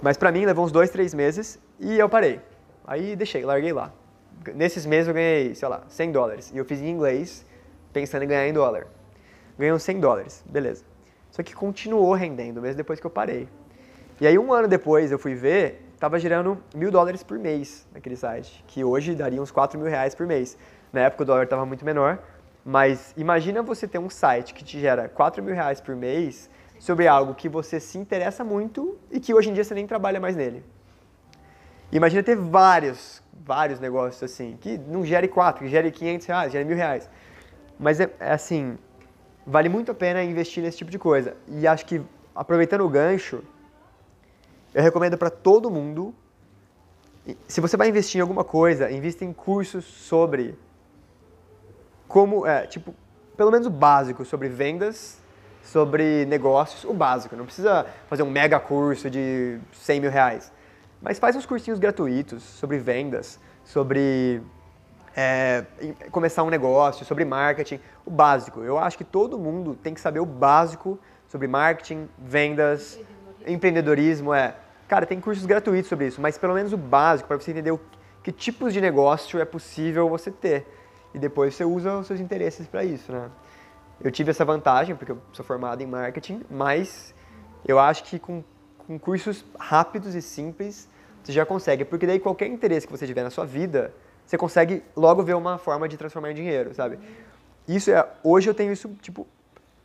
Mas 0.00 0.16
para 0.16 0.30
mim 0.30 0.46
levou 0.46 0.64
uns 0.64 0.70
dois, 0.70 0.88
três 0.88 1.12
meses 1.12 1.58
e 1.80 1.98
eu 1.98 2.08
parei. 2.08 2.40
Aí 2.86 3.16
deixei, 3.16 3.44
larguei 3.44 3.72
lá. 3.72 3.92
Nesses 4.52 4.84
meses 4.84 5.08
eu 5.08 5.14
ganhei, 5.14 5.54
sei 5.54 5.68
lá, 5.68 5.82
100 5.88 6.12
dólares. 6.12 6.52
E 6.54 6.58
eu 6.58 6.64
fiz 6.64 6.80
em 6.80 6.88
inglês, 6.88 7.44
pensando 7.92 8.22
em 8.24 8.28
ganhar 8.28 8.46
em 8.46 8.52
dólar. 8.52 8.86
Ganhei 9.58 9.72
uns 9.72 9.82
100 9.82 10.00
dólares, 10.00 10.44
beleza. 10.46 10.84
Só 11.30 11.42
que 11.42 11.54
continuou 11.54 12.12
rendendo, 12.14 12.60
mesmo 12.60 12.76
depois 12.76 13.00
que 13.00 13.06
eu 13.06 13.10
parei. 13.10 13.48
E 14.20 14.26
aí 14.26 14.38
um 14.38 14.52
ano 14.52 14.68
depois 14.68 15.10
eu 15.10 15.18
fui 15.18 15.34
ver, 15.34 15.84
estava 15.94 16.18
gerando 16.18 16.56
mil 16.74 16.90
dólares 16.90 17.22
por 17.22 17.38
mês 17.38 17.86
naquele 17.92 18.14
site, 18.14 18.64
que 18.68 18.84
hoje 18.84 19.14
daria 19.14 19.42
uns 19.42 19.50
4 19.50 19.78
mil 19.78 19.88
reais 19.88 20.14
por 20.14 20.26
mês. 20.26 20.56
Na 20.92 21.00
época 21.00 21.24
o 21.24 21.26
dólar 21.26 21.44
estava 21.44 21.66
muito 21.66 21.84
menor, 21.84 22.22
mas 22.64 23.12
imagina 23.16 23.62
você 23.62 23.88
ter 23.88 23.98
um 23.98 24.08
site 24.08 24.54
que 24.54 24.62
te 24.62 24.78
gera 24.78 25.08
4 25.08 25.42
mil 25.42 25.54
reais 25.54 25.80
por 25.80 25.96
mês 25.96 26.48
sobre 26.78 27.08
algo 27.08 27.34
que 27.34 27.48
você 27.48 27.80
se 27.80 27.98
interessa 27.98 28.44
muito 28.44 28.96
e 29.10 29.18
que 29.18 29.34
hoje 29.34 29.50
em 29.50 29.54
dia 29.54 29.64
você 29.64 29.74
nem 29.74 29.86
trabalha 29.86 30.20
mais 30.20 30.36
nele. 30.36 30.62
Imagina 31.90 32.22
ter 32.22 32.36
vários, 32.36 33.20
vários 33.44 33.80
negócios 33.80 34.22
assim, 34.22 34.56
que 34.60 34.78
não 34.78 35.04
gere 35.04 35.28
4, 35.28 35.64
que 35.64 35.70
gere 35.70 35.90
500 35.90 36.26
reais, 36.26 36.52
gere 36.52 36.64
mil 36.64 36.76
reais. 36.76 37.08
Mas 37.78 38.00
é, 38.00 38.10
é 38.20 38.32
assim, 38.32 38.78
vale 39.46 39.68
muito 39.68 39.90
a 39.92 39.94
pena 39.94 40.22
investir 40.22 40.62
nesse 40.62 40.78
tipo 40.78 40.90
de 40.90 40.98
coisa. 40.98 41.36
E 41.48 41.66
acho 41.66 41.84
que, 41.86 42.00
aproveitando 42.34 42.82
o 42.82 42.88
gancho, 42.88 43.42
eu 44.74 44.82
recomendo 44.82 45.16
para 45.16 45.30
todo 45.30 45.70
mundo. 45.70 46.14
Se 47.48 47.60
você 47.60 47.76
vai 47.76 47.88
investir 47.88 48.18
em 48.18 48.22
alguma 48.22 48.44
coisa, 48.44 48.90
invista 48.90 49.24
em 49.24 49.32
cursos 49.32 49.84
sobre 49.84 50.58
como, 52.06 52.46
é, 52.46 52.66
tipo, 52.66 52.94
pelo 53.36 53.50
menos 53.50 53.66
o 53.66 53.70
básico 53.70 54.24
sobre 54.24 54.48
vendas, 54.48 55.22
sobre 55.62 56.26
negócios, 56.26 56.84
o 56.84 56.92
básico. 56.92 57.34
Não 57.34 57.46
precisa 57.46 57.86
fazer 58.08 58.22
um 58.22 58.30
mega 58.30 58.60
curso 58.60 59.10
de 59.10 59.58
100 59.72 60.00
mil 60.00 60.10
reais. 60.10 60.52
Mas 61.04 61.18
faz 61.18 61.36
uns 61.36 61.46
cursinhos 61.46 61.78
gratuitos 61.78 62.42
sobre 62.42 62.78
vendas, 62.78 63.38
sobre 63.62 64.42
é, 65.14 65.64
começar 66.10 66.42
um 66.42 66.50
negócio, 66.50 67.04
sobre 67.04 67.24
marketing, 67.24 67.78
o 68.04 68.10
básico. 68.10 68.62
Eu 68.62 68.78
acho 68.78 68.98
que 68.98 69.04
todo 69.04 69.38
mundo 69.38 69.74
tem 69.74 69.94
que 69.94 70.00
saber 70.00 70.18
o 70.18 70.26
básico 70.26 70.98
sobre 71.28 71.46
marketing, 71.46 72.08
vendas, 72.18 72.98
empreendedorismo. 73.46 74.32
É, 74.32 74.56
Cara, 74.88 75.06
tem 75.06 75.18
cursos 75.18 75.46
gratuitos 75.46 75.88
sobre 75.88 76.06
isso, 76.06 76.20
mas 76.20 76.36
pelo 76.36 76.54
menos 76.54 76.72
o 76.72 76.76
básico 76.76 77.26
para 77.26 77.38
você 77.38 77.50
entender 77.50 77.70
o, 77.70 77.80
que 78.22 78.30
tipos 78.30 78.72
de 78.72 78.80
negócio 78.80 79.40
é 79.40 79.44
possível 79.44 80.08
você 80.08 80.30
ter. 80.30 80.66
E 81.14 81.18
depois 81.18 81.54
você 81.54 81.64
usa 81.64 81.98
os 81.98 82.06
seus 82.06 82.20
interesses 82.20 82.66
para 82.66 82.84
isso, 82.84 83.10
né? 83.10 83.30
Eu 84.00 84.10
tive 84.10 84.30
essa 84.30 84.44
vantagem, 84.44 84.94
porque 84.96 85.12
eu 85.12 85.18
sou 85.32 85.44
formado 85.44 85.82
em 85.82 85.86
marketing, 85.86 86.42
mas 86.50 87.14
eu 87.66 87.78
acho 87.78 88.04
que 88.04 88.18
com, 88.18 88.42
com 88.78 88.98
cursos 88.98 89.44
rápidos 89.58 90.14
e 90.14 90.20
simples, 90.20 90.88
você 91.24 91.32
já 91.32 91.44
consegue. 91.44 91.84
Porque 91.84 92.06
daí 92.06 92.20
qualquer 92.20 92.46
interesse 92.46 92.86
que 92.86 92.92
você 92.92 93.06
tiver 93.06 93.22
na 93.22 93.30
sua 93.30 93.44
vida, 93.44 93.92
você 94.24 94.38
consegue 94.38 94.82
logo 94.94 95.22
ver 95.22 95.34
uma 95.34 95.58
forma 95.58 95.88
de 95.88 95.96
transformar 95.96 96.30
em 96.30 96.34
dinheiro, 96.34 96.74
sabe? 96.74 96.98
Isso 97.66 97.90
é, 97.90 98.06
hoje 98.22 98.48
eu 98.48 98.54
tenho 98.54 98.72
isso, 98.72 98.88
tipo, 99.00 99.26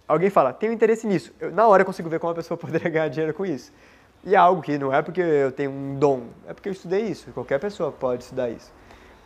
alguém 0.08 0.30
fala, 0.30 0.52
tenho 0.52 0.74
interesse 0.74 1.08
nisso. 1.08 1.34
Eu, 1.40 1.52
na 1.52 1.66
hora 1.68 1.82
eu 1.82 1.86
consigo 1.86 2.10
ver 2.10 2.20
como 2.20 2.32
a 2.32 2.36
pessoa 2.36 2.58
poderia 2.60 2.90
ganhar 2.90 3.08
dinheiro 3.08 3.34
com 3.34 3.46
isso. 3.46 3.72
E 4.24 4.36
é 4.36 4.38
algo 4.38 4.62
que 4.62 4.78
não 4.78 4.94
é 4.94 5.02
porque 5.02 5.22
eu 5.22 5.52
tenho 5.52 5.72
um 5.72 5.96
dom, 5.98 6.24
é 6.46 6.54
porque 6.54 6.68
eu 6.68 6.74
estudei 6.74 7.04
isso. 7.04 7.32
Qualquer 7.32 7.60
pessoa 7.60 7.92
pode 7.92 8.24
estudar 8.24 8.50
isso. 8.50 8.72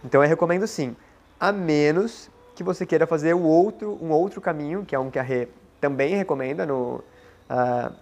Então 0.03 0.21
eu 0.21 0.29
recomendo 0.29 0.67
sim, 0.67 0.95
a 1.39 1.51
menos 1.51 2.29
que 2.55 2.63
você 2.63 2.85
queira 2.85 3.07
fazer 3.07 3.33
o 3.33 3.41
outro, 3.41 3.97
um 4.01 4.11
outro 4.11 4.39
caminho, 4.39 4.85
que 4.85 4.93
é 4.93 4.99
um 4.99 5.09
que 5.09 5.17
a 5.17 5.23
Rê 5.23 5.47
também 5.81 6.15
recomenda. 6.15 6.65
No, 6.65 7.03
uh, 7.49 7.93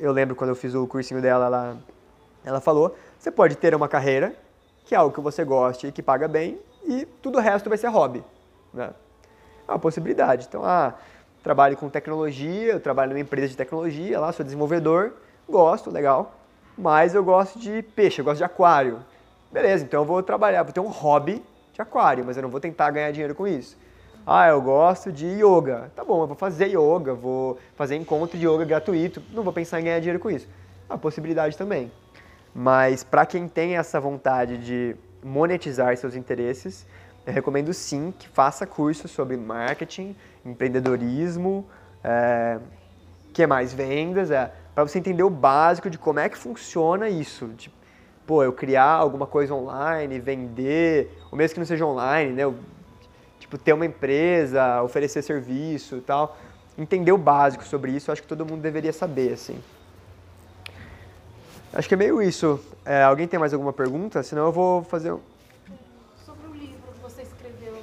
eu 0.00 0.10
lembro 0.10 0.34
quando 0.34 0.50
eu 0.50 0.56
fiz 0.56 0.74
o 0.74 0.86
cursinho 0.86 1.22
dela, 1.22 1.46
ela, 1.46 1.78
ela 2.44 2.60
falou, 2.60 2.96
você 3.20 3.30
pode 3.30 3.54
ter 3.54 3.72
uma 3.74 3.86
carreira, 3.86 4.34
que 4.84 4.96
é 4.96 4.98
algo 4.98 5.14
que 5.14 5.20
você 5.20 5.44
goste 5.44 5.86
e 5.86 5.92
que 5.92 6.02
paga 6.02 6.26
bem, 6.26 6.58
e 6.84 7.04
tudo 7.22 7.38
o 7.38 7.40
resto 7.40 7.68
vai 7.68 7.78
ser 7.78 7.86
hobby. 7.86 8.24
Né? 8.74 8.90
É 9.68 9.70
uma 9.70 9.78
possibilidade. 9.78 10.46
Então, 10.48 10.64
ah, 10.64 10.94
trabalho 11.40 11.76
com 11.76 11.88
tecnologia, 11.88 12.72
eu 12.72 12.80
trabalho 12.80 13.10
numa 13.10 13.20
empresa 13.20 13.46
de 13.46 13.56
tecnologia, 13.56 14.18
lá 14.18 14.32
sou 14.32 14.44
desenvolvedor, 14.44 15.12
gosto, 15.48 15.90
legal 15.90 16.40
mas 16.80 17.14
eu 17.14 17.22
gosto 17.22 17.58
de 17.58 17.82
peixe, 17.82 18.20
eu 18.20 18.24
gosto 18.24 18.38
de 18.38 18.44
aquário. 18.44 19.00
Beleza, 19.52 19.84
então 19.84 20.00
eu 20.00 20.06
vou 20.06 20.22
trabalhar, 20.22 20.62
vou 20.62 20.72
ter 20.72 20.80
um 20.80 20.88
hobby 20.88 21.42
de 21.74 21.82
aquário, 21.82 22.24
mas 22.24 22.38
eu 22.38 22.42
não 22.42 22.48
vou 22.48 22.58
tentar 22.58 22.90
ganhar 22.90 23.10
dinheiro 23.10 23.34
com 23.34 23.46
isso. 23.46 23.76
Ah, 24.26 24.48
eu 24.48 24.62
gosto 24.62 25.12
de 25.12 25.26
yoga. 25.26 25.90
Tá 25.94 26.02
bom, 26.02 26.22
eu 26.22 26.26
vou 26.26 26.36
fazer 26.36 26.68
yoga, 26.68 27.12
vou 27.12 27.58
fazer 27.76 27.96
encontro 27.96 28.38
de 28.38 28.46
yoga 28.46 28.64
gratuito, 28.64 29.22
não 29.32 29.42
vou 29.42 29.52
pensar 29.52 29.80
em 29.80 29.84
ganhar 29.84 29.98
dinheiro 29.98 30.18
com 30.18 30.30
isso. 30.30 30.48
É 30.88 30.92
uma 30.92 30.98
possibilidade 30.98 31.56
também. 31.56 31.92
Mas 32.54 33.04
para 33.04 33.24
quem 33.24 33.48
tem 33.48 33.76
essa 33.76 34.00
vontade 34.00 34.58
de 34.58 34.96
monetizar 35.22 35.96
seus 35.96 36.14
interesses, 36.14 36.86
eu 37.26 37.32
recomendo 37.32 37.72
sim 37.72 38.12
que 38.18 38.28
faça 38.28 38.66
cursos 38.66 39.10
sobre 39.10 39.36
marketing, 39.36 40.16
empreendedorismo, 40.44 41.66
é, 42.02 42.58
que 43.32 43.46
mais 43.46 43.72
vendas, 43.72 44.30
é, 44.30 44.50
para 44.74 44.84
você 44.84 44.98
entender 44.98 45.22
o 45.22 45.30
básico 45.30 45.90
de 45.90 45.98
como 45.98 46.18
é 46.18 46.28
que 46.28 46.38
funciona 46.38 47.08
isso. 47.08 47.48
Tipo, 47.56 47.76
pô, 48.26 48.42
eu 48.42 48.52
criar 48.52 48.92
alguma 48.92 49.26
coisa 49.26 49.54
online, 49.54 50.18
vender, 50.18 51.16
ou 51.30 51.36
mesmo 51.36 51.54
que 51.54 51.60
não 51.60 51.66
seja 51.66 51.84
online, 51.84 52.32
né? 52.32 52.44
Eu, 52.44 52.54
tipo, 53.38 53.58
ter 53.58 53.72
uma 53.72 53.86
empresa, 53.86 54.82
oferecer 54.82 55.22
serviço 55.22 55.96
e 55.96 56.00
tal. 56.00 56.36
entender 56.78 57.12
o 57.12 57.18
básico 57.18 57.64
sobre 57.64 57.92
isso, 57.92 58.10
acho 58.10 58.22
que 58.22 58.28
todo 58.28 58.46
mundo 58.46 58.62
deveria 58.62 58.92
saber, 58.92 59.34
assim. 59.34 59.58
Acho 61.72 61.88
que 61.88 61.94
é 61.94 61.96
meio 61.96 62.20
isso. 62.20 62.60
É, 62.84 63.02
alguém 63.02 63.28
tem 63.28 63.38
mais 63.38 63.52
alguma 63.52 63.72
pergunta? 63.72 64.22
Senão 64.22 64.46
eu 64.46 64.52
vou 64.52 64.82
fazer 64.84 65.12
um... 65.12 65.20
Sobre 66.24 66.46
o 66.48 66.52
livro 66.52 66.92
que 66.92 67.00
você 67.00 67.22
escreveu, 67.22 67.74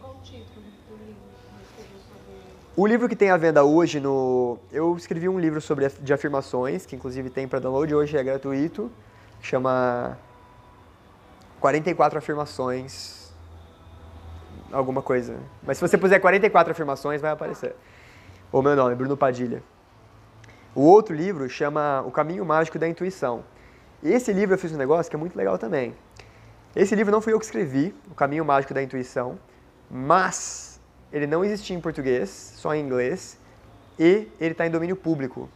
qual 0.00 0.14
o 0.14 0.22
título 0.22 0.66
do 0.88 0.96
livro 0.96 1.22
que 1.22 1.56
você 1.56 1.82
escreveu 1.82 2.00
sobre... 2.08 2.32
O 2.76 2.86
livro 2.86 3.08
que 3.08 3.16
tem 3.16 3.30
à 3.30 3.36
venda 3.36 3.64
hoje 3.64 4.00
no... 4.00 4.58
Eu 4.72 4.96
escrevi 4.96 5.28
um 5.28 5.38
livro 5.38 5.60
sobre 5.60 5.88
de 5.88 6.12
afirmações, 6.12 6.84
que 6.84 6.96
inclusive 6.96 7.30
tem 7.30 7.46
para 7.46 7.60
download, 7.60 7.94
hoje 7.94 8.16
é 8.16 8.22
gratuito, 8.24 8.90
chama 9.40 10.18
44 11.60 12.18
afirmações 12.18 13.22
alguma 14.72 15.02
coisa. 15.02 15.36
Mas 15.62 15.76
se 15.76 15.86
você 15.86 15.98
puser 15.98 16.20
44 16.20 16.72
afirmações, 16.72 17.20
vai 17.20 17.30
aparecer. 17.30 17.76
O 18.50 18.62
meu 18.62 18.74
nome, 18.74 18.94
Bruno 18.94 19.16
Padilha. 19.16 19.62
O 20.74 20.80
outro 20.80 21.14
livro 21.14 21.46
chama 21.50 22.02
O 22.06 22.10
Caminho 22.10 22.46
Mágico 22.46 22.78
da 22.78 22.88
Intuição. 22.88 23.44
Esse 24.02 24.32
livro 24.32 24.54
eu 24.54 24.58
fiz 24.58 24.72
um 24.72 24.78
negócio 24.78 25.10
que 25.10 25.14
é 25.14 25.18
muito 25.18 25.36
legal 25.36 25.58
também. 25.58 25.94
Esse 26.74 26.94
livro 26.94 27.12
não 27.12 27.20
fui 27.20 27.34
eu 27.34 27.38
que 27.38 27.44
escrevi, 27.44 27.94
O 28.10 28.14
Caminho 28.14 28.42
Mágico 28.42 28.72
da 28.72 28.82
Intuição, 28.82 29.38
mas 29.90 30.80
ele 31.12 31.26
não 31.26 31.44
existia 31.44 31.76
em 31.76 31.80
português, 31.80 32.54
só 32.56 32.74
em 32.74 32.82
inglês, 32.82 33.38
e 33.98 34.26
ele 34.40 34.52
está 34.52 34.66
em 34.66 34.70
domínio 34.70 34.96
público. 34.96 35.46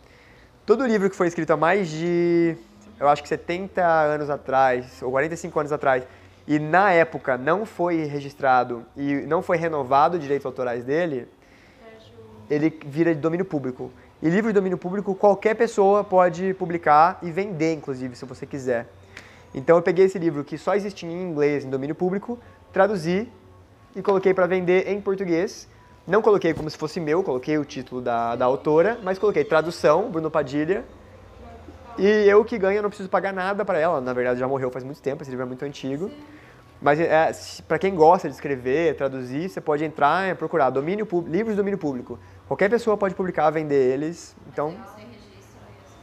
Todo 0.66 0.86
livro 0.86 1.08
que 1.08 1.16
foi 1.16 1.28
escrito 1.28 1.50
há 1.50 1.56
mais 1.56 1.88
de, 1.88 2.54
eu 3.00 3.08
acho 3.08 3.22
que 3.22 3.28
70 3.30 3.82
anos 3.82 4.28
atrás, 4.28 5.00
ou 5.00 5.10
45 5.12 5.58
anos 5.60 5.72
atrás, 5.72 6.04
e 6.46 6.58
na 6.58 6.92
época 6.92 7.38
não 7.38 7.64
foi 7.64 8.04
registrado 8.04 8.84
e 8.94 9.22
não 9.22 9.40
foi 9.40 9.56
renovado 9.56 10.18
os 10.18 10.22
direitos 10.22 10.44
autorais 10.44 10.84
dele, 10.84 11.26
ele 12.50 12.78
vira 12.84 13.14
de 13.14 13.20
domínio 13.20 13.46
público. 13.46 13.90
E 14.22 14.30
livro 14.30 14.48
de 14.48 14.54
domínio 14.54 14.78
público 14.78 15.14
qualquer 15.14 15.54
pessoa 15.54 16.02
pode 16.02 16.54
publicar 16.54 17.18
e 17.22 17.30
vender, 17.30 17.74
inclusive, 17.74 18.16
se 18.16 18.24
você 18.24 18.46
quiser. 18.46 18.86
Então 19.54 19.76
eu 19.76 19.82
peguei 19.82 20.06
esse 20.06 20.18
livro 20.18 20.42
que 20.42 20.56
só 20.56 20.74
existia 20.74 21.08
em 21.08 21.22
inglês, 21.22 21.64
em 21.64 21.70
domínio 21.70 21.94
público, 21.94 22.38
traduzi 22.72 23.28
e 23.94 24.00
coloquei 24.00 24.32
para 24.32 24.46
vender 24.46 24.88
em 24.88 25.00
português. 25.00 25.68
Não 26.06 26.22
coloquei 26.22 26.54
como 26.54 26.70
se 26.70 26.78
fosse 26.78 26.98
meu, 26.98 27.22
coloquei 27.22 27.58
o 27.58 27.64
título 27.64 28.00
da, 28.00 28.36
da 28.36 28.44
autora, 28.44 28.98
mas 29.02 29.18
coloquei 29.18 29.44
tradução, 29.44 30.10
Bruno 30.10 30.30
Padilha. 30.30 30.84
E 31.98 32.06
eu 32.06 32.44
que 32.44 32.58
ganho, 32.58 32.78
eu 32.78 32.82
não 32.82 32.90
preciso 32.90 33.08
pagar 33.08 33.32
nada 33.32 33.64
para 33.64 33.78
ela. 33.78 34.00
Na 34.00 34.12
verdade, 34.12 34.40
já 34.40 34.48
morreu 34.48 34.70
faz 34.70 34.84
muito 34.84 35.02
tempo, 35.02 35.22
esse 35.22 35.30
livro 35.30 35.44
é 35.44 35.46
muito 35.46 35.64
antigo. 35.64 36.10
Mas 36.80 37.00
é, 37.00 37.30
para 37.66 37.78
quem 37.78 37.94
gosta 37.94 38.28
de 38.28 38.34
escrever, 38.34 38.94
traduzir, 38.96 39.48
você 39.48 39.60
pode 39.60 39.84
entrar 39.84 40.28
e 40.30 40.34
procurar 40.34 40.70
domínio, 40.70 41.06
livros 41.26 41.54
de 41.54 41.56
domínio 41.56 41.78
público. 41.78 42.18
Qualquer 42.46 42.68
pessoa 42.68 42.96
pode 42.96 43.14
publicar, 43.14 43.50
vender 43.50 43.92
eles. 43.92 44.36
Então, 44.46 44.72
Mas 44.72 44.78
aí 44.78 44.86
você 44.86 45.00
registra 45.00 45.60
isso. 45.82 45.96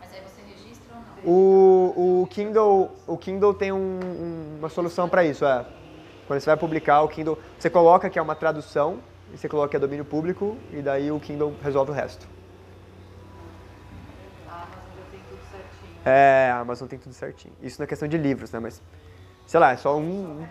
Mas 0.00 0.12
aí 0.12 0.20
você 0.20 0.42
registra 0.42 0.94
ou 0.94 1.00
não? 1.00 1.32
o, 1.32 2.22
o 2.22 2.26
Kindle, 2.26 2.90
o 3.06 3.16
Kindle 3.16 3.54
tem 3.54 3.72
um- 3.72 3.76
um- 3.78 4.56
uma 4.58 4.68
solução 4.68 5.08
para 5.08 5.24
isso, 5.24 5.44
é. 5.44 5.64
Quando 6.26 6.40
você 6.40 6.46
vai 6.50 6.56
publicar 6.56 7.02
o 7.02 7.08
Kindle, 7.08 7.38
você 7.58 7.70
coloca 7.70 8.10
que 8.10 8.18
é 8.18 8.22
uma 8.22 8.34
tradução 8.34 9.02
e 9.32 9.38
você 9.38 9.48
coloca 9.48 9.70
que 9.70 9.76
é 9.76 9.80
domínio 9.80 10.04
público 10.04 10.58
e 10.70 10.82
daí 10.82 11.10
o 11.10 11.18
Kindle 11.20 11.56
resolve 11.62 11.90
o 11.90 11.94
resto. 11.94 12.28
A 14.46 14.64
Amazon 14.64 14.96
já 14.96 15.04
tem 15.10 15.20
tudo 15.28 15.40
certinho. 15.50 15.92
É, 16.04 16.50
a 16.50 16.58
Amazon 16.60 16.88
tem 16.88 16.98
tudo 16.98 17.14
certinho. 17.14 17.54
Isso 17.62 17.80
na 17.80 17.86
questão 17.86 18.08
de 18.08 18.16
livros, 18.18 18.52
né? 18.52 18.58
Mas, 18.60 18.82
sei 19.48 19.58
lá, 19.58 19.72
é 19.72 19.76
só 19.76 19.96
um. 19.96 20.46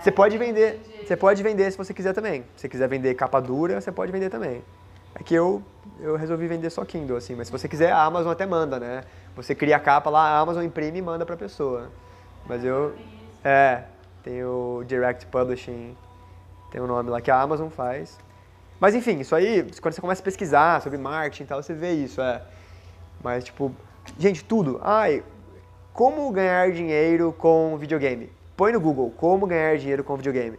Você 0.00 0.10
pode 0.10 0.38
vender, 0.38 0.80
você 1.04 1.16
pode 1.16 1.42
vender 1.42 1.70
se 1.70 1.76
você 1.76 1.92
quiser 1.92 2.14
também. 2.14 2.42
Se 2.56 2.62
você 2.62 2.68
quiser 2.68 2.88
vender 2.88 3.14
capa 3.14 3.38
dura, 3.38 3.80
você 3.80 3.92
pode 3.92 4.10
vender 4.10 4.30
também. 4.30 4.64
É 5.14 5.22
que 5.22 5.34
eu, 5.34 5.62
eu 6.00 6.16
resolvi 6.16 6.46
vender 6.46 6.70
só 6.70 6.84
Kindle, 6.84 7.16
assim, 7.16 7.34
mas 7.34 7.48
se 7.48 7.52
você 7.52 7.68
quiser, 7.68 7.92
a 7.92 8.02
Amazon 8.02 8.32
até 8.32 8.46
manda, 8.46 8.80
né? 8.80 9.02
Você 9.36 9.54
cria 9.54 9.76
a 9.76 9.80
capa 9.80 10.08
lá, 10.08 10.22
a 10.22 10.38
Amazon 10.38 10.64
imprime 10.64 10.98
e 10.98 11.02
manda 11.02 11.26
pra 11.26 11.36
pessoa. 11.36 11.90
Mas 12.46 12.64
eu. 12.64 12.94
É, 13.44 13.82
tem 14.22 14.42
o 14.42 14.82
Direct 14.86 15.26
Publishing, 15.26 15.94
tem 16.70 16.80
um 16.80 16.86
nome 16.86 17.10
lá 17.10 17.20
que 17.20 17.30
a 17.30 17.40
Amazon 17.40 17.68
faz. 17.68 18.18
Mas 18.80 18.94
enfim, 18.94 19.20
isso 19.20 19.34
aí, 19.34 19.68
quando 19.82 19.92
você 19.92 20.00
começa 20.00 20.22
a 20.22 20.24
pesquisar 20.24 20.80
sobre 20.80 20.96
marketing 20.96 21.42
e 21.42 21.46
tal, 21.46 21.62
você 21.62 21.74
vê 21.74 21.92
isso, 21.92 22.22
é. 22.22 22.40
Mas, 23.22 23.44
tipo, 23.44 23.70
gente, 24.18 24.42
tudo. 24.44 24.80
Ai, 24.82 25.22
como 25.98 26.30
ganhar 26.30 26.70
dinheiro 26.70 27.34
com 27.36 27.76
videogame? 27.76 28.30
Põe 28.56 28.70
no 28.70 28.80
Google, 28.80 29.12
como 29.16 29.48
ganhar 29.48 29.76
dinheiro 29.78 30.04
com 30.04 30.14
videogame. 30.16 30.56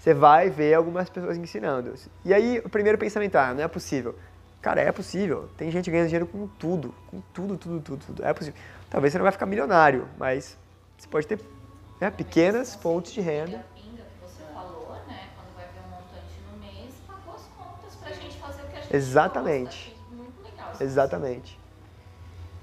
Você 0.00 0.12
vai 0.12 0.50
ver 0.50 0.74
algumas 0.74 1.08
pessoas 1.08 1.36
ensinando. 1.36 1.94
E 2.24 2.34
aí, 2.34 2.60
o 2.64 2.68
primeiro 2.68 2.98
pensamento, 2.98 3.36
ah, 3.36 3.54
não 3.54 3.62
é 3.62 3.68
possível. 3.68 4.16
Cara, 4.60 4.80
é 4.80 4.90
possível. 4.90 5.48
Tem 5.56 5.70
gente 5.70 5.88
ganhando 5.92 6.08
dinheiro 6.08 6.26
com 6.26 6.48
tudo. 6.58 6.92
Com 7.08 7.20
tudo, 7.32 7.56
tudo, 7.56 7.80
tudo, 7.80 8.04
tudo. 8.04 8.24
É 8.26 8.34
possível. 8.34 8.60
Talvez 8.90 9.12
você 9.12 9.18
não 9.18 9.22
vai 9.22 9.30
ficar 9.30 9.46
milionário, 9.46 10.08
mas 10.18 10.58
você 10.98 11.06
pode 11.06 11.24
ter 11.24 11.38
né, 12.00 12.10
pequenas 12.10 12.74
fontes 12.74 13.12
de 13.12 13.20
renda. 13.20 13.58
A 13.58 13.80
pinga 13.80 14.02
que 14.02 14.20
você 14.20 14.42
falou? 14.52 14.86
Quando 14.86 15.54
vai 15.54 15.66
ver 15.66 15.88
montante 15.88 16.34
no 16.50 16.58
mês, 16.58 16.94
pagou 17.06 17.34
as 17.36 17.46
contas 17.56 17.94
pra 17.94 18.10
gente 18.10 18.36
fazer 18.38 18.62
o 18.62 18.66
que 18.66 18.76
a 18.76 18.80
gente 18.80 18.92
Exatamente. 18.96 19.96
Exatamente. 20.80 21.59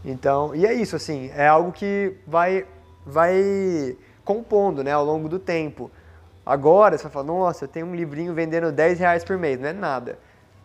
Então, 0.06 0.56
e 0.56 0.66
é 0.66 0.74
isso, 0.74 0.96
assim, 0.96 1.32
é 1.36 1.48
algo 1.48 1.72
que 1.72 2.14
vai, 2.26 2.66
vai 3.06 3.96
compondo, 4.24 4.84
né, 4.84 4.92
ao 4.92 5.06
longo 5.06 5.28
do 5.28 5.40
tempo. 5.40 5.92
Agora, 6.46 6.98
você 6.98 7.04
vai 7.04 7.12
falar, 7.12 7.26
nossa, 7.26 7.66
eu 7.66 7.68
tenho 7.68 7.86
um 7.86 7.96
livrinho 7.96 8.34
vendendo 8.34 8.72
10 8.72 9.00
reais 9.00 9.24
por 9.24 9.38
mês, 9.38 9.60
não 9.60 9.68
é 9.68 9.74
nada. 9.74 10.18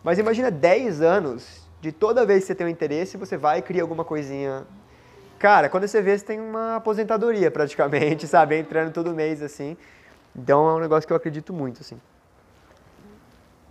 Mas 0.03 0.19
imagina 0.19 0.49
10 0.49 1.01
anos 1.01 1.63
de 1.81 1.91
toda 1.91 2.25
vez 2.25 2.43
que 2.43 2.47
você 2.47 2.55
tem 2.55 2.67
um 2.67 2.69
interesse, 2.69 3.17
você 3.17 3.35
vai 3.35 3.59
e 3.59 3.61
cria 3.61 3.81
alguma 3.81 4.05
coisinha. 4.05 4.65
Cara, 5.37 5.67
quando 5.67 5.85
você 5.85 6.01
vê, 6.01 6.17
você 6.17 6.23
tem 6.23 6.39
uma 6.39 6.77
aposentadoria 6.77 7.51
praticamente, 7.51 8.25
sabe, 8.29 8.57
entrando 8.57 8.93
todo 8.93 9.13
mês, 9.13 9.41
assim. 9.41 9.75
Então 10.33 10.69
é 10.69 10.73
um 10.75 10.79
negócio 10.79 11.05
que 11.05 11.11
eu 11.11 11.17
acredito 11.17 11.51
muito, 11.51 11.81
assim. 11.81 11.99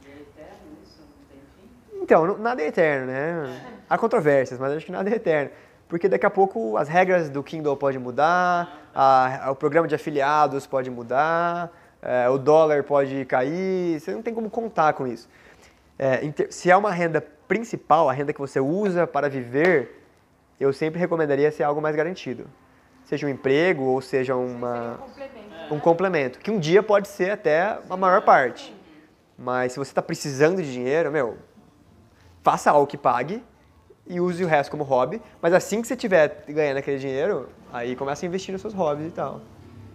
E 0.04 0.10
é 0.10 0.12
eterno 0.20 0.76
isso? 0.82 1.00
Não 1.00 1.24
tem 1.30 1.40
fim? 1.56 1.91
Então, 2.02 2.36
nada 2.36 2.60
é 2.60 2.66
eterno, 2.66 3.06
né? 3.06 3.60
Há 3.88 3.96
controvérsias, 3.96 4.58
mas 4.58 4.72
acho 4.72 4.86
que 4.86 4.92
nada 4.92 5.08
é 5.08 5.14
eterno. 5.14 5.50
Porque 5.88 6.08
daqui 6.08 6.26
a 6.26 6.30
pouco 6.30 6.76
as 6.76 6.88
regras 6.88 7.30
do 7.30 7.42
Kindle 7.42 7.76
podem 7.76 8.00
mudar, 8.00 8.88
a- 8.94 9.48
o 9.50 9.54
programa 9.54 9.86
de 9.86 9.94
afiliados 9.94 10.66
pode 10.66 10.90
mudar, 10.90 11.70
é, 12.02 12.28
o 12.28 12.38
dólar 12.38 12.82
pode 12.82 13.24
cair, 13.26 14.00
você 14.00 14.10
não 14.12 14.20
tem 14.22 14.34
como 14.34 14.50
contar 14.50 14.94
com 14.94 15.06
isso. 15.06 15.28
É, 15.98 16.20
se 16.50 16.70
é 16.70 16.76
uma 16.76 16.90
renda 16.90 17.20
principal, 17.46 18.08
a 18.08 18.12
renda 18.12 18.32
que 18.32 18.40
você 18.40 18.58
usa 18.58 19.06
para 19.06 19.28
viver, 19.28 20.02
eu 20.58 20.72
sempre 20.72 20.98
recomendaria 20.98 21.52
ser 21.52 21.62
algo 21.62 21.80
mais 21.80 21.94
garantido. 21.94 22.46
Seja 23.04 23.26
um 23.26 23.30
emprego 23.30 23.84
ou 23.84 24.00
seja 24.00 24.34
uma, 24.34 24.98
Complemento. 24.98 25.74
um 25.74 25.78
complemento, 25.78 26.38
que 26.40 26.50
um 26.50 26.58
dia 26.58 26.82
pode 26.82 27.06
ser 27.06 27.30
até 27.30 27.78
a 27.88 27.96
maior 27.96 28.22
parte. 28.22 28.74
Mas 29.38 29.72
se 29.72 29.78
você 29.78 29.90
está 29.90 30.00
precisando 30.02 30.62
de 30.62 30.72
dinheiro, 30.72 31.10
meu, 31.12 31.36
faça 32.42 32.70
algo 32.70 32.86
que 32.86 32.96
pague 32.96 33.42
e 34.06 34.20
use 34.20 34.44
o 34.44 34.46
resto 34.48 34.70
como 34.70 34.82
hobby. 34.84 35.20
Mas 35.40 35.54
assim 35.54 35.80
que 35.80 35.88
você 35.88 35.94
estiver 35.94 36.44
ganhando 36.48 36.78
aquele 36.78 36.98
dinheiro, 36.98 37.48
aí 37.72 37.94
começa 37.96 38.24
a 38.24 38.26
investir 38.26 38.52
nos 38.52 38.60
seus 38.60 38.74
hobbies 38.74 39.08
e 39.08 39.10
tal. 39.12 39.40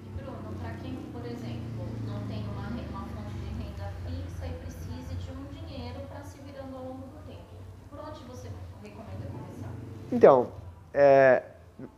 E 0.05 0.21
Bruno, 0.21 0.37
para 0.61 0.71
quem, 0.81 0.95
por 1.11 1.25
exemplo, 1.25 1.85
não 2.07 2.19
tem 2.27 2.43
uma, 2.53 2.67
re- 2.69 2.87
uma 2.89 3.01
fonte 3.01 3.35
de 3.35 3.49
renda 3.63 3.91
fixa 4.05 4.45
e 4.47 4.53
precise 4.63 5.15
de 5.15 5.31
um 5.31 5.43
dinheiro 5.53 5.99
para 6.09 6.23
se 6.23 6.37
virando 6.39 6.75
ao 6.75 6.83
longo 6.83 7.01
do 7.07 7.27
tempo, 7.27 7.43
por 7.89 7.99
onde 7.99 8.21
você 8.23 8.47
recomenda 8.81 9.25
começar? 9.31 9.71
Então, 10.11 10.47
é, 10.93 11.43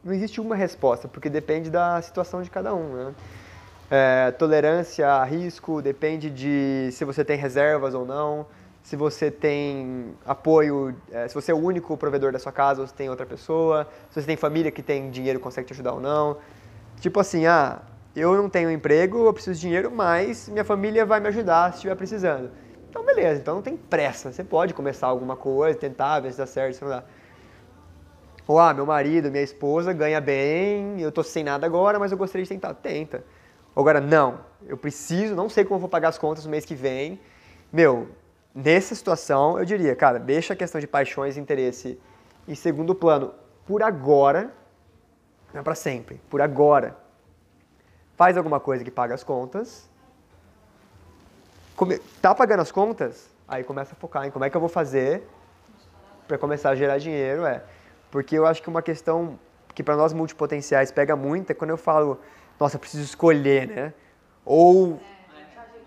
não 0.03 0.13
existe 0.13 0.41
uma 0.41 0.55
resposta, 0.55 1.07
porque 1.07 1.29
depende 1.29 1.69
da 1.69 2.01
situação 2.01 2.41
de 2.41 2.49
cada 2.49 2.73
um. 2.73 2.93
Né? 2.93 3.13
É, 3.91 4.31
tolerância 4.31 5.07
a 5.07 5.23
risco 5.23 5.81
depende 5.81 6.29
de 6.29 6.89
se 6.91 7.05
você 7.05 7.23
tem 7.23 7.37
reservas 7.37 7.93
ou 7.95 8.05
não, 8.05 8.45
se 8.83 8.95
você 8.95 9.29
tem 9.29 10.15
apoio, 10.25 10.95
é, 11.11 11.27
se 11.27 11.35
você 11.35 11.51
é 11.51 11.55
o 11.55 11.57
único 11.57 11.95
provedor 11.97 12.31
da 12.31 12.39
sua 12.39 12.51
casa 12.51 12.81
ou 12.81 12.87
se 12.87 12.93
tem 12.93 13.09
outra 13.09 13.25
pessoa, 13.25 13.87
se 14.09 14.21
você 14.21 14.25
tem 14.27 14.37
família 14.37 14.71
que 14.71 14.81
tem 14.81 15.09
dinheiro 15.09 15.39
consegue 15.39 15.67
te 15.67 15.73
ajudar 15.73 15.93
ou 15.93 16.01
não. 16.01 16.37
Tipo 16.99 17.19
assim, 17.19 17.45
ah, 17.45 17.81
eu 18.15 18.35
não 18.35 18.49
tenho 18.49 18.71
emprego, 18.71 19.25
eu 19.25 19.33
preciso 19.33 19.55
de 19.55 19.61
dinheiro, 19.61 19.91
mas 19.91 20.49
minha 20.49 20.65
família 20.65 21.05
vai 21.05 21.19
me 21.19 21.27
ajudar 21.27 21.71
se 21.71 21.77
estiver 21.77 21.95
precisando. 21.95 22.51
Então, 22.89 23.05
beleza, 23.05 23.39
então 23.39 23.55
não 23.55 23.61
tem 23.61 23.77
pressa. 23.77 24.31
Você 24.31 24.43
pode 24.43 24.73
começar 24.73 25.07
alguma 25.07 25.35
coisa, 25.35 25.77
tentar 25.77 26.19
ver 26.19 26.31
se 26.31 26.37
dá 26.39 26.47
certo, 26.47 26.75
se 26.75 26.81
não 26.81 26.89
dá. 26.89 27.03
Ou, 28.47 28.57
ah, 28.57 28.73
meu 28.73 28.85
marido, 28.85 29.29
minha 29.29 29.43
esposa 29.43 29.93
ganha 29.93 30.19
bem, 30.19 30.99
eu 30.99 31.11
tô 31.11 31.21
sem 31.21 31.43
nada 31.43 31.67
agora, 31.67 31.99
mas 31.99 32.11
eu 32.11 32.17
gostaria 32.17 32.43
de 32.43 32.49
tentar. 32.49 32.73
Tenta. 32.73 33.23
Agora, 33.75 34.01
não, 34.01 34.39
eu 34.67 34.75
preciso, 34.75 35.35
não 35.35 35.47
sei 35.47 35.63
como 35.63 35.79
vou 35.79 35.87
pagar 35.87 36.09
as 36.09 36.17
contas 36.17 36.45
no 36.45 36.51
mês 36.51 36.65
que 36.65 36.73
vem. 36.73 37.21
Meu, 37.71 38.09
nessa 38.53 38.95
situação, 38.95 39.57
eu 39.59 39.65
diria, 39.65 39.95
cara, 39.95 40.19
deixa 40.19 40.53
a 40.53 40.55
questão 40.55 40.79
de 40.81 40.87
paixões 40.87 41.37
e 41.37 41.39
interesse 41.39 41.99
em 42.47 42.55
segundo 42.55 42.93
plano 42.95 43.33
por 43.65 43.83
agora, 43.83 44.51
não 45.53 45.61
é 45.61 45.63
pra 45.63 45.75
sempre, 45.75 46.19
por 46.29 46.41
agora. 46.41 46.97
Faz 48.15 48.35
alguma 48.37 48.59
coisa 48.59 48.83
que 48.83 48.91
paga 48.91 49.13
as 49.15 49.23
contas. 49.23 49.89
Come- 51.75 51.99
Tá 52.21 52.35
pagando 52.35 52.61
as 52.61 52.71
contas? 52.71 53.29
Aí 53.47 53.63
começa 53.63 53.93
a 53.93 53.95
focar 53.95 54.25
em 54.25 54.31
como 54.31 54.45
é 54.45 54.49
que 54.49 54.57
eu 54.57 54.61
vou 54.61 54.69
fazer 54.69 55.23
para 56.27 56.37
começar 56.37 56.71
a 56.71 56.75
gerar 56.75 56.97
dinheiro, 56.97 57.45
é. 57.45 57.63
Porque 58.11 58.37
eu 58.37 58.45
acho 58.45 58.61
que 58.61 58.69
uma 58.69 58.81
questão 58.81 59.39
que 59.73 59.81
para 59.81 59.95
nós 59.95 60.11
multipotenciais 60.13 60.91
pega 60.91 61.15
muito 61.15 61.51
é 61.51 61.53
quando 61.53 61.69
eu 61.71 61.77
falo, 61.77 62.19
nossa, 62.59 62.75
eu 62.75 62.79
preciso 62.79 63.03
escolher, 63.03 63.67
né? 63.67 63.93
Ou 64.43 64.99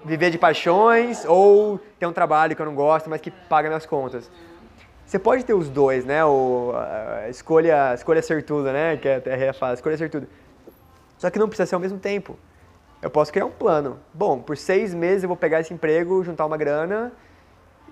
viver 0.04 0.30
de 0.30 0.38
paixões, 0.38 1.24
ou 1.24 1.80
ter 1.98 2.06
um 2.06 2.12
trabalho 2.12 2.54
que 2.56 2.62
eu 2.62 2.66
não 2.66 2.74
gosto, 2.74 3.08
mas 3.08 3.20
que 3.20 3.30
paga 3.30 3.68
minhas 3.68 3.86
contas. 3.86 4.30
Você 5.06 5.18
pode 5.18 5.44
ter 5.44 5.54
os 5.54 5.68
dois, 5.68 6.04
né? 6.04 6.24
O, 6.24 6.72
a 6.74 7.28
escolha, 7.28 7.92
escolha 7.94 8.22
ser 8.22 8.42
tudo, 8.44 8.72
né? 8.72 8.96
Que 8.96 9.08
a 9.08 9.52
fala, 9.52 9.74
escolha 9.74 10.08
tudo. 10.08 10.26
Só 11.18 11.30
que 11.30 11.38
não 11.38 11.48
precisa 11.48 11.66
ser 11.66 11.74
ao 11.74 11.80
mesmo 11.80 11.98
tempo. 11.98 12.38
Eu 13.00 13.10
posso 13.10 13.32
criar 13.32 13.46
um 13.46 13.50
plano. 13.50 13.98
Bom, 14.14 14.40
por 14.40 14.56
seis 14.56 14.94
meses 14.94 15.24
eu 15.24 15.28
vou 15.28 15.36
pegar 15.36 15.60
esse 15.60 15.74
emprego, 15.74 16.22
juntar 16.24 16.46
uma 16.46 16.56
grana 16.56 17.12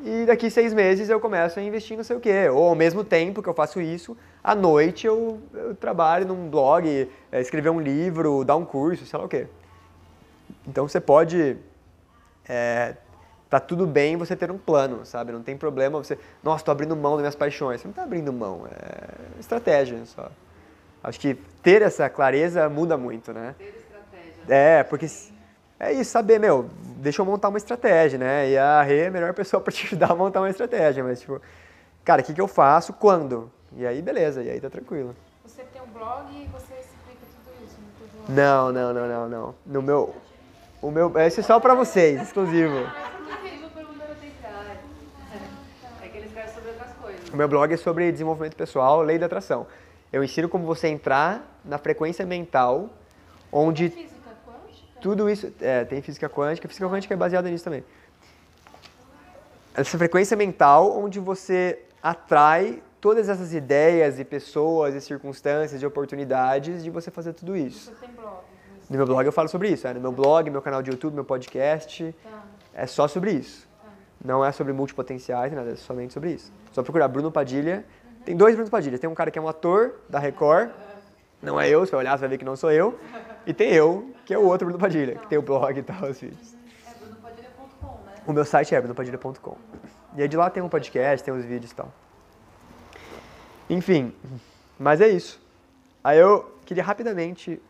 e 0.02 0.24
daqui 0.24 0.50
seis 0.50 0.72
meses 0.72 1.10
eu 1.10 1.20
começo 1.20 1.60
a 1.60 1.62
investir 1.62 1.96
não 1.96 2.04
sei 2.04 2.16
o 2.16 2.20
quê. 2.20 2.48
Ou 2.48 2.68
ao 2.68 2.74
mesmo 2.74 3.04
tempo 3.04 3.42
que 3.42 3.48
eu 3.48 3.54
faço 3.54 3.80
isso, 3.80 4.16
à 4.42 4.54
noite 4.54 5.06
eu, 5.06 5.40
eu 5.52 5.74
trabalho 5.74 6.26
num 6.26 6.48
blog, 6.48 7.08
é, 7.30 7.40
escrever 7.40 7.70
um 7.70 7.80
livro, 7.80 8.44
dar 8.44 8.56
um 8.56 8.64
curso, 8.64 9.04
sei 9.04 9.18
lá 9.18 9.24
o 9.24 9.28
quê. 9.28 9.46
Então 10.66 10.88
você 10.88 11.00
pode. 11.00 11.56
É, 12.52 12.96
tá 13.48 13.60
tudo 13.60 13.86
bem 13.86 14.16
você 14.16 14.34
ter 14.34 14.50
um 14.50 14.58
plano, 14.58 15.06
sabe? 15.06 15.30
Não 15.30 15.40
tem 15.40 15.56
problema 15.56 15.98
você. 15.98 16.18
Nossa, 16.42 16.64
tô 16.64 16.72
abrindo 16.72 16.96
mão 16.96 17.12
das 17.12 17.20
minhas 17.20 17.36
paixões. 17.36 17.80
Você 17.80 17.86
não 17.86 17.94
tá 17.94 18.02
abrindo 18.02 18.32
mão, 18.32 18.66
é 18.66 19.38
estratégia 19.38 20.04
só. 20.04 20.28
Acho 21.00 21.20
que 21.20 21.34
ter 21.62 21.80
essa 21.80 22.10
clareza 22.10 22.68
muda 22.68 22.96
muito, 22.96 23.32
né? 23.32 23.54
Ter 23.56 23.68
estratégia. 23.68 24.34
É, 24.48 24.82
porque 24.82 25.06
é 25.78 25.92
isso, 25.92 26.10
saber, 26.10 26.40
meu, 26.40 26.68
deixa 26.96 27.22
eu 27.22 27.26
montar 27.26 27.50
uma 27.50 27.56
estratégia, 27.56 28.18
né? 28.18 28.50
E 28.50 28.58
a 28.58 28.82
Rê 28.82 29.02
é 29.02 29.06
a 29.06 29.10
melhor 29.12 29.32
pessoa 29.34 29.62
para 29.62 29.72
te 29.72 29.86
ajudar 29.86 30.10
a 30.10 30.16
montar 30.16 30.40
uma 30.40 30.50
estratégia, 30.50 31.04
mas 31.04 31.20
tipo, 31.20 31.40
cara, 32.04 32.20
o 32.20 32.24
que, 32.24 32.34
que 32.34 32.40
eu 32.40 32.48
faço, 32.48 32.92
quando? 32.92 33.48
E 33.76 33.86
aí, 33.86 34.02
beleza, 34.02 34.42
e 34.42 34.50
aí 34.50 34.60
tá 34.60 34.68
tranquilo. 34.68 35.14
Você 35.44 35.62
tem 35.62 35.80
um 35.80 35.86
blog 35.86 36.26
e 36.32 36.48
você 36.48 36.74
explica 36.74 37.20
tudo 37.44 37.64
isso? 37.64 37.78
Não, 38.28 38.72
não, 38.72 38.92
não, 38.92 39.08
não, 39.08 39.28
não. 39.28 39.54
No 39.64 39.80
meu, 39.80 40.14
o 40.82 40.90
meu, 40.90 41.12
esse 41.18 41.40
é 41.40 41.42
só 41.42 41.60
para 41.60 41.74
vocês, 41.74 42.22
exclusivo. 42.22 42.74
Tecrar. 44.20 44.76
É 46.02 46.08
que 46.08 46.18
eles 46.18 46.32
querem 46.32 46.52
sobre 46.52 46.70
outras 46.70 46.92
coisas. 46.94 47.28
O 47.28 47.36
meu 47.36 47.48
blog 47.48 47.72
é 47.72 47.76
sobre 47.76 48.10
desenvolvimento 48.10 48.56
pessoal, 48.56 49.02
lei 49.02 49.18
da 49.18 49.26
atração. 49.26 49.66
Eu 50.12 50.24
ensino 50.24 50.48
como 50.48 50.64
você 50.64 50.88
entrar 50.88 51.60
na 51.64 51.78
frequência 51.78 52.24
mental, 52.24 52.88
onde 53.52 53.90
Física 53.90 54.30
quântica? 54.46 55.00
tudo 55.00 55.28
isso. 55.28 55.52
É, 55.60 55.84
tem 55.84 56.00
física 56.00 56.28
quântica, 56.28 56.66
física 56.66 56.88
quântica 56.88 57.12
é 57.12 57.16
baseada 57.16 57.48
nisso 57.50 57.64
também. 57.64 57.84
Essa 59.74 59.98
frequência 59.98 60.36
mental 60.36 60.98
onde 60.98 61.20
você 61.20 61.84
atrai 62.02 62.82
todas 63.00 63.28
essas 63.28 63.52
ideias 63.52 64.18
e 64.18 64.24
pessoas 64.24 64.94
e 64.94 65.00
circunstâncias 65.00 65.82
e 65.82 65.86
oportunidades 65.86 66.82
de 66.82 66.90
você 66.90 67.10
fazer 67.10 67.34
tudo 67.34 67.56
isso. 67.56 67.92
Você 67.92 68.06
tem 68.06 68.14
blog? 68.14 68.38
No 68.90 68.96
meu 68.96 69.06
blog 69.06 69.24
eu 69.24 69.30
falo 69.32 69.48
sobre 69.48 69.68
isso, 69.68 69.86
é, 69.86 69.94
no 69.94 70.00
meu 70.00 70.10
blog, 70.10 70.50
meu 70.50 70.60
canal 70.60 70.82
de 70.82 70.90
YouTube, 70.90 71.14
meu 71.14 71.24
podcast, 71.24 72.12
Tá. 72.24 72.42
é 72.74 72.86
só 72.86 73.06
sobre 73.06 73.30
isso. 73.30 73.68
Não 74.22 74.44
é 74.44 74.50
sobre 74.52 74.72
multipotenciais, 74.72 75.52
nada, 75.52 75.70
é 75.70 75.76
somente 75.76 76.12
sobre 76.12 76.32
isso. 76.32 76.52
Só 76.72 76.82
procurar 76.82 77.06
Bruno 77.08 77.30
Padilha. 77.30 77.84
Tem 78.24 78.36
dois 78.36 78.54
Bruno 78.56 78.68
Padilha. 78.70 78.98
Tem 78.98 79.08
um 79.08 79.14
cara 79.14 79.30
que 79.30 79.38
é 79.38 79.42
um 79.42 79.48
ator 79.48 79.94
da 80.08 80.18
Record, 80.18 80.70
não 81.40 81.58
é 81.58 81.68
eu, 81.70 81.80
você 81.86 81.92
vai 81.92 82.00
olhar, 82.00 82.16
você 82.18 82.20
vai 82.22 82.28
ver 82.30 82.38
que 82.38 82.44
não 82.44 82.56
sou 82.56 82.70
eu. 82.70 82.98
E 83.46 83.54
tem 83.54 83.72
eu, 83.72 84.12
que 84.26 84.34
é 84.34 84.38
o 84.38 84.42
outro 84.44 84.66
Bruno 84.66 84.78
Padilha, 84.78 85.14
que 85.14 85.26
tem 85.28 85.38
o 85.38 85.42
blog 85.42 85.78
e 85.78 85.82
tal, 85.82 86.02
os 86.10 86.20
vídeos. 86.20 86.54
É 86.86 86.92
brunopadilha.com, 86.98 87.86
né? 88.04 88.12
O 88.26 88.32
meu 88.32 88.44
site 88.44 88.74
é 88.74 88.80
brunopadilha.com. 88.80 89.56
E 90.16 90.22
aí 90.22 90.28
de 90.28 90.36
lá 90.36 90.50
tem 90.50 90.62
um 90.62 90.68
podcast, 90.68 91.24
tem 91.24 91.32
os 91.32 91.44
vídeos 91.44 91.70
e 91.70 91.74
tal. 91.74 91.90
Enfim, 93.70 94.12
mas 94.78 95.00
é 95.00 95.08
isso. 95.08 95.40
Aí 96.02 96.18
eu 96.18 96.58
queria 96.66 96.82
rapidamente. 96.82 97.62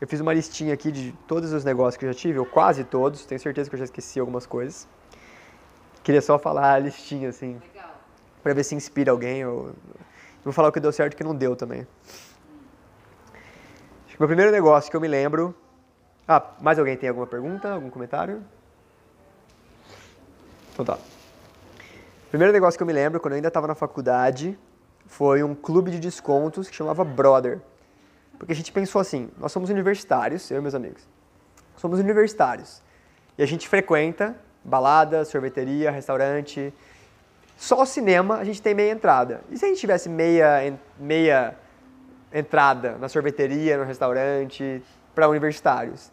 Eu 0.00 0.06
fiz 0.06 0.20
uma 0.20 0.32
listinha 0.32 0.72
aqui 0.72 0.92
de 0.92 1.12
todos 1.26 1.52
os 1.52 1.64
negócios 1.64 1.96
que 1.96 2.04
eu 2.04 2.12
já 2.12 2.18
tive, 2.18 2.38
ou 2.38 2.46
quase 2.46 2.84
todos, 2.84 3.24
tenho 3.24 3.40
certeza 3.40 3.68
que 3.68 3.74
eu 3.74 3.78
já 3.78 3.84
esqueci 3.84 4.20
algumas 4.20 4.46
coisas. 4.46 4.86
Queria 6.04 6.22
só 6.22 6.38
falar 6.38 6.74
a 6.74 6.78
listinha, 6.78 7.28
assim, 7.28 7.60
pra 8.42 8.54
ver 8.54 8.64
se 8.64 8.74
inspira 8.74 9.10
alguém. 9.10 9.44
Ou... 9.44 9.72
Vou 10.44 10.52
falar 10.52 10.68
o 10.68 10.72
que 10.72 10.78
deu 10.78 10.92
certo 10.92 11.12
e 11.12 11.14
o 11.14 11.16
que 11.18 11.24
não 11.24 11.34
deu 11.34 11.56
também. 11.56 11.86
Acho 14.06 14.16
que 14.16 14.20
meu 14.20 14.28
primeiro 14.28 14.52
negócio 14.52 14.90
que 14.90 14.96
eu 14.96 15.00
me 15.00 15.08
lembro. 15.08 15.54
Ah, 16.26 16.42
mais 16.60 16.78
alguém 16.78 16.96
tem 16.96 17.08
alguma 17.08 17.26
pergunta, 17.26 17.72
algum 17.72 17.90
comentário? 17.90 18.42
Então 20.72 20.84
tá. 20.84 20.98
Primeiro 22.30 22.52
negócio 22.52 22.78
que 22.78 22.82
eu 22.82 22.86
me 22.86 22.92
lembro, 22.92 23.18
quando 23.18 23.32
eu 23.32 23.36
ainda 23.36 23.48
estava 23.48 23.66
na 23.66 23.74
faculdade, 23.74 24.56
foi 25.06 25.42
um 25.42 25.54
clube 25.54 25.90
de 25.90 25.98
descontos 25.98 26.68
que 26.68 26.76
chamava 26.76 27.02
Brother. 27.02 27.60
Porque 28.38 28.52
a 28.52 28.56
gente 28.56 28.70
pensou 28.72 29.00
assim, 29.00 29.30
nós 29.38 29.50
somos 29.52 29.70
universitários, 29.70 30.50
eu 30.50 30.58
e 30.58 30.60
meus 30.60 30.74
amigos. 30.74 31.02
Somos 31.76 31.98
universitários. 31.98 32.80
E 33.36 33.42
a 33.42 33.46
gente 33.46 33.68
frequenta 33.68 34.36
balada, 34.64 35.24
sorveteria, 35.24 35.90
restaurante. 35.90 36.72
Só 37.56 37.82
o 37.82 37.86
cinema 37.86 38.36
a 38.36 38.44
gente 38.44 38.60
tem 38.62 38.74
meia 38.74 38.92
entrada. 38.92 39.40
E 39.50 39.58
se 39.58 39.64
a 39.64 39.68
gente 39.68 39.80
tivesse 39.80 40.08
meia, 40.08 40.78
meia 40.98 41.56
entrada 42.32 42.96
na 42.98 43.08
sorveteria, 43.08 43.78
no 43.78 43.84
restaurante, 43.84 44.82
para 45.14 45.28
universitários? 45.28 46.10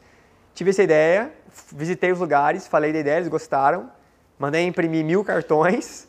Tive 0.54 0.70
essa 0.70 0.84
ideia, 0.84 1.32
visitei 1.72 2.12
os 2.12 2.20
lugares, 2.20 2.66
falei 2.66 2.94
da 2.94 3.00
ideia, 3.00 3.18
eles 3.18 3.28
gostaram. 3.28 3.92
Mandei 4.40 4.66
imprimir 4.66 5.04
mil 5.04 5.24
cartões, 5.24 6.08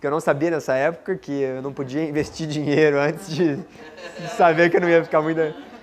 porque 0.00 0.06
eu 0.06 0.10
não 0.12 0.18
sabia 0.18 0.50
nessa 0.50 0.74
época 0.74 1.14
que 1.14 1.42
eu 1.42 1.60
não 1.60 1.74
podia 1.74 2.02
investir 2.02 2.46
dinheiro 2.48 2.98
antes 2.98 3.28
de, 3.28 3.56
de 3.56 4.28
saber 4.34 4.70
que 4.70 4.78
eu 4.78 4.80
não 4.80 4.88
ia 4.88 5.04
ficar 5.04 5.20
muito. 5.20 5.38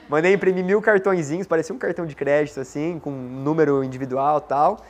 Mandei 0.10 0.34
imprimir 0.34 0.66
mil 0.66 0.82
cartõezinhos, 0.82 1.46
parecia 1.46 1.76
um 1.76 1.78
cartão 1.78 2.04
de 2.04 2.16
crédito 2.16 2.60
assim, 2.60 2.98
com 2.98 3.12
um 3.12 3.44
número 3.44 3.84
individual 3.84 4.42
tal. 4.42 4.84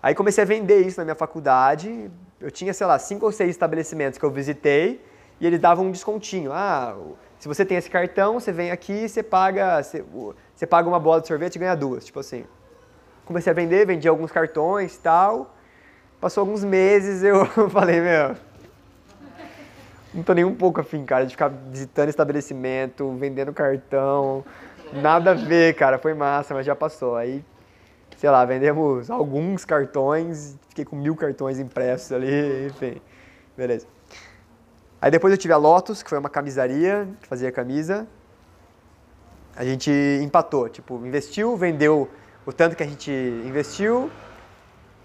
Aí 0.00 0.14
comecei 0.14 0.44
a 0.44 0.46
vender 0.46 0.86
isso 0.86 1.00
na 1.00 1.04
minha 1.04 1.16
faculdade. 1.16 2.08
Eu 2.40 2.52
tinha, 2.52 2.72
sei 2.72 2.86
lá, 2.86 3.00
cinco 3.00 3.26
ou 3.26 3.32
seis 3.32 3.50
estabelecimentos 3.50 4.16
que 4.16 4.24
eu 4.24 4.30
visitei 4.30 5.04
e 5.40 5.46
eles 5.46 5.58
davam 5.58 5.86
um 5.86 5.90
descontinho. 5.90 6.52
Ah, 6.52 6.96
se 7.36 7.48
você 7.48 7.64
tem 7.64 7.78
esse 7.78 7.90
cartão, 7.90 8.38
você 8.38 8.52
vem 8.52 8.70
aqui 8.70 9.08
você 9.08 9.24
paga, 9.24 9.82
você, 9.82 10.04
você 10.54 10.68
paga 10.68 10.88
uma 10.88 11.00
bola 11.00 11.20
de 11.20 11.26
sorvete 11.26 11.56
e 11.56 11.58
ganha 11.58 11.74
duas, 11.74 12.04
tipo 12.04 12.20
assim. 12.20 12.44
Comecei 13.24 13.50
a 13.50 13.54
vender, 13.54 13.84
vendi 13.86 14.06
alguns 14.06 14.30
cartões 14.30 14.94
e 14.94 15.00
tal. 15.00 15.56
Passou 16.20 16.42
alguns 16.42 16.62
meses, 16.62 17.22
eu 17.22 17.46
falei, 17.70 18.00
meu, 18.00 18.36
não 20.12 20.22
tô 20.22 20.34
nem 20.34 20.44
um 20.44 20.54
pouco 20.54 20.80
afim, 20.80 21.04
cara, 21.04 21.24
de 21.24 21.30
ficar 21.30 21.48
visitando 21.48 22.08
estabelecimento, 22.08 23.10
vendendo 23.12 23.52
cartão. 23.52 24.44
Nada 24.92 25.30
a 25.30 25.34
ver, 25.34 25.74
cara, 25.74 25.98
foi 25.98 26.14
massa, 26.14 26.52
mas 26.52 26.66
já 26.66 26.76
passou. 26.76 27.16
Aí 27.16 27.42
sei 28.20 28.28
lá, 28.28 28.44
vendemos 28.44 29.10
alguns 29.10 29.64
cartões, 29.64 30.54
fiquei 30.68 30.84
com 30.84 30.94
mil 30.94 31.16
cartões 31.16 31.58
impressos 31.58 32.12
ali, 32.12 32.66
enfim, 32.68 33.00
beleza. 33.56 33.86
Aí 35.00 35.10
depois 35.10 35.32
eu 35.32 35.38
tive 35.38 35.54
a 35.54 35.56
Lotus, 35.56 36.02
que 36.02 36.10
foi 36.10 36.18
uma 36.18 36.28
camisaria, 36.28 37.08
que 37.22 37.26
fazia 37.26 37.50
camisa. 37.50 38.06
A 39.56 39.64
gente 39.64 39.90
empatou, 40.22 40.68
tipo, 40.68 40.96
investiu, 41.06 41.56
vendeu 41.56 42.10
o 42.44 42.52
tanto 42.52 42.76
que 42.76 42.82
a 42.82 42.86
gente 42.86 43.10
investiu, 43.10 44.10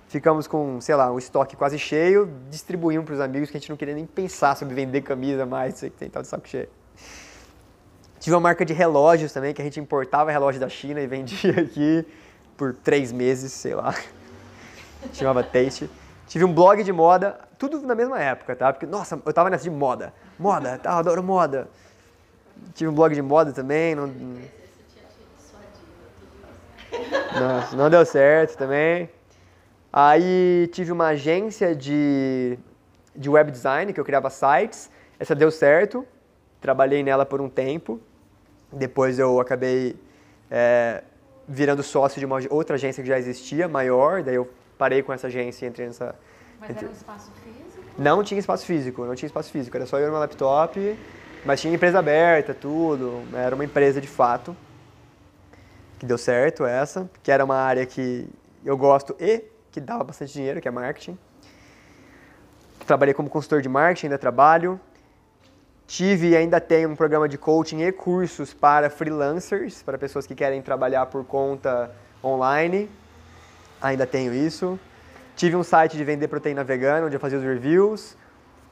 ficamos 0.08 0.48
com, 0.48 0.80
sei 0.80 0.96
lá, 0.96 1.12
um 1.12 1.18
estoque 1.18 1.56
quase 1.56 1.78
cheio, 1.78 2.32
distribuímos 2.50 3.06
para 3.06 3.16
os 3.16 3.20
amigos 3.20 3.50
que 3.50 3.58
a 3.58 3.60
gente 3.60 3.70
não 3.70 3.78
queria 3.78 3.96
nem 3.96 4.06
pensar 4.06 4.56
sobre 4.56 4.76
vender 4.76 5.02
camisa 5.02 5.46
mais, 5.46 5.74
não 5.74 5.80
sei 5.80 5.90
o 5.90 5.92
que 5.92 5.98
tem, 5.98 6.10
tava 6.10 6.24
de 6.24 6.30
saco 6.30 6.48
cheio. 6.48 6.70
Tive 8.20 8.36
uma 8.36 8.42
marca 8.42 8.66
de 8.66 8.74
relógios 8.74 9.32
também, 9.32 9.54
que 9.54 9.62
a 9.62 9.66
gente 9.66 9.80
importava 9.80 10.32
relógio 10.32 10.60
da 10.60 10.70
China 10.70 11.00
e 11.00 11.08
vendia 11.08 11.52
aqui 11.62 12.06
por 12.58 12.74
três 12.74 13.12
meses, 13.12 13.52
sei 13.52 13.76
lá. 13.76 13.94
Chamava 15.14 15.44
Taste. 15.44 15.90
Tive 16.28 16.44
um 16.44 16.54
blog 16.54 16.84
de 16.84 16.92
moda, 16.92 17.40
tudo 17.60 17.80
na 17.82 17.94
mesma 17.94 18.20
época, 18.20 18.56
tá? 18.56 18.74
Porque, 18.74 18.86
nossa, 18.86 19.22
eu 19.24 19.34
tava 19.34 19.50
nessa 19.50 19.64
de 19.64 19.70
moda. 19.70 20.14
Moda, 20.40 20.80
tá? 20.80 20.92
Eu 20.92 20.98
adoro 20.98 21.22
moda. 21.22 21.68
Tive 22.74 22.90
um 22.90 22.94
blog 22.94 23.14
de 23.14 23.22
moda 23.22 23.52
também. 23.52 23.94
Não, 23.94 24.12
Nossa, 27.40 27.76
não 27.76 27.90
deu 27.90 28.06
certo 28.06 28.58
também. 28.58 29.10
Aí 29.98 30.68
tive 30.74 30.92
uma 30.92 31.08
agência 31.08 31.74
de, 31.74 32.60
de 33.16 33.30
web 33.30 33.50
design, 33.50 33.94
que 33.94 34.00
eu 34.00 34.04
criava 34.04 34.30
sites. 34.30 34.92
Essa 35.18 35.34
deu 35.34 35.50
certo. 35.50 36.06
Trabalhei 36.60 37.02
nela 37.02 37.26
por 37.26 37.40
um 37.40 37.48
tempo. 37.48 37.98
Depois 38.74 39.18
eu 39.18 39.40
acabei 39.40 39.96
é, 40.52 41.02
virando 41.48 41.82
sócio 41.82 42.20
de 42.20 42.26
uma 42.26 42.40
outra 42.50 42.76
agência 42.76 43.02
que 43.02 43.08
já 43.08 43.18
existia, 43.18 43.70
maior. 43.70 44.22
Daí 44.22 44.36
eu 44.36 44.52
parei 44.78 45.02
com 45.02 45.14
essa 45.14 45.28
agência 45.28 45.66
e 45.66 45.70
entrei 45.70 45.88
nessa. 45.88 46.14
Mas 46.60 46.72
entre- 46.72 46.84
era 46.88 46.94
um 46.94 46.98
espaço 46.98 47.32
físico? 47.42 47.86
Não 47.98 48.22
tinha 48.22 48.40
espaço 48.40 48.66
físico, 48.66 49.06
não 49.06 49.16
tinha 49.16 49.28
espaço 49.28 49.50
físico. 49.50 49.78
Era 49.78 49.86
só 49.86 49.98
eu 49.98 50.10
e 50.10 50.12
meu 50.12 50.20
laptop, 50.20 51.00
mas 51.46 51.62
tinha 51.62 51.74
empresa 51.74 52.00
aberta, 52.00 52.54
tudo. 52.54 53.24
Era 53.34 53.56
uma 53.56 53.64
empresa 53.64 54.02
de 54.02 54.10
fato. 54.10 54.54
Que 55.98 56.06
deu 56.06 56.18
certo 56.18 56.66
essa, 56.66 57.10
que 57.24 57.32
era 57.32 57.46
uma 57.46 57.56
área 57.56 57.86
que 57.86 58.28
eu 58.66 58.76
gosto 58.76 59.16
e 59.18 59.55
que 59.76 59.82
dava 59.82 60.06
bastante 60.06 60.32
dinheiro, 60.32 60.62
que 60.62 60.70
é 60.70 60.72
marketing. 60.72 61.18
trabalhei 62.88 63.14
como 63.14 63.30
consultor 63.30 63.62
de 63.62 63.68
marketing, 63.68 64.06
ainda 64.08 64.18
trabalho. 64.18 64.80
Tive 65.86 66.30
e 66.30 66.36
ainda 66.38 66.62
tenho 66.62 66.90
um 66.90 66.96
programa 66.96 67.28
de 67.28 67.38
coaching 67.38 67.82
e 67.82 67.92
cursos 67.92 68.54
para 68.54 68.90
freelancers, 68.90 69.84
para 69.84 69.98
pessoas 69.98 70.26
que 70.26 70.34
querem 70.34 70.62
trabalhar 70.62 71.06
por 71.08 71.26
conta 71.26 71.92
online. 72.24 72.90
Ainda 73.82 74.08
tenho 74.08 74.34
isso. 74.34 74.80
Tive 75.36 75.58
um 75.58 75.64
site 75.64 75.98
de 75.98 76.06
vender 76.06 76.30
proteína 76.30 76.64
vegana, 76.64 77.06
onde 77.08 77.18
eu 77.18 77.20
fazia 77.20 77.38
os 77.38 77.44
reviews. 77.44 78.16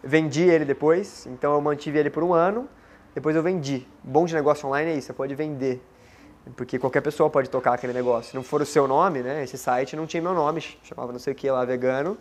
Vendi 0.02 0.44
ele 0.44 0.64
depois, 0.64 1.28
então 1.28 1.54
eu 1.54 1.60
mantive 1.60 2.00
ele 2.00 2.10
por 2.10 2.24
um 2.24 2.34
ano. 2.34 2.70
Depois 3.14 3.36
eu 3.36 3.44
vendi. 3.44 3.86
Bom 4.02 4.26
de 4.26 4.34
negócio 4.34 4.68
online 4.70 4.92
é 4.92 4.96
isso, 4.96 5.08
você 5.08 5.14
pode 5.14 5.36
vender. 5.36 5.84
Porque 6.56 6.78
qualquer 6.78 7.02
pessoa 7.02 7.30
pode 7.30 7.50
tocar 7.50 7.74
aquele 7.74 7.94
negócio. 7.94 8.32
Se 8.32 8.36
não 8.36 8.44
for 8.44 8.62
o 8.62 8.66
seu 8.66 8.88
nome, 8.88 9.22
né? 9.22 9.44
Esse 9.44 9.58
site 9.58 9.96
não 9.96 10.06
tinha 10.06 10.22
meu 10.22 10.34
nome, 10.34 10.62
chamava 10.84 11.12
não 11.12 11.20
sei 11.20 11.34
o 11.34 11.36
que 11.36 11.50
lá, 11.50 11.64
vegano. 11.64 12.18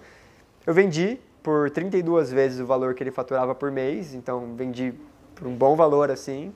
Eu 0.67 0.73
vendi 0.73 1.19
por 1.43 1.71
32 1.71 2.31
vezes 2.31 2.61
o 2.61 2.67
valor 2.67 2.95
que 2.95 3.03
ele 3.03 3.11
faturava 3.11 3.55
por 3.55 3.71
mês, 3.71 4.15
então 4.15 4.55
vendi 4.55 4.95
por 5.35 5.47
um 5.47 5.55
bom 5.55 5.75
valor 5.75 6.11
assim. 6.11 6.55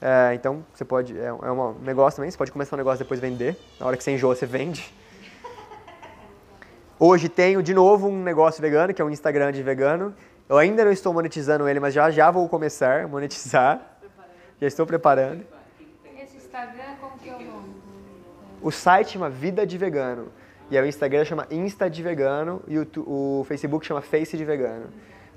É, 0.00 0.34
então 0.34 0.64
você 0.72 0.84
pode, 0.84 1.18
é, 1.18 1.26
é 1.26 1.32
um 1.32 1.74
negócio 1.80 2.16
também, 2.16 2.30
você 2.30 2.36
pode 2.36 2.52
começar 2.52 2.76
um 2.76 2.78
negócio 2.78 3.02
e 3.02 3.04
depois 3.04 3.20
vender. 3.20 3.56
Na 3.78 3.86
hora 3.86 3.96
que 3.96 4.04
você 4.04 4.12
enjoa, 4.12 4.34
você 4.34 4.46
vende. 4.46 4.92
Hoje 6.98 7.28
tenho 7.28 7.62
de 7.62 7.74
novo 7.74 8.08
um 8.08 8.22
negócio 8.22 8.62
vegano, 8.62 8.94
que 8.94 9.02
é 9.02 9.04
um 9.04 9.10
Instagram 9.10 9.52
de 9.52 9.62
vegano. 9.62 10.14
Eu 10.48 10.58
ainda 10.58 10.84
não 10.84 10.92
estou 10.92 11.12
monetizando 11.12 11.68
ele, 11.68 11.80
mas 11.80 11.92
já 11.92 12.10
já 12.10 12.30
vou 12.30 12.48
começar 12.48 13.04
a 13.04 13.08
monetizar. 13.08 13.98
Já 14.60 14.66
estou 14.66 14.86
preparando. 14.86 15.44
Esse 16.22 16.36
Instagram, 16.36 16.93
O 18.64 18.70
site 18.70 19.10
chama 19.10 19.28
Vida 19.28 19.66
de 19.66 19.76
Vegano. 19.76 20.28
E 20.70 20.80
o 20.80 20.86
Instagram 20.86 21.22
chama 21.26 21.46
Insta 21.50 21.90
de 21.90 22.02
Vegano 22.02 22.62
e 22.66 22.78
o, 22.78 22.88
o 23.06 23.44
Facebook 23.44 23.84
chama 23.84 24.00
Face 24.00 24.38
de 24.38 24.42
Vegano. 24.42 24.86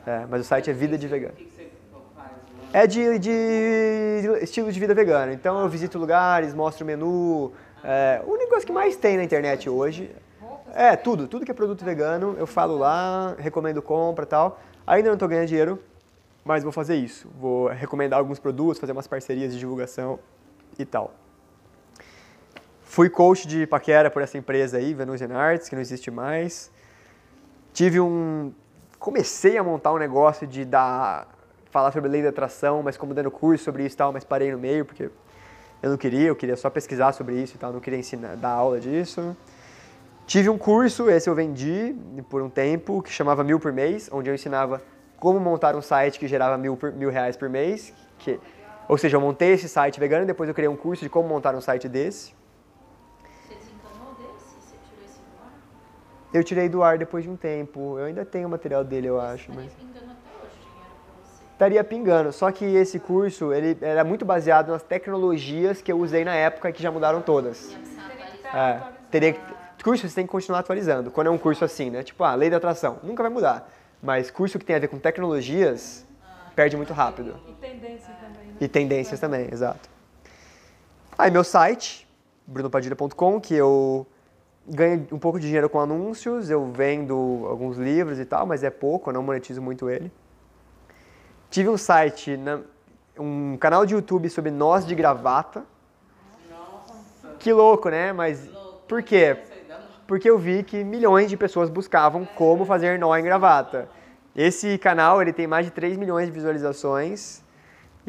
É, 0.06 0.26
mas 0.30 0.40
o 0.40 0.44
site 0.46 0.70
é 0.70 0.74
Vida 0.74 0.98
de 0.98 1.10
Vegano. 1.10 1.34
O 1.34 1.36
que 1.36 1.44
que 1.44 1.52
você 1.52 1.70
faz? 2.16 2.32
É 2.72 2.88
de, 2.88 3.20
de 3.20 4.40
estilo 4.42 4.72
de 4.72 4.80
vida 4.80 4.94
vegano. 4.94 5.34
Então 5.34 5.60
eu 5.60 5.68
visito 5.68 6.00
lugares, 6.00 6.54
mostro 6.54 6.86
o 6.86 6.88
menu. 6.88 7.52
É, 7.84 8.22
o 8.26 8.38
negócio 8.38 8.66
que 8.66 8.72
mais 8.72 8.96
tem 8.96 9.18
na 9.18 9.26
internet 9.26 9.70
hoje. 9.70 10.10
É, 10.74 10.96
tudo. 10.96 11.28
Tudo 11.28 11.44
que 11.44 11.52
é 11.52 11.54
produto 11.54 11.84
vegano, 11.84 12.34
eu 12.40 12.48
falo 12.48 12.78
lá, 12.78 13.36
recomendo 13.38 13.82
compra 13.82 14.24
e 14.24 14.28
tal. 14.28 14.58
Ainda 14.86 15.10
não 15.10 15.16
estou 15.16 15.28
ganhando 15.28 15.48
dinheiro, 15.48 15.84
mas 16.46 16.64
vou 16.64 16.72
fazer 16.72 16.96
isso. 16.96 17.30
Vou 17.38 17.68
recomendar 17.68 18.20
alguns 18.20 18.40
produtos, 18.40 18.80
fazer 18.80 18.94
umas 18.94 19.06
parcerias 19.06 19.52
de 19.52 19.60
divulgação 19.60 20.18
e 20.80 20.86
tal. 20.86 21.14
Fui 22.98 23.12
coach 23.12 23.48
de 23.48 23.68
paquera 23.68 24.10
por 24.10 24.24
essa 24.24 24.40
empresa 24.40 24.78
aí, 24.78 24.92
Venusian 24.92 25.32
Arts, 25.32 25.70
que 25.70 25.76
não 25.76 25.82
existe 25.84 26.10
mais. 26.10 26.72
Tive 27.72 28.00
um... 28.00 28.52
Comecei 28.98 29.56
a 29.56 29.64
montar 29.64 29.94
um 29.94 30.00
negócio 30.00 30.48
de 30.48 30.66
dar... 30.66 31.28
Falar 31.70 31.92
sobre 31.92 32.10
lei 32.10 32.24
da 32.24 32.30
atração, 32.30 32.82
mas 32.82 32.98
como 32.98 33.14
dando 33.14 33.30
curso 33.30 33.64
sobre 33.64 33.86
isso 33.86 33.94
e 33.94 33.98
tal, 34.00 34.12
mas 34.12 34.24
parei 34.24 34.52
no 34.52 34.58
meio, 34.58 34.84
porque 34.84 35.12
eu 35.84 35.92
não 35.92 35.96
queria, 35.96 36.30
eu 36.30 36.36
queria 36.36 36.56
só 36.56 36.72
pesquisar 36.72 37.12
sobre 37.12 37.36
isso 37.36 37.54
e 37.54 37.60
tal, 37.60 37.72
não 37.72 37.80
queria 37.80 38.00
ensinar, 38.00 38.36
dar 38.36 38.50
aula 38.50 38.80
disso. 38.80 39.38
Tive 40.26 40.50
um 40.50 40.58
curso, 40.58 41.08
esse 41.08 41.30
eu 41.30 41.36
vendi 41.36 41.96
por 42.32 42.42
um 42.42 42.50
tempo, 42.50 43.04
que 43.04 43.12
chamava 43.12 43.44
Mil 43.44 43.60
por 43.60 43.72
Mês, 43.72 44.10
onde 44.12 44.28
eu 44.28 44.34
ensinava 44.34 44.82
como 45.20 45.40
montar 45.40 45.76
um 45.76 45.84
site 45.84 46.18
que 46.18 46.28
gerava 46.28 46.58
mil, 46.58 46.76
por- 46.76 46.92
mil 46.94 47.12
reais 47.12 47.38
por 47.38 47.48
mês. 47.48 47.94
Que, 48.18 48.40
ou 48.90 48.98
seja, 48.98 49.18
eu 49.18 49.22
montei 49.22 49.52
esse 49.52 49.70
site 49.70 50.00
vegano 50.00 50.24
e 50.24 50.26
depois 50.26 50.50
eu 50.50 50.56
criei 50.56 50.68
um 50.68 50.76
curso 50.76 51.04
de 51.04 51.10
como 51.10 51.30
montar 51.30 51.54
um 51.54 51.62
site 51.62 51.88
desse. 51.88 52.36
Eu 56.34 56.44
tirei 56.44 56.68
do 56.68 56.84
ar 56.84 56.98
depois 56.98 57.24
de 57.24 57.30
um 57.30 57.36
tempo. 57.36 57.98
Eu 57.98 58.06
ainda 58.06 58.26
tenho 58.26 58.48
o 58.48 58.52
material 58.52 58.84
dele, 58.84 59.08
eu 59.08 59.20
acho, 59.20 59.52
mas 59.54 59.66
Estaria 59.66 59.84
pingando 59.94 60.12
até 60.12 60.46
hoje 60.46 60.54
dinheiro 60.60 60.96
pra 61.06 61.24
você. 61.24 61.44
estaria 61.54 61.84
pingando. 61.84 62.34
Só 62.34 62.52
que 62.52 62.66
esse 62.66 63.00
curso, 63.00 63.54
ele 63.54 63.78
era 63.82 64.04
muito 64.04 64.26
baseado 64.26 64.70
nas 64.70 64.84
tecnologias 64.84 65.82
que 65.82 65.92
eu 65.92 65.98
usei 66.00 66.26
na 66.26 66.36
época 66.36 66.70
e 66.70 66.74
que 66.74 66.84
já 66.84 66.92
mudaram 66.92 67.22
todas. 67.22 67.76
É, 68.54 68.82
teria 69.10 69.34
que, 69.34 69.40
curso 69.84 70.08
você 70.08 70.16
tem 70.16 70.26
que 70.26 70.32
continuar 70.32 70.60
atualizando. 70.60 71.10
Quando 71.12 71.28
é 71.28 71.30
um 71.30 71.38
curso 71.38 71.64
assim, 71.64 71.90
né? 71.90 72.04
Tipo, 72.04 72.24
ah, 72.24 72.36
lei 72.36 72.50
da 72.50 72.58
atração, 72.58 72.98
nunca 73.04 73.24
vai 73.24 73.32
mudar. 73.32 73.70
Mas 74.02 74.30
curso 74.30 74.60
que 74.60 74.66
tem 74.66 74.76
a 74.76 74.80
ver 74.80 74.90
com 74.90 75.00
tecnologias, 75.00 76.06
perde 76.56 76.76
muito 76.78 76.94
rápido. 76.94 77.36
E 77.48 77.54
tendência 77.54 78.14
também, 78.22 78.48
né? 78.48 78.54
E 78.60 78.68
tendências 78.68 79.20
também, 79.20 79.48
exato. 79.52 79.90
Aí 81.18 81.32
meu 81.32 81.44
site, 81.44 82.08
brunopadilha.com, 82.46 83.42
que 83.42 83.56
eu 83.56 84.06
ganho 84.68 85.08
um 85.12 85.20
pouco 85.20 85.40
de 85.40 85.46
dinheiro 85.48 85.70
com 85.70 85.80
anúncios, 85.80 86.50
eu 86.50 86.72
vendo 86.72 87.46
alguns 87.50 87.78
livros 87.78 88.20
e 88.20 88.26
tal, 88.26 88.46
mas 88.46 88.64
é 88.64 88.70
pouco, 88.70 89.10
eu 89.10 89.14
não 89.14 89.24
monetizo 89.24 89.62
muito 89.62 89.90
ele. 89.90 90.12
Tive 91.50 91.70
um 91.70 91.78
site, 91.78 92.36
na- 92.36 92.60
um 93.18 93.58
canal 93.58 93.86
de 93.86 93.94
YouTube 93.94 94.30
sobre 94.30 94.52
nós 94.52 94.86
de 94.86 94.94
gravata. 94.94 95.64
Nossa, 96.50 97.36
Que 97.40 97.54
louco, 97.54 97.90
né? 97.90 98.12
Mas 98.14 98.50
por 98.88 99.02
quê? 99.02 99.38
Porque 100.06 100.30
eu 100.30 100.38
vi 100.38 100.64
que 100.64 100.84
milhões 100.84 101.30
de 101.30 101.36
pessoas 101.36 101.70
buscavam 101.70 102.26
como 102.36 102.64
fazer 102.66 102.98
nó 102.98 103.16
em 103.18 103.24
gravata. 103.24 103.90
Esse 104.36 104.78
canal 104.78 105.22
ele 105.22 105.34
tem 105.34 105.48
mais 105.48 105.66
de 105.66 105.72
3 105.72 105.98
milhões 105.98 106.28
de 106.28 106.32
visualizações 106.32 107.42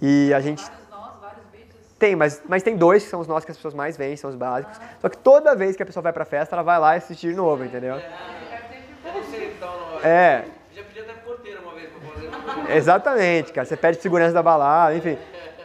e 0.01 0.33
a 0.35 0.41
gente 0.41 0.63
Vários 0.63 0.89
nós, 0.91 1.21
vários 1.21 1.45
vídeos. 1.51 1.87
Tem, 1.99 2.15
mas, 2.17 2.43
mas 2.49 2.63
tem 2.63 2.77
dois 2.77 3.03
que 3.05 3.11
são 3.11 3.21
os 3.21 3.27
nós 3.27 3.45
que 3.45 3.51
as 3.51 3.57
pessoas 3.57 3.75
mais 3.75 3.97
veem, 3.97 4.17
são 4.17 4.31
os 4.31 4.37
básicos. 4.37 4.79
Só 5.01 5.09
que 5.09 5.17
toda 5.19 5.55
vez 5.57 5.77
que 5.77 5.83
a 5.83 5.87
pessoa 5.87 6.03
vai 6.03 6.13
pra 6.13 6.25
festa, 6.25 6.55
ela 6.55 6.63
vai 6.63 6.79
lá 6.79 6.95
e 6.95 6.99
assistir 6.99 7.31
de 7.31 7.37
novo, 7.37 7.65
entendeu? 7.65 7.97
Você 7.97 9.53
então. 9.57 9.71
É, 10.03 10.45
Já 10.73 10.83
podia 10.85 11.05
ter 11.05 11.15
porteiro 11.25 11.63
uma 11.63 11.73
vez 11.75 11.89
pra 11.91 12.55
fazer 12.55 12.77
exatamente, 12.77 13.53
cara. 13.53 13.67
Você 13.67 13.77
pede 13.77 14.01
segurança 14.01 14.33
da 14.33 14.43
balada, 14.43 14.95
enfim. 14.95 15.19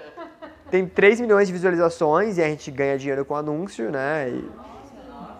Tem 0.71 0.87
3 0.87 1.19
milhões 1.19 1.47
de 1.47 1.53
visualizações 1.53 2.37
e 2.37 2.41
a 2.41 2.47
gente 2.47 2.71
ganha 2.71 2.97
dinheiro 2.97 3.23
com 3.25 3.35
anúncio, 3.35 3.91
né? 3.91 4.29
E, 4.29 4.49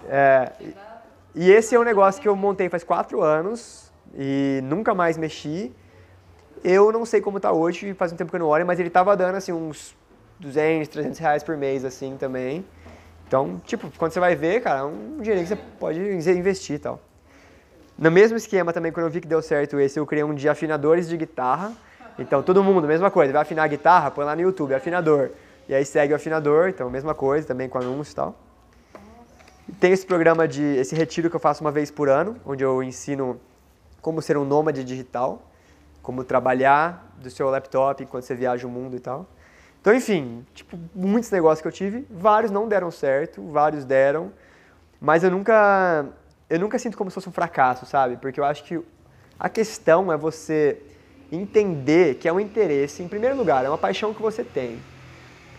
é, 0.10 0.52
e- 0.62 0.76
e 1.36 1.52
esse 1.52 1.74
é 1.74 1.80
um 1.80 1.84
negócio 1.84 2.22
que 2.22 2.28
eu 2.28 2.36
montei 2.36 2.70
faz 2.70 2.84
4 2.84 3.22
anos 3.24 3.92
e 4.16 4.60
nunca 4.64 4.94
mais 4.94 5.18
mexi. 5.18 5.74
Eu 6.64 6.92
não 6.92 7.04
sei 7.06 7.20
como 7.20 7.40
tá 7.40 7.52
hoje, 7.52 7.94
faz 7.96 8.14
um 8.14 8.16
tempo 8.16 8.30
que 8.30 8.36
eu 8.36 8.40
não 8.40 8.48
olho, 8.48 8.66
mas 8.66 8.80
ele 8.80 8.90
tava 8.92 9.18
dando 9.18 9.36
assim 9.36 9.52
uns 9.52 9.96
200, 10.44 10.88
300 10.90 11.20
reais 11.20 11.44
por 11.44 11.58
mês 11.58 11.84
assim 11.86 12.18
também. 12.18 12.66
Então, 13.28 13.60
tipo, 13.66 13.92
quando 13.98 14.12
você 14.12 14.20
vai 14.20 14.36
ver, 14.36 14.62
cara, 14.62 14.82
é 14.82 14.84
um 14.84 15.18
dinheiro 15.20 15.42
que 15.42 15.48
você 15.48 15.56
pode 15.56 16.00
investir 16.00 16.76
e 16.76 16.80
tal. 16.80 17.00
No 17.98 18.12
mesmo 18.12 18.38
esquema 18.38 18.74
também, 18.74 18.92
quando 18.92 19.06
eu 19.06 19.12
vi 19.12 19.22
que 19.22 19.28
deu 19.28 19.42
certo 19.42 19.80
esse, 19.80 20.00
eu 20.00 20.06
criei 20.06 20.24
um 20.24 20.34
de 20.34 20.48
afinadores 20.50 21.08
de 21.08 21.16
guitarra. 21.18 21.72
Então, 22.20 22.44
todo 22.44 22.64
mundo, 22.64 22.88
mesma 22.88 23.10
coisa, 23.10 23.32
vai 23.32 23.42
afinar 23.42 23.64
a 23.64 23.68
guitarra, 23.68 24.12
põe 24.12 24.26
lá 24.26 24.36
no 24.36 24.42
YouTube, 24.42 24.74
afinador. 24.74 25.32
E 25.68 25.74
aí 25.74 25.86
segue 25.86 26.14
o 26.14 26.16
afinador, 26.16 26.70
então 26.70 26.90
mesma 26.90 27.16
coisa, 27.16 27.48
também 27.48 27.70
com 27.70 27.78
anúncio 27.78 28.12
e 28.12 28.16
tal. 28.16 28.36
Tem 29.80 29.92
esse 29.92 30.06
programa 30.06 30.48
de, 30.48 30.62
esse 30.62 30.94
retiro 30.94 31.30
que 31.30 31.36
eu 31.36 31.40
faço 31.40 31.64
uma 31.64 31.72
vez 31.72 31.90
por 31.90 32.10
ano, 32.10 32.36
onde 32.46 32.64
eu 32.64 32.84
ensino 32.84 33.40
como 34.02 34.22
ser 34.22 34.38
um 34.38 34.44
nômade 34.44 34.84
digital, 34.84 35.42
como 36.02 36.24
trabalhar 36.24 37.16
do 37.18 37.30
seu 37.30 37.50
laptop 37.50 38.04
enquanto 38.04 38.26
você 38.26 38.36
viaja 38.36 38.68
o 38.68 38.70
mundo 38.70 38.98
e 38.98 39.00
tal. 39.00 39.26
Então, 39.84 39.94
enfim, 39.94 40.46
tipo, 40.54 40.80
muitos 40.96 41.30
negócios 41.30 41.62
que 41.62 41.68
eu 41.68 41.72
tive, 41.74 42.08
vários 42.10 42.50
não 42.50 42.70
deram 42.70 42.90
certo, 42.90 43.46
vários 43.52 43.84
deram, 43.84 44.32
mas 44.98 45.26
eu 45.26 45.30
nunca, 45.30 46.06
eu 46.50 46.58
nunca 46.58 46.80
sinto 46.80 46.98
como 46.98 47.12
se 47.12 47.16
fosse 47.16 47.28
um 47.28 47.34
fracasso, 47.34 47.86
sabe? 47.86 48.16
Porque 48.16 48.40
eu 48.40 48.46
acho 48.46 48.64
que 48.64 48.82
a 49.38 49.50
questão 49.50 50.10
é 50.10 50.16
você 50.16 50.82
entender 51.30 52.16
que 52.16 52.30
é 52.30 52.32
um 52.32 52.40
interesse, 52.40 53.04
em 53.04 53.10
primeiro 53.10 53.36
lugar, 53.36 53.66
é 53.66 53.68
uma 53.68 53.78
paixão 53.78 54.14
que 54.14 54.22
você 54.22 54.42
tem. 54.42 54.80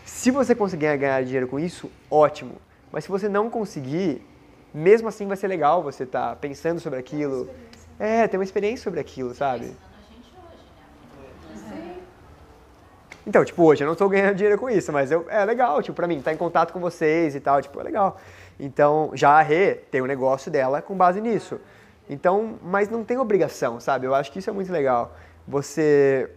Se 0.07 0.31
você 0.31 0.55
conseguir 0.55 0.97
ganhar 0.97 1.22
dinheiro 1.22 1.47
com 1.47 1.61
isso, 1.61 1.91
ótimo. 2.11 2.55
Mas 2.91 3.05
se 3.05 3.11
você 3.11 3.29
não 3.29 3.51
conseguir, 3.51 4.27
mesmo 4.72 5.07
assim 5.07 5.27
vai 5.29 5.37
ser 5.37 5.49
legal 5.49 5.83
você 5.83 6.05
estar 6.05 6.35
pensando 6.37 6.81
sobre 6.81 6.99
aquilo. 6.99 7.51
É, 7.99 8.27
ter 8.27 8.39
uma 8.39 8.45
experiência 8.45 8.85
sobre 8.85 9.01
aquilo, 9.01 9.35
sabe? 9.35 9.66
Ensinando 9.66 9.83
a 9.93 10.14
gente 10.14 10.33
hoje, 11.53 11.64
né? 11.68 11.99
Então, 13.27 13.45
tipo, 13.45 13.62
hoje 13.62 13.83
eu 13.83 13.89
não 13.89 13.95
tô 13.95 14.09
ganhando 14.09 14.37
dinheiro 14.37 14.59
com 14.59 14.68
isso, 14.68 14.93
mas 14.93 15.11
eu, 15.11 15.27
é 15.29 15.45
legal, 15.45 15.83
tipo, 15.83 15.97
pra 15.97 16.07
mim, 16.07 16.18
estar 16.18 16.33
em 16.33 16.37
contato 16.37 16.72
com 16.72 16.81
vocês 16.81 17.35
e 17.35 17.41
tal, 17.41 17.62
tipo, 17.62 17.81
é 17.81 17.83
legal. 17.83 18.20
Então, 18.61 19.11
já 19.14 19.31
a 19.31 19.43
Rê 19.43 19.75
tem 19.91 20.01
o 20.01 20.07
negócio 20.07 20.51
dela 20.51 20.83
com 20.83 20.95
base 20.95 21.20
nisso. 21.20 21.59
Então, 22.09 22.59
mas 22.62 22.89
não 22.89 23.03
tem 23.03 23.18
obrigação, 23.18 23.81
sabe? 23.81 24.07
Eu 24.07 24.14
acho 24.14 24.31
que 24.31 24.39
isso 24.39 24.51
é 24.51 24.53
muito 24.53 24.70
legal. 24.70 25.16
Você 25.49 26.31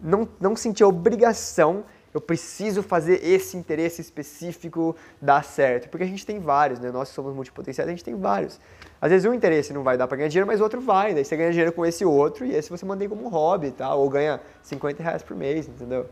não, 0.00 0.26
não 0.40 0.56
sentir 0.56 0.84
obrigação, 0.84 1.84
eu 2.14 2.20
preciso 2.20 2.82
fazer 2.82 3.24
esse 3.24 3.56
interesse 3.56 4.00
específico 4.00 4.94
dar 5.20 5.44
certo. 5.44 5.88
Porque 5.88 6.04
a 6.04 6.06
gente 6.06 6.26
tem 6.26 6.38
vários, 6.38 6.78
né? 6.78 6.90
Nós 6.90 7.08
que 7.08 7.14
somos 7.14 7.34
multipotenciais, 7.34 7.88
a 7.88 7.90
gente 7.90 8.04
tem 8.04 8.14
vários. 8.14 8.60
Às 9.00 9.10
vezes 9.10 9.28
um 9.28 9.32
interesse 9.32 9.72
não 9.72 9.82
vai 9.82 9.96
dar 9.96 10.06
para 10.06 10.16
ganhar 10.16 10.28
dinheiro, 10.28 10.46
mas 10.46 10.60
outro 10.60 10.80
vai. 10.80 11.14
Daí 11.14 11.24
você 11.24 11.36
ganha 11.36 11.50
dinheiro 11.50 11.72
com 11.72 11.86
esse 11.86 12.04
outro 12.04 12.44
e 12.44 12.54
esse 12.54 12.70
você 12.70 12.84
mantém 12.84 13.08
como 13.08 13.28
hobby 13.28 13.70
tal. 13.70 14.00
Ou 14.00 14.10
ganha 14.10 14.40
50 14.62 15.02
reais 15.02 15.22
por 15.22 15.36
mês, 15.36 15.66
entendeu? 15.68 16.06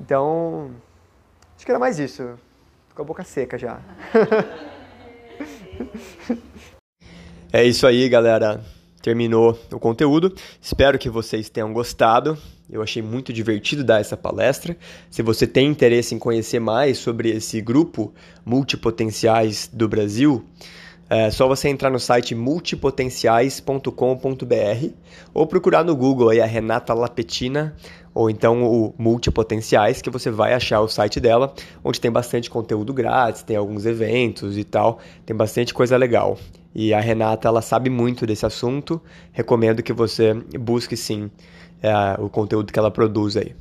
Então, 0.00 0.70
acho 1.56 1.64
que 1.64 1.70
era 1.70 1.78
mais 1.78 1.98
isso. 1.98 2.38
Tô 2.88 2.96
com 2.96 3.02
a 3.02 3.04
boca 3.04 3.22
seca 3.24 3.56
já. 3.56 3.80
É 7.56 7.62
isso 7.62 7.86
aí, 7.86 8.08
galera. 8.08 8.64
Terminou 9.04 9.56
o 9.70 9.78
conteúdo. 9.78 10.34
Espero 10.58 10.98
que 10.98 11.10
vocês 11.10 11.50
tenham 11.50 11.74
gostado. 11.74 12.38
Eu 12.70 12.82
achei 12.82 13.02
muito 13.02 13.34
divertido 13.34 13.84
dar 13.84 14.00
essa 14.00 14.16
palestra. 14.16 14.74
Se 15.10 15.20
você 15.20 15.46
tem 15.46 15.68
interesse 15.68 16.14
em 16.14 16.18
conhecer 16.18 16.58
mais 16.58 16.96
sobre 16.96 17.28
esse 17.28 17.60
grupo 17.60 18.14
multipotenciais 18.46 19.68
do 19.70 19.86
Brasil, 19.86 20.42
é 21.10 21.30
só 21.30 21.46
você 21.46 21.68
entrar 21.68 21.90
no 21.90 22.00
site 22.00 22.34
multipotenciais.com.br 22.34 24.88
ou 25.34 25.46
procurar 25.46 25.84
no 25.84 25.94
Google 25.94 26.30
aí 26.30 26.40
a 26.40 26.46
Renata 26.46 26.94
Lapetina 26.94 27.76
ou 28.14 28.30
então 28.30 28.64
o 28.64 28.94
Multipotenciais, 28.96 30.00
que 30.00 30.08
você 30.08 30.30
vai 30.30 30.54
achar 30.54 30.80
o 30.80 30.88
site 30.88 31.20
dela, 31.20 31.52
onde 31.82 32.00
tem 32.00 32.10
bastante 32.10 32.48
conteúdo 32.48 32.94
grátis, 32.94 33.42
tem 33.42 33.56
alguns 33.56 33.84
eventos 33.84 34.56
e 34.56 34.64
tal, 34.64 34.98
tem 35.26 35.36
bastante 35.36 35.74
coisa 35.74 35.96
legal. 35.96 36.38
E 36.74 36.92
a 36.92 37.00
Renata, 37.00 37.46
ela 37.46 37.62
sabe 37.62 37.88
muito 37.88 38.26
desse 38.26 38.44
assunto, 38.44 39.00
recomendo 39.32 39.82
que 39.82 39.92
você 39.92 40.34
busque 40.58 40.96
sim 40.96 41.30
é, 41.80 42.20
o 42.20 42.28
conteúdo 42.28 42.72
que 42.72 42.78
ela 42.78 42.90
produz 42.90 43.36
aí. 43.36 43.54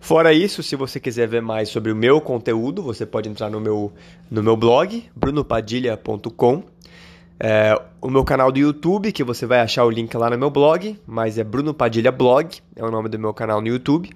Fora 0.00 0.32
isso, 0.32 0.62
se 0.62 0.76
você 0.76 1.00
quiser 1.00 1.28
ver 1.28 1.40
mais 1.40 1.68
sobre 1.68 1.90
o 1.90 1.96
meu 1.96 2.20
conteúdo, 2.20 2.82
você 2.82 3.06
pode 3.06 3.28
entrar 3.28 3.48
no 3.48 3.60
meu, 3.60 3.92
no 4.30 4.42
meu 4.42 4.56
blog, 4.56 5.04
brunopadilha.com. 5.14 6.64
É, 7.40 7.80
o 8.00 8.10
meu 8.10 8.24
canal 8.24 8.52
do 8.52 8.58
YouTube, 8.58 9.12
que 9.12 9.24
você 9.24 9.46
vai 9.46 9.60
achar 9.60 9.84
o 9.84 9.90
link 9.90 10.14
lá 10.16 10.28
no 10.28 10.38
meu 10.38 10.50
blog, 10.50 10.98
mas 11.06 11.38
é 11.38 11.44
Bruno 11.44 11.72
Padilha 11.72 12.12
Blog, 12.12 12.58
é 12.76 12.84
o 12.84 12.90
nome 12.90 13.08
do 13.08 13.18
meu 13.18 13.32
canal 13.32 13.60
no 13.60 13.68
YouTube. 13.68 14.10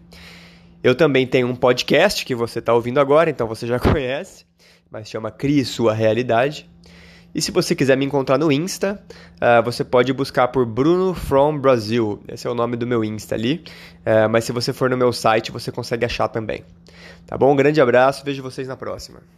Eu 0.82 0.94
também 0.94 1.26
tenho 1.26 1.48
um 1.48 1.56
podcast 1.56 2.24
que 2.24 2.34
você 2.34 2.58
está 2.58 2.74
ouvindo 2.74 3.00
agora, 3.00 3.30
então 3.30 3.46
você 3.46 3.66
já 3.66 3.78
conhece, 3.80 4.44
mas 4.90 5.08
chama 5.08 5.30
Crie 5.30 5.64
Sua 5.64 5.92
Realidade. 5.92 6.70
E 7.36 7.42
se 7.42 7.52
você 7.52 7.74
quiser 7.74 7.98
me 7.98 8.06
encontrar 8.06 8.38
no 8.38 8.50
Insta, 8.50 8.98
uh, 9.34 9.62
você 9.62 9.84
pode 9.84 10.10
buscar 10.10 10.48
por 10.48 10.64
Bruno 10.64 11.12
From 11.12 11.58
Brazil. 11.58 12.18
Esse 12.26 12.46
é 12.46 12.50
o 12.50 12.54
nome 12.54 12.78
do 12.78 12.86
meu 12.86 13.04
Insta 13.04 13.34
ali. 13.34 13.62
Uh, 14.06 14.26
mas 14.30 14.44
se 14.44 14.52
você 14.52 14.72
for 14.72 14.88
no 14.88 14.96
meu 14.96 15.12
site, 15.12 15.52
você 15.52 15.70
consegue 15.70 16.06
achar 16.06 16.28
também. 16.28 16.64
Tá 17.26 17.36
bom? 17.36 17.52
Um 17.52 17.56
grande 17.56 17.78
abraço, 17.78 18.24
vejo 18.24 18.42
vocês 18.42 18.66
na 18.66 18.74
próxima. 18.74 19.20